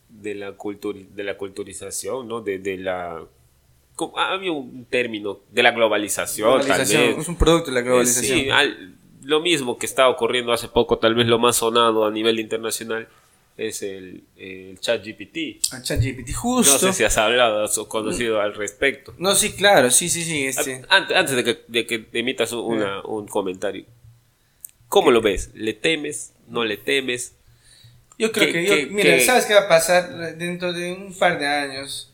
de 0.10 0.36
la 0.36 0.56
de 0.56 1.24
la 1.24 1.38
culturización, 1.38 2.28
¿no? 2.28 2.42
De, 2.42 2.60
de 2.60 2.78
la 2.78 3.24
como- 3.96 4.18
ah, 4.18 4.34
había 4.34 4.52
un 4.52 4.86
término 4.86 5.40
de 5.52 5.64
la 5.64 5.72
globalización, 5.72 6.48
Globalización, 6.50 7.02
tal 7.02 7.10
vez. 7.14 7.18
Es 7.22 7.28
un 7.28 7.36
producto 7.38 7.72
de 7.72 7.76
la 7.76 7.82
globalización. 7.82 8.40
Sí, 8.40 8.50
al- 8.50 8.96
lo 9.24 9.40
mismo 9.42 9.78
que 9.80 9.86
está 9.88 10.08
ocurriendo 10.10 10.52
hace 10.54 10.68
poco, 10.68 11.00
tal 11.00 11.16
vez 11.16 11.26
lo 11.28 11.40
más 11.40 11.56
sonado 11.58 12.06
a 12.06 12.12
nivel 12.12 12.40
internacional 12.40 13.08
es 13.58 13.82
el, 13.84 14.24
el 14.36 14.80
chat 14.80 15.02
GPT. 15.06 15.64
A 15.74 15.82
ChatGPT, 15.82 16.30
No 16.30 16.36
justo. 16.38 16.78
sé 16.80 16.94
si 16.94 17.04
has 17.06 17.18
hablado 17.18 17.66
o 17.66 17.88
conocido 17.90 18.42
al 18.42 18.54
respecto. 18.54 19.14
No, 19.18 19.34
sí, 19.36 19.54
claro, 19.54 19.90
sí, 19.92 20.10
sí, 20.10 20.24
sí. 20.24 20.46
Este. 20.46 20.84
Antes, 20.90 21.16
antes 21.16 21.36
de 21.38 21.44
que, 21.44 21.64
de 21.68 21.88
que 21.88 22.06
emitas 22.14 22.52
un, 22.52 22.76
una- 22.76 23.02
un 23.06 23.28
comentario, 23.28 23.86
¿cómo 24.90 25.10
lo 25.12 25.22
ves? 25.22 25.52
¿Le 25.54 25.74
temes? 25.74 26.34
¿No 26.48 26.64
le 26.66 26.78
temes? 26.78 27.34
Yo 28.18 28.32
creo 28.32 28.48
¿Qué- 28.48 28.54
que, 28.54 28.66
qué- 28.66 28.82
yo, 28.88 28.92
mira? 28.92 29.20
¿sabes 29.22 29.46
qué 29.46 29.54
va 29.54 29.62
a 29.62 29.68
pasar? 29.70 30.36
Dentro 30.38 30.74
de 30.74 30.92
un 30.94 31.14
par 31.18 31.40
de 31.40 31.48
años, 31.48 32.12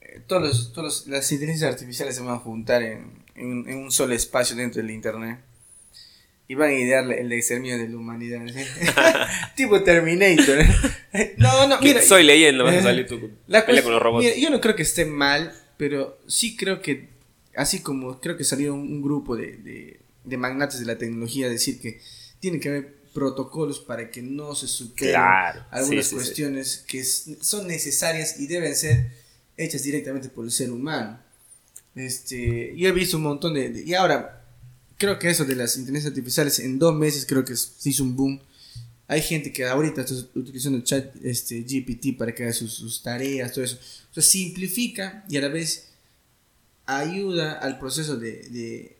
eh, 0.00 0.20
todos 0.26 1.06
las 1.08 1.32
inteligencias 1.32 1.72
artificiales 1.72 2.14
se 2.16 2.22
van 2.22 2.34
a 2.34 2.38
juntar 2.38 2.82
en, 2.82 3.24
en- 3.34 3.68
en 3.68 3.76
un 3.78 3.90
solo 3.92 4.14
espacio 4.14 4.54
dentro 4.56 4.80
del 4.82 4.90
Internet. 4.90 5.38
Y 6.50 6.56
van 6.56 6.70
a 6.70 6.74
idear 6.74 7.12
el 7.12 7.30
exterminio 7.32 7.78
de 7.78 7.88
la 7.88 7.96
humanidad. 7.96 8.40
¿sí? 8.48 8.58
tipo 9.56 9.84
Terminator. 9.84 10.64
no, 11.36 11.68
no, 11.68 11.80
mira. 11.80 12.02
Soy 12.02 12.24
leyendo, 12.24 12.64
vas 12.64 12.74
a 12.74 12.78
eh, 12.78 12.82
salir 12.82 13.06
tú 13.06 13.30
La 13.46 13.64
cuest- 13.64 13.84
con 13.84 13.92
los 13.92 14.02
robots. 14.02 14.24
mira, 14.24 14.36
yo 14.36 14.50
no 14.50 14.60
creo 14.60 14.74
que 14.74 14.82
esté 14.82 15.04
mal, 15.04 15.54
pero 15.76 16.18
sí 16.26 16.56
creo 16.56 16.82
que, 16.82 17.08
así 17.54 17.82
como 17.82 18.20
creo 18.20 18.36
que 18.36 18.42
salió 18.42 18.74
un, 18.74 19.00
grupo 19.00 19.36
de, 19.36 19.58
de, 19.58 20.00
de 20.24 20.36
magnates 20.36 20.80
de 20.80 20.86
la 20.86 20.98
tecnología 20.98 21.46
a 21.46 21.50
decir 21.50 21.80
que 21.80 22.00
tiene 22.40 22.58
que 22.58 22.68
haber 22.68 22.94
protocolos 23.14 23.78
para 23.78 24.10
que 24.10 24.20
no 24.20 24.56
se 24.56 24.66
superen 24.66 25.12
Claro, 25.12 25.64
algunas 25.70 26.04
sí, 26.06 26.10
sí, 26.10 26.10
sí. 26.10 26.14
cuestiones 26.16 26.84
que 26.88 27.04
son 27.04 27.68
necesarias 27.68 28.40
y 28.40 28.48
deben 28.48 28.74
ser 28.74 29.12
hechas 29.56 29.84
directamente 29.84 30.28
por 30.30 30.44
el 30.44 30.50
ser 30.50 30.72
humano. 30.72 31.20
Este, 31.94 32.72
yo 32.76 32.88
he 32.88 32.92
visto 32.92 33.16
un 33.18 33.22
montón 33.24 33.54
de, 33.54 33.70
de- 33.70 33.82
y 33.84 33.94
ahora 33.94 34.39
creo 35.00 35.18
que 35.18 35.30
eso 35.30 35.46
de 35.46 35.56
las 35.56 35.76
inteligencias 35.78 36.10
artificiales 36.10 36.58
en 36.58 36.78
dos 36.78 36.94
meses 36.94 37.24
creo 37.24 37.42
que 37.42 37.56
se 37.56 37.88
hizo 37.88 38.04
un 38.04 38.14
boom. 38.14 38.38
Hay 39.08 39.22
gente 39.22 39.50
que 39.50 39.64
ahorita 39.64 40.02
está 40.02 40.14
utilizando 40.38 40.76
el 40.76 40.84
chat 40.84 41.16
este, 41.24 41.62
GPT 41.62 42.18
para 42.18 42.34
que 42.34 42.44
haga 42.44 42.52
sus, 42.52 43.02
tareas, 43.02 43.50
todo 43.50 43.64
eso. 43.64 43.78
O 44.10 44.14
sea, 44.14 44.22
simplifica 44.22 45.24
y 45.28 45.38
a 45.38 45.40
la 45.40 45.48
vez 45.48 45.88
ayuda 46.84 47.54
al 47.54 47.78
proceso 47.78 48.16
de, 48.18 48.42
de, 48.50 48.98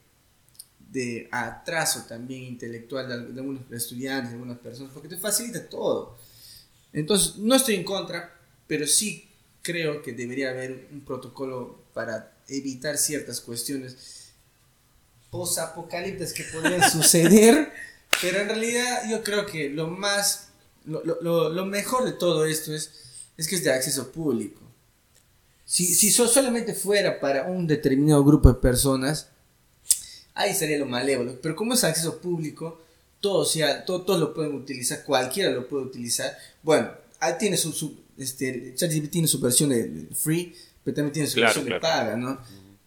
de 0.90 1.28
atraso 1.30 2.06
también 2.08 2.44
intelectual 2.44 3.06
de, 3.06 3.32
de 3.32 3.40
algunos 3.40 3.70
estudiantes, 3.70 4.30
de 4.30 4.36
algunas 4.36 4.58
personas, 4.58 4.92
porque 4.94 5.08
te 5.08 5.18
facilita 5.18 5.68
todo. 5.68 6.16
Entonces, 6.94 7.36
no 7.36 7.54
estoy 7.54 7.74
en 7.74 7.84
contra, 7.84 8.40
pero 8.66 8.86
sí 8.86 9.28
creo 9.60 10.00
que 10.00 10.14
debería 10.14 10.48
haber 10.48 10.88
un 10.90 11.02
protocolo 11.02 11.84
para 11.92 12.38
evitar 12.48 12.96
ciertas 12.96 13.42
cuestiones 13.42 14.19
posapocalípticas 15.30 16.32
que 16.32 16.44
podrían 16.44 16.88
suceder, 16.90 17.72
pero 18.20 18.40
en 18.40 18.48
realidad 18.48 19.02
yo 19.10 19.22
creo 19.22 19.46
que 19.46 19.68
lo 19.70 19.88
más, 19.88 20.48
lo, 20.84 21.02
lo- 21.04 21.48
lo- 21.50 21.66
mejor 21.66 22.04
de 22.04 22.12
todo 22.12 22.44
esto 22.44 22.74
es, 22.74 22.90
es 23.36 23.48
que 23.48 23.56
es 23.56 23.64
de 23.64 23.72
acceso 23.72 24.10
público. 24.12 24.60
Si, 25.64 25.86
si 25.94 26.10
so- 26.10 26.26
solamente 26.28 26.74
fuera 26.74 27.20
para 27.20 27.44
un 27.44 27.66
determinado 27.66 28.24
grupo 28.24 28.48
de 28.52 28.58
personas, 28.60 29.28
ahí 30.34 30.54
sería 30.54 30.78
lo 30.78 30.86
malévolo. 30.86 31.38
Pero 31.40 31.54
como 31.54 31.74
es 31.74 31.84
acceso 31.84 32.18
público, 32.20 32.80
todos, 33.20 33.54
ya, 33.54 33.84
to- 33.84 34.02
todos 34.02 34.18
lo 34.18 34.34
pueden 34.34 34.54
utilizar, 34.54 35.04
cualquiera 35.04 35.50
lo 35.50 35.68
puede 35.68 35.84
utilizar. 35.84 36.36
Bueno, 36.62 36.90
ahí 37.20 37.34
tiene 37.38 37.56
su, 37.56 37.72
su 37.72 38.00
este, 38.18 38.74
tiene 39.10 39.28
su 39.28 39.38
versión 39.40 39.70
de 39.70 39.84
de 39.88 40.14
free, 40.14 40.54
pero 40.84 40.94
también 40.96 41.12
tiene 41.12 41.28
su 41.28 41.36
Claro, 41.36 41.46
versión 41.54 41.64
de 41.66 41.78
claro. 41.78 41.82
paga, 41.82 42.16
¿no? 42.16 42.40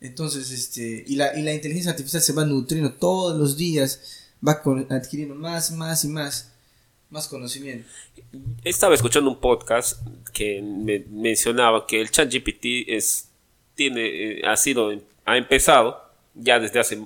Entonces, 0.03 0.51
este, 0.51 1.03
y 1.07 1.15
la, 1.15 1.35
y 1.37 1.41
la 1.41 1.53
inteligencia 1.53 1.91
artificial 1.91 2.21
se 2.21 2.33
va 2.33 2.45
nutriendo 2.45 2.91
todos 2.93 3.37
los 3.37 3.55
días, 3.57 4.29
va 4.45 4.61
con- 4.61 4.85
adquiriendo 4.91 5.33
más, 5.33 5.71
más 5.71 6.03
y 6.03 6.09
más, 6.09 6.51
más 7.09 7.27
conocimiento. 7.27 7.87
Estaba 8.63 8.93
escuchando 8.95 9.29
un 9.31 9.39
podcast 9.39 10.01
que 10.33 10.61
me 10.61 10.99
mencionaba 11.09 11.87
que 11.87 12.01
el 12.01 12.11
chat 12.11 12.31
GPT 12.31 12.85
es, 12.89 13.29
tiene, 13.75 14.01
eh, 14.05 14.41
ha 14.45 14.57
sido, 14.57 14.91
ha 15.25 15.37
empezado 15.37 16.01
ya 16.35 16.59
desde 16.59 16.79
hace 16.79 17.01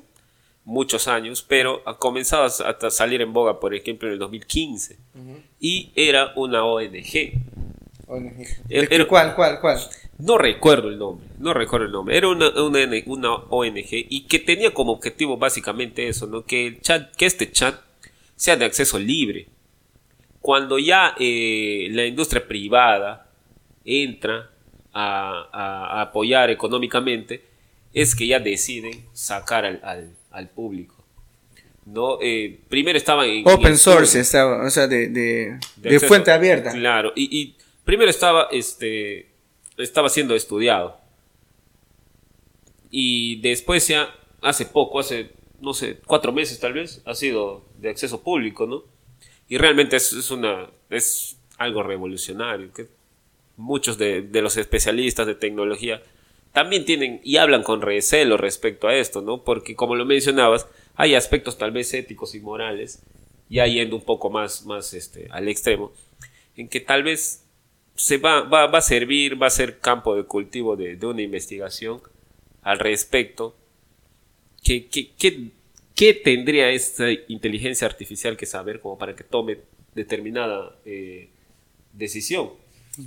muchos 0.65 1.07
años, 1.07 1.45
pero 1.47 1.81
ha 1.85 1.97
comenzado 1.97 2.45
a, 2.45 2.89
salir 2.91 3.21
en 3.21 3.31
boga, 3.31 3.59
por 3.59 3.75
ejemplo, 3.75 4.07
en 4.07 4.13
el 4.13 4.19
2015. 4.19 4.97
Y 5.59 5.91
era 5.95 6.33
una 6.35 6.65
ONG. 6.65 6.91
¿De 6.91 8.87
Era- 8.89 9.07
¿Cuál, 9.07 9.35
cuál, 9.35 9.59
cuál? 9.61 9.79
No 10.19 10.37
recuerdo 10.37 10.89
el 10.89 10.97
nombre, 10.97 11.27
no 11.37 11.53
recuerdo 11.53 11.85
el 11.85 11.91
nombre. 11.91 12.17
Era 12.17 12.27
una, 12.29 12.49
una, 12.61 12.79
una 13.05 13.33
ONG 13.35 13.85
y 13.91 14.25
que 14.27 14.39
tenía 14.39 14.73
como 14.73 14.93
objetivo 14.93 15.37
básicamente 15.37 16.07
eso, 16.07 16.25
¿no? 16.27 16.43
Que 16.45 16.67
el 16.67 16.81
chat, 16.81 17.15
que 17.15 17.25
este 17.27 17.51
chat 17.51 17.79
sea 18.35 18.55
de 18.55 18.65
acceso 18.65 18.97
libre. 18.97 19.47
Cuando 20.41 20.79
ya 20.79 21.13
eh, 21.19 21.87
la 21.91 22.05
industria 22.05 22.47
privada 22.47 23.29
entra 23.85 24.49
a, 24.93 25.47
a- 25.51 25.99
a 25.99 26.01
apoyar 26.01 26.49
económicamente, 26.49 27.43
es 27.93 28.15
que 28.15 28.25
ya 28.27 28.39
deciden 28.39 29.05
sacar 29.13 29.65
al, 29.65 29.79
al- 29.83 30.15
al 30.31 30.49
público. 30.49 30.95
¿no? 31.85 32.17
Eh, 32.21 32.59
primero 32.69 32.97
estaban 32.97 33.27
en, 33.29 33.37
en 33.37 33.47
Open 33.47 33.77
source 33.77 34.19
estaba, 34.19 34.65
o 34.65 34.69
sea, 34.69 34.87
de, 34.87 35.09
de, 35.09 35.59
De 35.77 35.99
fuente 35.99 36.31
abierta. 36.31 36.71
Claro, 36.71 37.13
y, 37.15 37.29
y 37.39 37.55
primero 37.85 38.09
estaba, 38.09 38.47
este, 38.51 39.27
estaba 39.77 40.09
siendo 40.09 40.35
estudiado. 40.35 40.97
Y 42.89 43.41
después 43.41 43.87
ya, 43.87 44.13
hace 44.41 44.65
poco, 44.65 44.99
hace, 44.99 45.31
no 45.61 45.73
sé, 45.73 45.99
cuatro 46.05 46.31
meses 46.31 46.59
tal 46.59 46.73
vez, 46.73 47.01
ha 47.05 47.15
sido 47.15 47.65
de 47.77 47.89
acceso 47.89 48.21
público, 48.21 48.65
¿no? 48.65 48.83
Y 49.49 49.57
realmente 49.57 49.95
es, 49.95 50.13
es 50.13 50.31
una, 50.31 50.69
es 50.89 51.37
algo 51.57 51.83
revolucionario, 51.83 52.71
que 52.73 52.87
muchos 53.55 53.97
de, 53.97 54.21
de 54.21 54.41
los 54.41 54.57
especialistas 54.57 55.27
de 55.27 55.35
tecnología 55.35 56.01
también 56.53 56.85
tienen 56.85 57.21
y 57.23 57.37
hablan 57.37 57.63
con 57.63 57.81
recelo 57.81 58.37
respecto 58.37 58.87
a 58.87 58.95
esto, 58.95 59.21
¿no? 59.21 59.43
Porque 59.43 59.75
como 59.75 59.95
lo 59.95 60.05
mencionabas, 60.05 60.67
hay 60.95 61.15
aspectos 61.15 61.57
tal 61.57 61.71
vez 61.71 61.93
éticos 61.93 62.33
y 62.35 62.39
morales, 62.39 63.03
ya 63.49 63.65
yendo 63.67 63.95
un 63.95 64.03
poco 64.03 64.29
más, 64.29 64.65
más 64.65 64.93
este, 64.93 65.27
al 65.31 65.47
extremo, 65.47 65.91
en 66.55 66.67
que 66.67 66.79
tal 66.79 67.03
vez 67.03 67.46
se 67.97 68.17
va, 68.17 68.41
va, 68.43 68.67
va 68.67 68.77
a 68.77 68.81
servir, 68.81 69.41
va 69.41 69.47
a 69.47 69.49
ser 69.49 69.79
campo 69.79 70.15
de 70.15 70.23
cultivo 70.23 70.75
de, 70.77 70.95
de 70.95 71.05
una 71.05 71.21
investigación 71.21 71.99
al 72.61 72.79
respecto. 72.79 73.55
¿Qué, 74.63 74.87
qué, 74.87 75.11
qué, 75.17 75.49
qué 75.95 76.13
tendría 76.13 76.69
esta 76.69 77.11
inteligencia 77.27 77.87
artificial 77.87 78.37
que 78.37 78.45
saber 78.45 78.79
como 78.79 78.97
para 78.97 79.15
que 79.15 79.23
tome 79.23 79.57
determinada 79.95 80.75
eh, 80.85 81.27
decisión? 81.91 82.51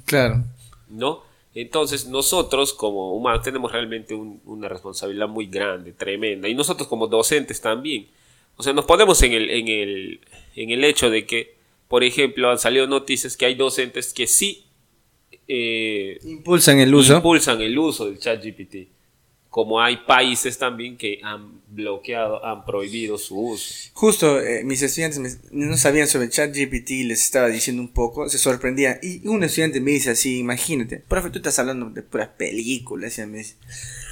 Claro. 0.05 0.45
¿no? 0.88 1.22
Entonces 1.55 2.07
nosotros 2.07 2.72
como 2.74 3.14
humanos 3.14 3.43
tenemos 3.43 3.72
realmente 3.72 4.14
un- 4.14 4.41
una 4.45 4.68
responsabilidad 4.68 5.28
muy 5.28 5.47
grande, 5.47 5.93
tremenda, 5.93 6.49
y 6.49 6.55
nosotros 6.55 6.88
como 6.88 7.07
docentes 7.07 7.61
también. 7.61 8.09
O 8.57 8.62
sea, 8.62 8.72
nos 8.72 8.84
ponemos 8.84 9.22
en 9.22 9.32
el, 9.32 9.51
en 9.51 9.68
el, 9.68 10.20
en 10.55 10.70
el 10.70 10.84
hecho 10.84 11.11
de 11.11 11.26
que, 11.26 11.55
por 11.88 12.05
ejemplo, 12.05 12.51
han 12.51 12.59
salido 12.59 12.86
noticias 12.86 13.36
que 13.36 13.47
hay 13.47 13.55
docentes 13.55 14.12
que 14.12 14.26
sí 14.26 14.64
eh, 15.53 16.19
Impulsan 16.25 16.79
el 16.79 16.95
uso. 16.95 17.17
impulsan 17.17 17.61
el 17.61 17.77
uso 17.77 18.07
del 18.07 18.19
chat 18.19 18.43
GPT. 18.45 18.89
Como 19.49 19.81
hay 19.81 19.97
países 20.07 20.59
también 20.59 20.97
que 20.97 21.19
han 21.25 21.61
bloqueado, 21.67 22.45
han 22.47 22.65
prohibido 22.65 23.19
su 23.19 23.37
uso. 23.37 23.91
Justo 23.95 24.41
eh, 24.41 24.63
mis 24.63 24.81
estudiantes 24.81 25.19
me- 25.19 25.67
no 25.67 25.77
sabían 25.77 26.07
sobre 26.07 26.29
ChatGPT, 26.29 26.91
les 27.05 27.25
estaba 27.25 27.49
diciendo 27.49 27.83
un 27.83 27.89
poco, 27.89 28.29
se 28.29 28.39
sorprendían. 28.39 29.01
Y 29.03 29.27
un 29.27 29.43
estudiante 29.43 29.81
me 29.81 29.91
dice 29.91 30.11
así, 30.11 30.39
imagínate, 30.39 30.99
profe, 30.99 31.31
tú 31.31 31.39
estás 31.41 31.59
hablando 31.59 31.91
de 31.91 32.03
puras 32.03 32.29
películas, 32.29 33.17
ya 33.17 33.27
me 33.27 33.39
dice. 33.39 33.57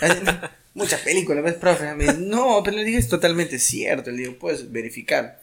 Así, 0.00 0.18
"No, 0.24 0.32
Muchas 0.74 1.00
películas, 1.02 1.44
¿ves, 1.44 1.54
profe? 1.54 1.94
Me 1.94 2.04
dice, 2.04 2.18
no, 2.18 2.60
pero 2.64 2.76
le 2.76 2.84
dije, 2.84 2.98
es 2.98 3.08
totalmente 3.08 3.58
cierto, 3.60 4.10
le 4.10 4.18
digo, 4.18 4.34
puedes 4.40 4.70
verificar. 4.72 5.40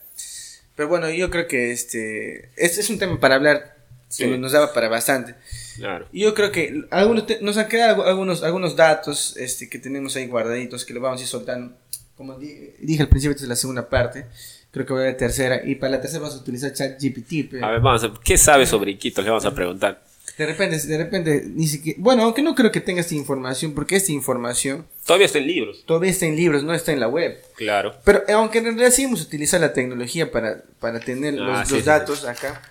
Pero 0.75 0.89
bueno, 0.89 1.09
yo 1.09 1.29
creo 1.29 1.47
que 1.47 1.71
este, 1.71 2.49
este 2.57 2.81
es 2.81 2.89
un 2.89 2.99
tema 2.99 3.17
para 3.19 3.35
hablar, 3.35 3.77
que 4.09 4.25
Sí. 4.25 4.37
nos 4.37 4.51
daba 4.51 4.73
para 4.73 4.87
bastante. 4.89 5.35
Claro. 5.77 6.07
Y 6.11 6.21
Yo 6.21 6.33
creo 6.33 6.51
que 6.51 6.83
algunos 6.91 7.25
te- 7.27 7.39
nos 7.41 7.57
han 7.57 7.67
quedado 7.67 8.03
algunos, 8.05 8.43
algunos 8.43 8.75
datos 8.75 9.35
este, 9.37 9.69
que 9.69 9.79
tenemos 9.79 10.15
ahí 10.15 10.27
guardaditos 10.27 10.85
que 10.85 10.93
lo 10.93 11.01
vamos 11.01 11.19
a 11.19 11.23
ir 11.23 11.27
soltando. 11.29 11.75
Como 12.15 12.37
di- 12.39 12.71
dije 12.79 13.03
al 13.03 13.09
principio, 13.09 13.31
esta 13.31 13.43
es 13.43 13.49
la 13.49 13.55
segunda 13.55 13.89
parte. 13.89 14.25
Creo 14.71 14.85
que 14.85 14.93
voy 14.93 15.03
a 15.03 15.07
la 15.07 15.17
tercera. 15.17 15.61
Y 15.65 15.75
para 15.75 15.91
la 15.93 16.01
tercera 16.01 16.21
vamos 16.23 16.37
a 16.37 16.41
utilizar 16.41 16.71
ChatGPT. 16.73 17.49
pero- 17.51 17.65
A 17.65 17.71
ver, 17.71 17.81
vamos 17.81 18.03
a 18.03 18.13
¿qué 18.23 18.37
sabe 18.37 18.65
sobre 18.65 18.91
Iquitos? 18.91 19.23
Le 19.23 19.29
vamos 19.31 19.45
a 19.45 19.53
preguntar. 19.53 20.03
De 20.37 20.45
repente, 20.45 20.77
de 20.77 20.97
repente, 20.97 21.43
ni 21.47 21.65
siquiera. 21.65 21.97
Bueno, 22.01 22.23
aunque 22.23 22.41
no 22.41 22.55
creo 22.55 22.69
que 22.69 22.81
tenga 22.81 22.99
esta 22.99 23.15
información, 23.15 23.73
porque 23.73 23.95
esta 23.95 24.11
información 24.11 24.85
Todavía 25.05 25.27
está 25.27 25.37
en 25.39 25.47
libros. 25.47 25.83
todavía 25.85 26.11
está 26.11 26.25
en 26.25 26.35
libros, 26.35 26.61
no 26.63 26.73
está 26.73 26.91
en 26.91 26.99
la 26.99 27.07
web. 27.07 27.37
Clalar 27.55 28.01
Pero 28.03 28.23
eh, 28.27 28.33
aunque 28.33 28.57
en 28.57 28.65
realidad 28.65 28.91
sí 28.91 29.03
hemos 29.03 29.21
utilizado 29.21 29.61
la 29.65 29.71
tecnología 29.71 30.29
para, 30.31 30.61
para 30.81 30.99
tener 30.99 31.35
Ah, 31.35 31.59
los, 31.59 31.67
sí, 31.69 31.73
los 31.75 31.83
sí, 31.83 31.87
datos 31.87 32.25
acá 32.25 32.61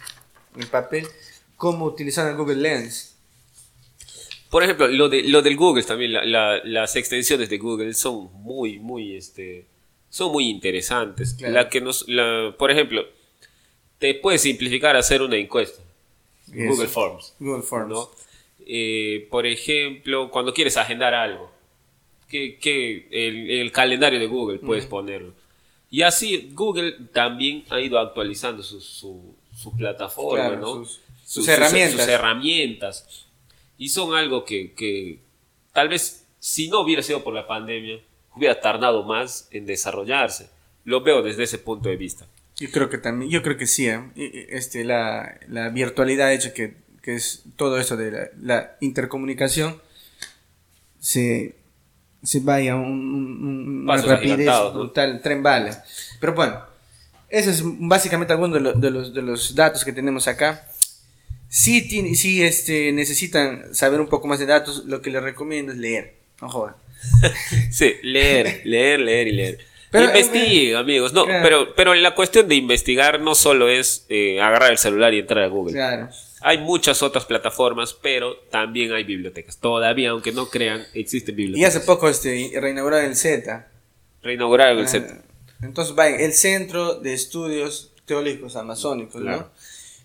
en 0.59 0.67
papel, 0.69 1.07
como 1.65 1.87
utilizar 1.87 2.31
el 2.31 2.37
Google 2.37 2.57
Lens. 2.57 3.17
Por 4.51 4.63
ejemplo, 4.63 4.87
lo, 4.87 5.09
de, 5.09 5.23
lo 5.25 5.41
del 5.43 5.57
Google 5.57 5.83
también, 5.83 6.13
la- 6.13 6.25
la- 6.25 6.61
las 6.65 6.95
extensiones 6.97 7.49
de 7.49 7.59
Google 7.59 7.95
son 7.95 8.31
muy, 8.35 8.79
muy, 8.79 9.17
este, 9.17 9.65
son 10.11 10.31
muy 10.31 10.49
interesantes. 10.49 11.35
Claro. 11.35 11.55
La 11.55 11.69
que 11.69 11.81
nos, 11.81 12.07
la- 12.09 12.55
por 12.59 12.71
ejemplo, 12.71 13.03
te 13.99 14.15
puede 14.15 14.39
simplificar 14.39 14.95
hacer 14.97 15.23
una 15.23 15.37
encuesta. 15.37 15.83
Google 16.49 16.89
Forms. 16.89 17.35
Google 17.41 17.63
Forms. 17.63 17.89
¿no? 17.89 18.11
Eh, 18.67 19.27
por 19.31 19.47
ejemplo, 19.47 20.31
cuando 20.31 20.53
quieres 20.53 20.77
agendar 20.77 21.15
algo, 21.15 21.51
que, 22.29 22.59
que 22.59 23.09
el, 23.11 23.51
el 23.51 23.73
calendario 23.73 24.19
de 24.21 24.27
Google 24.27 24.59
puedes 24.59 24.87
ponerlo. 24.87 25.33
Y 25.91 26.03
así 26.03 26.51
Google 26.53 26.93
también 27.13 27.65
ha 27.71 27.81
ido 27.81 27.99
actualizando 27.99 28.63
su, 28.63 28.81
su, 28.81 29.35
su 29.57 29.77
plataforma, 29.77 30.49
Claro, 30.49 30.61
¿no? 30.61 30.85
sus- 30.85 31.01
sus 31.25 31.49
herramientas. 31.49 32.01
sus 32.01 32.09
herramientas. 32.09 33.27
Y 33.79 33.89
son 33.89 34.15
algo 34.15 34.45
que, 34.45 34.73
que 34.73 35.19
tal 35.73 35.89
vez 35.89 36.25
si 36.39 36.69
no 36.69 36.81
hubiera 36.81 37.03
sido 37.03 37.25
por 37.25 37.35
la 37.35 37.47
pandemia, 37.47 37.99
hubiera 38.37 38.61
tardado 38.61 39.03
más 39.05 39.49
en 39.51 39.67
desarrollarse. 39.67 40.51
Lo 40.85 41.01
veo 41.03 41.23
desde 41.23 41.45
ese 41.45 41.59
punto 41.59 41.89
de 41.89 41.97
vista. 41.97 42.27
Yo 42.57 42.71
creo 42.71 42.89
que 42.91 42.99
también, 42.99 43.31
yo 43.31 43.43
creo 43.43 43.57
que 43.57 43.67
sí, 43.67 43.89
¿eh? 43.89 44.01
Este, 44.51 44.85
la, 44.85 45.39
la 45.49 45.71
virtualidad 45.71 46.29
ha 46.29 46.33
hecho 46.35 46.53
que, 46.55 46.77
que 47.03 47.15
es 47.15 47.43
todo 47.57 47.79
eso 47.81 47.97
de 47.97 48.11
la, 48.13 48.29
la 48.41 48.77
intercomunicación 48.81 49.81
se, 51.01 51.57
se 52.23 52.41
vaya 52.41 52.73
a 52.73 52.77
un, 52.77 52.83
un- 52.93 53.47
un- 53.47 53.83
una 53.83 53.93
Pasos 53.95 54.09
rapidez 54.11 54.33
agigantados, 54.35 54.75
¿no? 54.75 54.81
brutal, 54.81 55.21
tren 55.23 55.43
bala. 55.43 55.85
Pero 56.21 56.35
bueno, 56.35 56.61
eso 57.29 57.51
es 57.51 57.63
básicamente 57.65 58.33
algunos 58.33 58.55
de, 58.55 58.61
lo- 58.61 58.73
de 58.73 58.91
los, 58.91 59.15
de 59.15 59.23
los 59.23 59.55
datos 59.55 59.85
que 59.85 59.93
tenemos 59.93 60.29
acá. 60.29 60.69
Si, 61.57 61.87
tiene- 61.87 62.17
si 62.17 62.43
este, 62.43 62.91
necesitan 62.91 63.73
saber 63.75 64.01
un 64.01 64.09
poco 64.09 64.27
más 64.27 64.41
de 64.41 64.47
datos, 64.47 64.85
lo 64.87 65.01
que 65.03 65.11
les 65.11 65.23
recomiendo 65.23 65.71
es 65.71 65.79
leer. 65.79 66.15
No 66.43 66.49
jodan. 66.49 66.75
Sí, 67.71 67.95
leer, 68.03 68.63
leer, 68.65 68.99
leer 69.01 69.29
y 69.29 69.33
leer. 69.33 69.59
Pero, 69.93 70.07
Investiguen, 70.07 70.75
eh, 70.75 70.77
amigos. 70.77 71.13
No, 71.13 71.25
claro. 71.27 71.43
pero, 71.45 71.75
pero 71.77 71.95
la 71.95 72.17
cuestión 72.17 72.49
de 72.49 72.57
investigar 72.57 73.21
no 73.21 73.37
solo 73.37 73.69
es 73.69 74.05
eh, 74.09 74.41
agarrar 74.41 74.73
el 74.73 74.79
celular 74.79 75.15
y 75.15 75.21
entrar 75.21 75.45
a 75.45 75.47
Google. 75.47 75.75
Claro. 75.75 76.09
Hay 76.41 76.59
muchas 76.59 77.03
otras 77.05 77.25
plataformas, 77.25 77.95
pero 77.95 78.35
también 78.51 78.93
hay 78.93 79.05
bibliotecas. 79.05 79.59
Todavía, 79.59 80.11
aunque 80.11 80.33
no 80.33 80.47
crean, 80.51 80.85
existen 80.95 81.35
Y 81.35 81.37
bibliotecas. 81.37 81.77
hace 81.77 81.87
poco 81.87 82.09
este, 82.09 82.51
reinauguraron 82.61 83.07
el 83.07 83.17
Z. 83.17 83.69
Reinauguraron 84.23 84.79
el 84.79 84.85
Ah, 84.87 84.89
set. 84.89 85.23
Entonces 85.63 85.95
vayan, 85.95 86.19
el 86.21 86.33
Centro 86.33 86.95
de 86.97 87.15
Estudios 87.15 87.93
Teóricos 88.07 88.57
Amazónicos, 88.57 89.23
Claro. 89.23 89.39
¿no? 89.43 89.51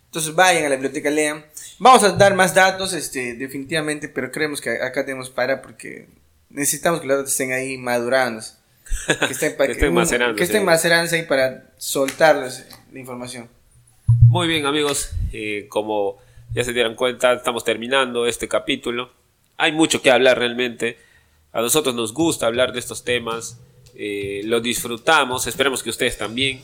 Entonces 0.10 0.34
vayan 0.36 0.66
a 0.66 0.70
la 0.70 0.76
biblioteca, 0.76 1.10
lean. 1.10 1.46
Vamos 1.78 2.04
a 2.04 2.12
dar 2.14 2.34
más 2.36 2.54
datos, 2.56 2.94
este, 2.94 3.36
definitivamente, 3.36 4.10
pero 4.10 4.32
creemos 4.32 4.60
que 4.60 4.72
acá 4.82 5.06
tenemos 5.06 5.30
para 5.30 5.62
porque 5.62 6.08
necesitamos 6.50 7.00
que 7.02 7.08
los 7.08 7.18
datos 7.18 7.32
estén 7.32 7.54
ahí 7.54 7.78
madurando. 7.78 8.44
Que 9.20 9.26
estén, 9.34 9.56
Que 9.56 9.72
estén 9.72 9.94
macerando, 9.94 10.36
que 10.36 10.44
estén 10.44 10.62
sí. 10.62 10.66
macerándose 10.66 11.16
ahí 11.18 11.24
para 11.24 11.70
soltarles 11.78 12.66
la 12.92 13.00
información. 13.00 13.48
Muy 14.28 14.48
bien, 14.48 14.66
amigos. 14.66 15.12
eh, 15.32 15.68
como 15.70 16.18
ya 16.56 16.64
se 16.64 16.74
dieron 16.74 16.96
cuenta, 16.96 17.34
estamos 17.34 17.64
terminando 17.64 18.26
este 18.26 18.48
capítulo. 18.48 19.12
Hay 19.58 19.72
mucho 19.74 20.02
que 20.02 20.10
hablar 20.10 20.40
realmente. 20.40 20.98
A 21.52 21.62
nosotros 21.62 21.94
nos 21.94 22.14
gusta 22.14 22.48
hablar 22.48 22.74
de 22.74 22.80
estos 22.80 23.04
temas. 23.04 23.60
eh, 23.96 24.42
lo 24.46 24.60
disfrutamos. 24.62 25.46
Esperemos 25.46 25.84
que 25.84 25.90
ustedes 25.92 26.18
también. 26.18 26.62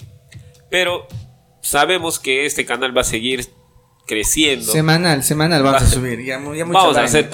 Pero 0.70 1.06
sabemos 1.66 2.20
que 2.20 2.46
este 2.46 2.66
canal 2.66 2.96
va 2.96 3.02
a 3.02 3.06
seguir 3.06 3.48
creciendo. 4.06 4.72
Semanal, 4.72 5.24
semanal 5.24 5.64
vamos 5.64 5.82
a 5.82 5.88
subir. 5.88 6.24
Ya, 6.24 6.40
ya 6.54 6.66
Vamos 6.66 6.96
a, 6.96 7.04
hacer 7.04 7.30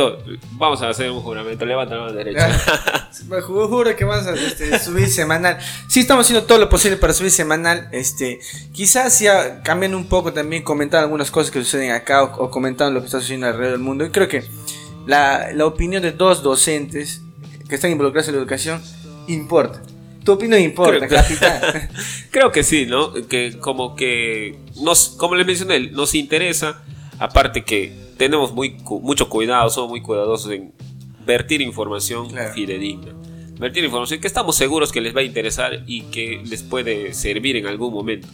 vamos 0.53 0.81
a 0.81 0.89
hacer 0.89 1.11
un 1.11 1.19
juramento. 1.21 1.65
Levanta 1.65 1.95
la 1.95 2.01
mano 2.01 2.13
derecha. 2.13 2.49
Juro 3.41 3.93
que 3.95 4.05
vamos 4.05 4.25
a 4.25 4.33
este, 4.33 4.79
subir 4.79 5.09
semanal. 5.09 5.57
Sí, 5.89 5.99
estamos 5.99 6.25
haciendo 6.25 6.45
todo 6.45 6.59
lo 6.59 6.69
posible 6.69 6.97
para 6.97 7.13
subir 7.13 7.31
semanal. 7.31 7.89
Este, 7.91 8.39
quizás 8.71 9.19
ya 9.19 9.61
cambiando 9.63 9.97
un 9.97 10.07
poco 10.07 10.31
también, 10.31 10.63
comentar 10.63 11.01
algunas 11.01 11.29
cosas 11.29 11.51
que 11.51 11.59
suceden 11.59 11.91
acá 11.91 12.23
o, 12.23 12.45
o 12.45 12.49
comentando 12.49 12.93
lo 12.93 13.01
que 13.01 13.07
está 13.07 13.19
sucediendo 13.19 13.47
alrededor 13.47 13.73
del 13.73 13.81
mundo. 13.81 14.05
Y 14.05 14.11
creo 14.11 14.29
que 14.29 14.45
la, 15.05 15.51
la 15.53 15.65
opinión 15.65 16.01
de 16.01 16.13
dos 16.13 16.41
docentes 16.41 17.21
que 17.67 17.75
están 17.75 17.91
involucrados 17.91 18.29
en 18.29 18.35
la 18.35 18.41
educación 18.41 18.81
importa. 19.27 19.81
Tu 20.23 20.31
opinión 20.31 20.61
importa, 20.61 21.07
Creo 21.07 21.21
capitán. 21.21 21.61
Creo 22.31 22.51
que 22.51 22.63
sí, 22.63 22.85
¿no? 22.85 23.13
Que 23.27 23.57
como 23.59 23.95
que 23.95 24.57
nos, 24.81 25.09
como 25.09 25.35
les 25.35 25.47
mencioné, 25.47 25.79
nos 25.91 26.13
interesa, 26.15 26.83
aparte 27.19 27.63
que 27.63 27.91
tenemos 28.17 28.53
muy, 28.53 28.77
mucho 29.01 29.29
cuidado, 29.29 29.69
somos 29.69 29.89
muy 29.89 30.01
cuidadosos 30.01 30.51
en 30.51 30.73
vertir 31.25 31.61
información 31.61 32.29
Claro. 32.29 32.53
fidedigna. 32.53 33.13
Vertir 33.59 33.83
información 33.83 34.19
que 34.19 34.27
estamos 34.27 34.55
seguros 34.55 34.91
que 34.91 35.01
les 35.01 35.15
va 35.15 35.21
a 35.21 35.23
interesar 35.23 35.83
y 35.87 36.01
que 36.03 36.41
les 36.45 36.63
puede 36.63 37.13
servir 37.13 37.55
en 37.55 37.67
algún 37.67 37.93
momento. 37.93 38.27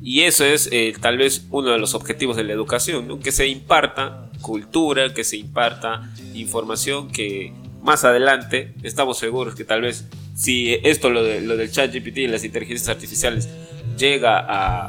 Y 0.00 0.20
eso 0.22 0.44
es 0.44 0.68
eh, 0.72 0.94
tal 1.00 1.18
vez 1.18 1.46
uno 1.50 1.70
de 1.70 1.78
los 1.78 1.94
objetivos 1.94 2.36
de 2.36 2.44
la 2.44 2.52
educación, 2.52 3.08
¿no? 3.08 3.18
que 3.18 3.32
se 3.32 3.48
imparta 3.48 4.30
cultura, 4.40 5.12
que 5.12 5.24
se 5.24 5.36
imparta 5.36 6.08
información 6.34 7.08
que 7.10 7.52
más 7.82 8.04
adelante 8.04 8.74
estamos 8.84 9.18
seguros 9.18 9.54
que 9.56 9.64
tal 9.64 9.82
vez 9.82 10.06
si 10.38 10.78
esto 10.84 11.10
lo, 11.10 11.24
de, 11.24 11.40
lo 11.40 11.56
del 11.56 11.70
chat 11.72 11.92
GPT 11.92 12.18
y 12.18 12.26
las 12.28 12.44
inteligencias 12.44 12.88
artificiales 12.88 13.48
llega 13.96 14.38
a, 14.38 14.88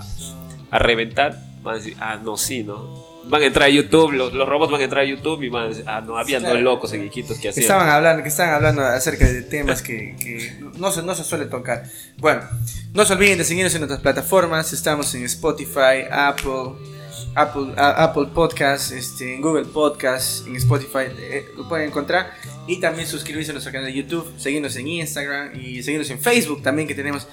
a 0.69 0.79
reventar, 0.79 1.39
van 1.63 1.75
a 1.75 1.77
decir, 1.79 1.95
ah, 1.99 2.19
no, 2.23 2.37
sí, 2.37 2.63
¿no? 2.63 3.09
Van 3.25 3.41
a 3.41 3.45
entrar 3.45 3.65
a 3.65 3.69
YouTube, 3.69 4.11
los, 4.13 4.33
los 4.33 4.47
robots 4.47 4.71
van 4.71 4.81
a 4.81 4.83
entrar 4.83 5.03
a 5.03 5.07
YouTube 5.07 5.41
y 5.43 5.49
van 5.49 5.65
a 5.65 5.67
decir, 5.69 5.83
ah, 5.87 6.01
no, 6.01 6.17
había 6.17 6.39
dos 6.39 6.49
Claro. 6.49 6.61
locos 6.63 6.93
en 6.93 7.05
Iquitos 7.05 7.37
que 7.37 7.43
que 7.43 7.49
hacían. 7.49 7.61
estaban 7.63 7.89
hablando, 7.89 8.21
que 8.23 8.29
estaban 8.29 8.53
hablando 8.53 8.83
acerca 8.83 9.25
de 9.27 9.41
temas 9.41 9.81
que, 9.81 10.15
que 10.19 10.53
no, 10.77 10.91
se, 10.91 11.01
no 11.03 11.15
se 11.15 11.23
suele 11.23 11.45
tocar. 11.45 11.83
Bueno, 12.17 12.41
no 12.93 13.05
se 13.05 13.13
olviden 13.13 13.37
de 13.39 13.43
seguirnos 13.43 13.73
en 13.73 13.81
nuestras 13.81 14.01
plataformas. 14.01 14.71
Estamos 14.73 15.13
en 15.15 15.25
Spotify, 15.25 16.05
Apple, 16.11 16.73
Apple, 17.35 17.73
a- 17.77 18.03
Apple 18.03 18.27
Podcasts, 18.33 18.91
este, 18.91 19.35
en 19.35 19.41
Google 19.41 19.65
Podcasts, 19.65 20.43
en 20.47 20.55
Spotify, 20.55 21.05
eh, 21.17 21.49
lo 21.55 21.67
pueden 21.69 21.87
encontrar. 21.87 22.33
Y 22.67 22.79
también 22.79 23.07
suscribirse 23.07 23.51
a 23.51 23.53
nuestro 23.53 23.71
canal 23.71 23.87
de 23.87 23.93
YouTube, 23.93 24.33
seguirnos 24.37 24.75
en 24.75 24.87
Instagram 24.87 25.59
y 25.59 25.81
seguirnos 25.83 26.09
en 26.09 26.19
Facebook 26.19 26.61
también 26.61 26.87
que 26.87 26.95
tenemos. 26.95 27.27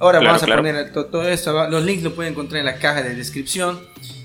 Ahora 0.00 0.18
Claro, 0.18 0.26
vamos 0.26 0.42
a 0.42 0.46
claro. 0.46 0.62
poner 0.62 0.92
to- 0.92 1.06
todo 1.06 1.28
esto, 1.28 1.68
los 1.70 1.84
links 1.84 2.02
lo 2.02 2.14
pueden 2.14 2.32
encontrar 2.32 2.58
en 2.60 2.66
la 2.66 2.76
caja 2.76 3.02
de 3.02 3.14
descripción. 3.14 3.80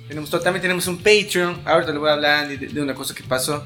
Tenemos, 0.07 0.30
también 0.32 0.61
tenemos 0.61 0.88
un 0.88 0.97
Patreon, 0.97 1.61
ahorita 1.65 1.91
les 1.91 1.99
voy 1.99 2.09
a 2.09 2.13
hablar 2.13 2.47
de, 2.47 2.57
de 2.57 2.82
una 2.82 2.95
cosa 2.95 3.13
que 3.13 3.24
pasó. 3.24 3.63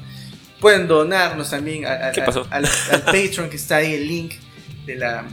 Pueden 0.60 0.86
donarnos 0.86 1.50
también 1.50 1.86
a- 1.86 2.08
a- 2.08 2.12
al, 2.50 2.66
al 2.66 3.02
Patreon 3.06 3.48
que 3.48 3.56
está 3.56 3.76
ahí, 3.76 3.94
el 3.94 4.06
link 4.06 4.34
de 4.86 4.96
la... 4.96 5.24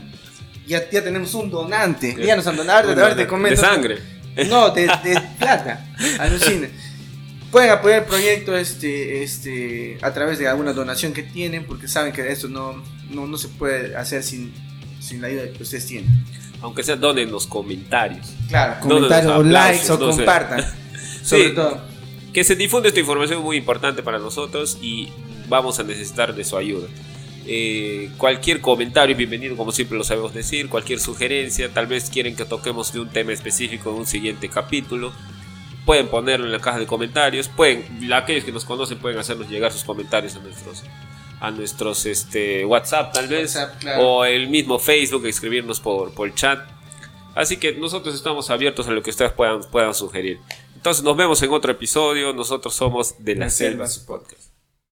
Ya, 0.66 0.88
ya 0.90 1.02
tenemos 1.02 1.34
un 1.34 1.50
donante, 1.50 2.16
ya 2.24 2.36
nos 2.36 2.46
han 2.46 2.56
donado, 2.56 2.88
te 3.16 3.26
de 3.50 3.56
sangre. 3.56 3.98
No, 4.48 4.70
de, 4.70 4.82
de 4.86 5.20
plata, 5.38 5.86
alucina. 6.18 6.68
Pueden 7.50 7.70
apoyar 7.70 7.98
el 8.00 8.04
proyecto 8.06 8.56
este, 8.56 9.22
este, 9.22 9.98
a 10.00 10.12
través 10.14 10.38
de 10.38 10.48
alguna 10.48 10.72
donación 10.72 11.12
que 11.12 11.22
tienen, 11.22 11.66
porque 11.66 11.86
saben 11.86 12.12
que 12.12 12.32
esto 12.32 12.48
no, 12.48 12.82
no, 13.10 13.26
no 13.26 13.36
se 13.36 13.48
puede 13.48 13.94
hacer 13.94 14.22
sin, 14.22 14.54
sin 15.00 15.20
la 15.20 15.28
ayuda 15.28 15.52
que 15.54 15.62
ustedes 15.62 15.86
tienen. 15.86 16.10
Aunque 16.62 16.82
sea, 16.82 16.96
donen 16.96 17.30
los 17.30 17.46
comentarios. 17.46 18.26
Claro, 18.48 18.80
comentarios 18.80 19.32
o 19.36 19.42
likes 19.42 19.90
o 19.92 19.98
no 19.98 20.10
compartan. 20.16 20.64
Sobre 21.22 21.48
Sí. 21.48 21.54
todo. 21.54 21.80
Que 22.32 22.42
se 22.44 22.56
difunde 22.56 22.88
esta 22.88 23.00
información 23.00 23.38
es 23.40 23.44
muy 23.44 23.58
importante 23.58 24.02
para 24.02 24.18
nosotros 24.18 24.78
y 24.80 25.10
vamos 25.48 25.78
a 25.78 25.82
necesitar 25.82 26.34
de 26.34 26.44
su 26.44 26.56
ayuda. 26.56 26.86
Eh, 27.46 28.10
cualquier 28.18 28.60
comentario 28.60 29.12
es 29.12 29.18
bienvenido, 29.18 29.56
como 29.56 29.72
siempre 29.72 29.98
lo 29.98 30.04
sabemos 30.04 30.32
decir. 30.34 30.68
Cualquier 30.68 31.00
sugerencia, 31.00 31.72
tal 31.72 31.86
vez 31.86 32.10
quieren 32.10 32.36
que 32.36 32.44
toquemos 32.44 32.92
de 32.92 33.00
un 33.00 33.08
tema 33.08 33.32
específico 33.32 33.90
en 33.90 33.96
un 33.96 34.06
siguiente 34.06 34.48
capítulo. 34.48 35.12
Pueden 35.84 36.08
ponerlo 36.08 36.46
en 36.46 36.52
la 36.52 36.60
caja 36.60 36.78
de 36.78 36.86
comentarios. 36.86 37.48
Pueden, 37.48 38.12
aquellos 38.12 38.44
que 38.44 38.52
nos 38.52 38.64
conocen 38.64 38.98
pueden 38.98 39.18
hacernos 39.18 39.48
llegar 39.48 39.72
sus 39.72 39.84
comentarios 39.84 40.36
a 40.36 40.38
nuestros, 40.38 40.84
a 41.40 41.50
nuestros 41.50 42.06
este, 42.06 42.64
WhatsApp, 42.64 43.12
tal 43.12 43.26
vez, 43.26 43.56
WhatsApp, 43.56 43.80
claro. 43.80 44.08
o 44.08 44.24
el 44.24 44.48
mismo 44.48 44.78
Facebook, 44.78 45.26
escribirnos 45.26 45.80
por, 45.80 46.14
por 46.14 46.32
chat. 46.34 46.60
Así 47.34 47.56
que 47.56 47.72
nosotros 47.72 48.14
estamos 48.14 48.50
abiertos 48.50 48.86
a 48.86 48.92
lo 48.92 49.02
que 49.02 49.10
ustedes 49.10 49.32
puedan, 49.32 49.62
puedan 49.64 49.94
sugerir. 49.94 50.38
Entonces 50.76 51.02
nos 51.02 51.16
vemos 51.16 51.42
en 51.42 51.50
otro 51.50 51.72
episodio. 51.72 52.32
Nosotros 52.32 52.74
somos 52.74 53.14
de 53.18 53.34
la, 53.34 53.46
La 53.46 53.50
Selva 53.50 53.86
Selva, 53.86 54.06
Podcast. 54.06 54.51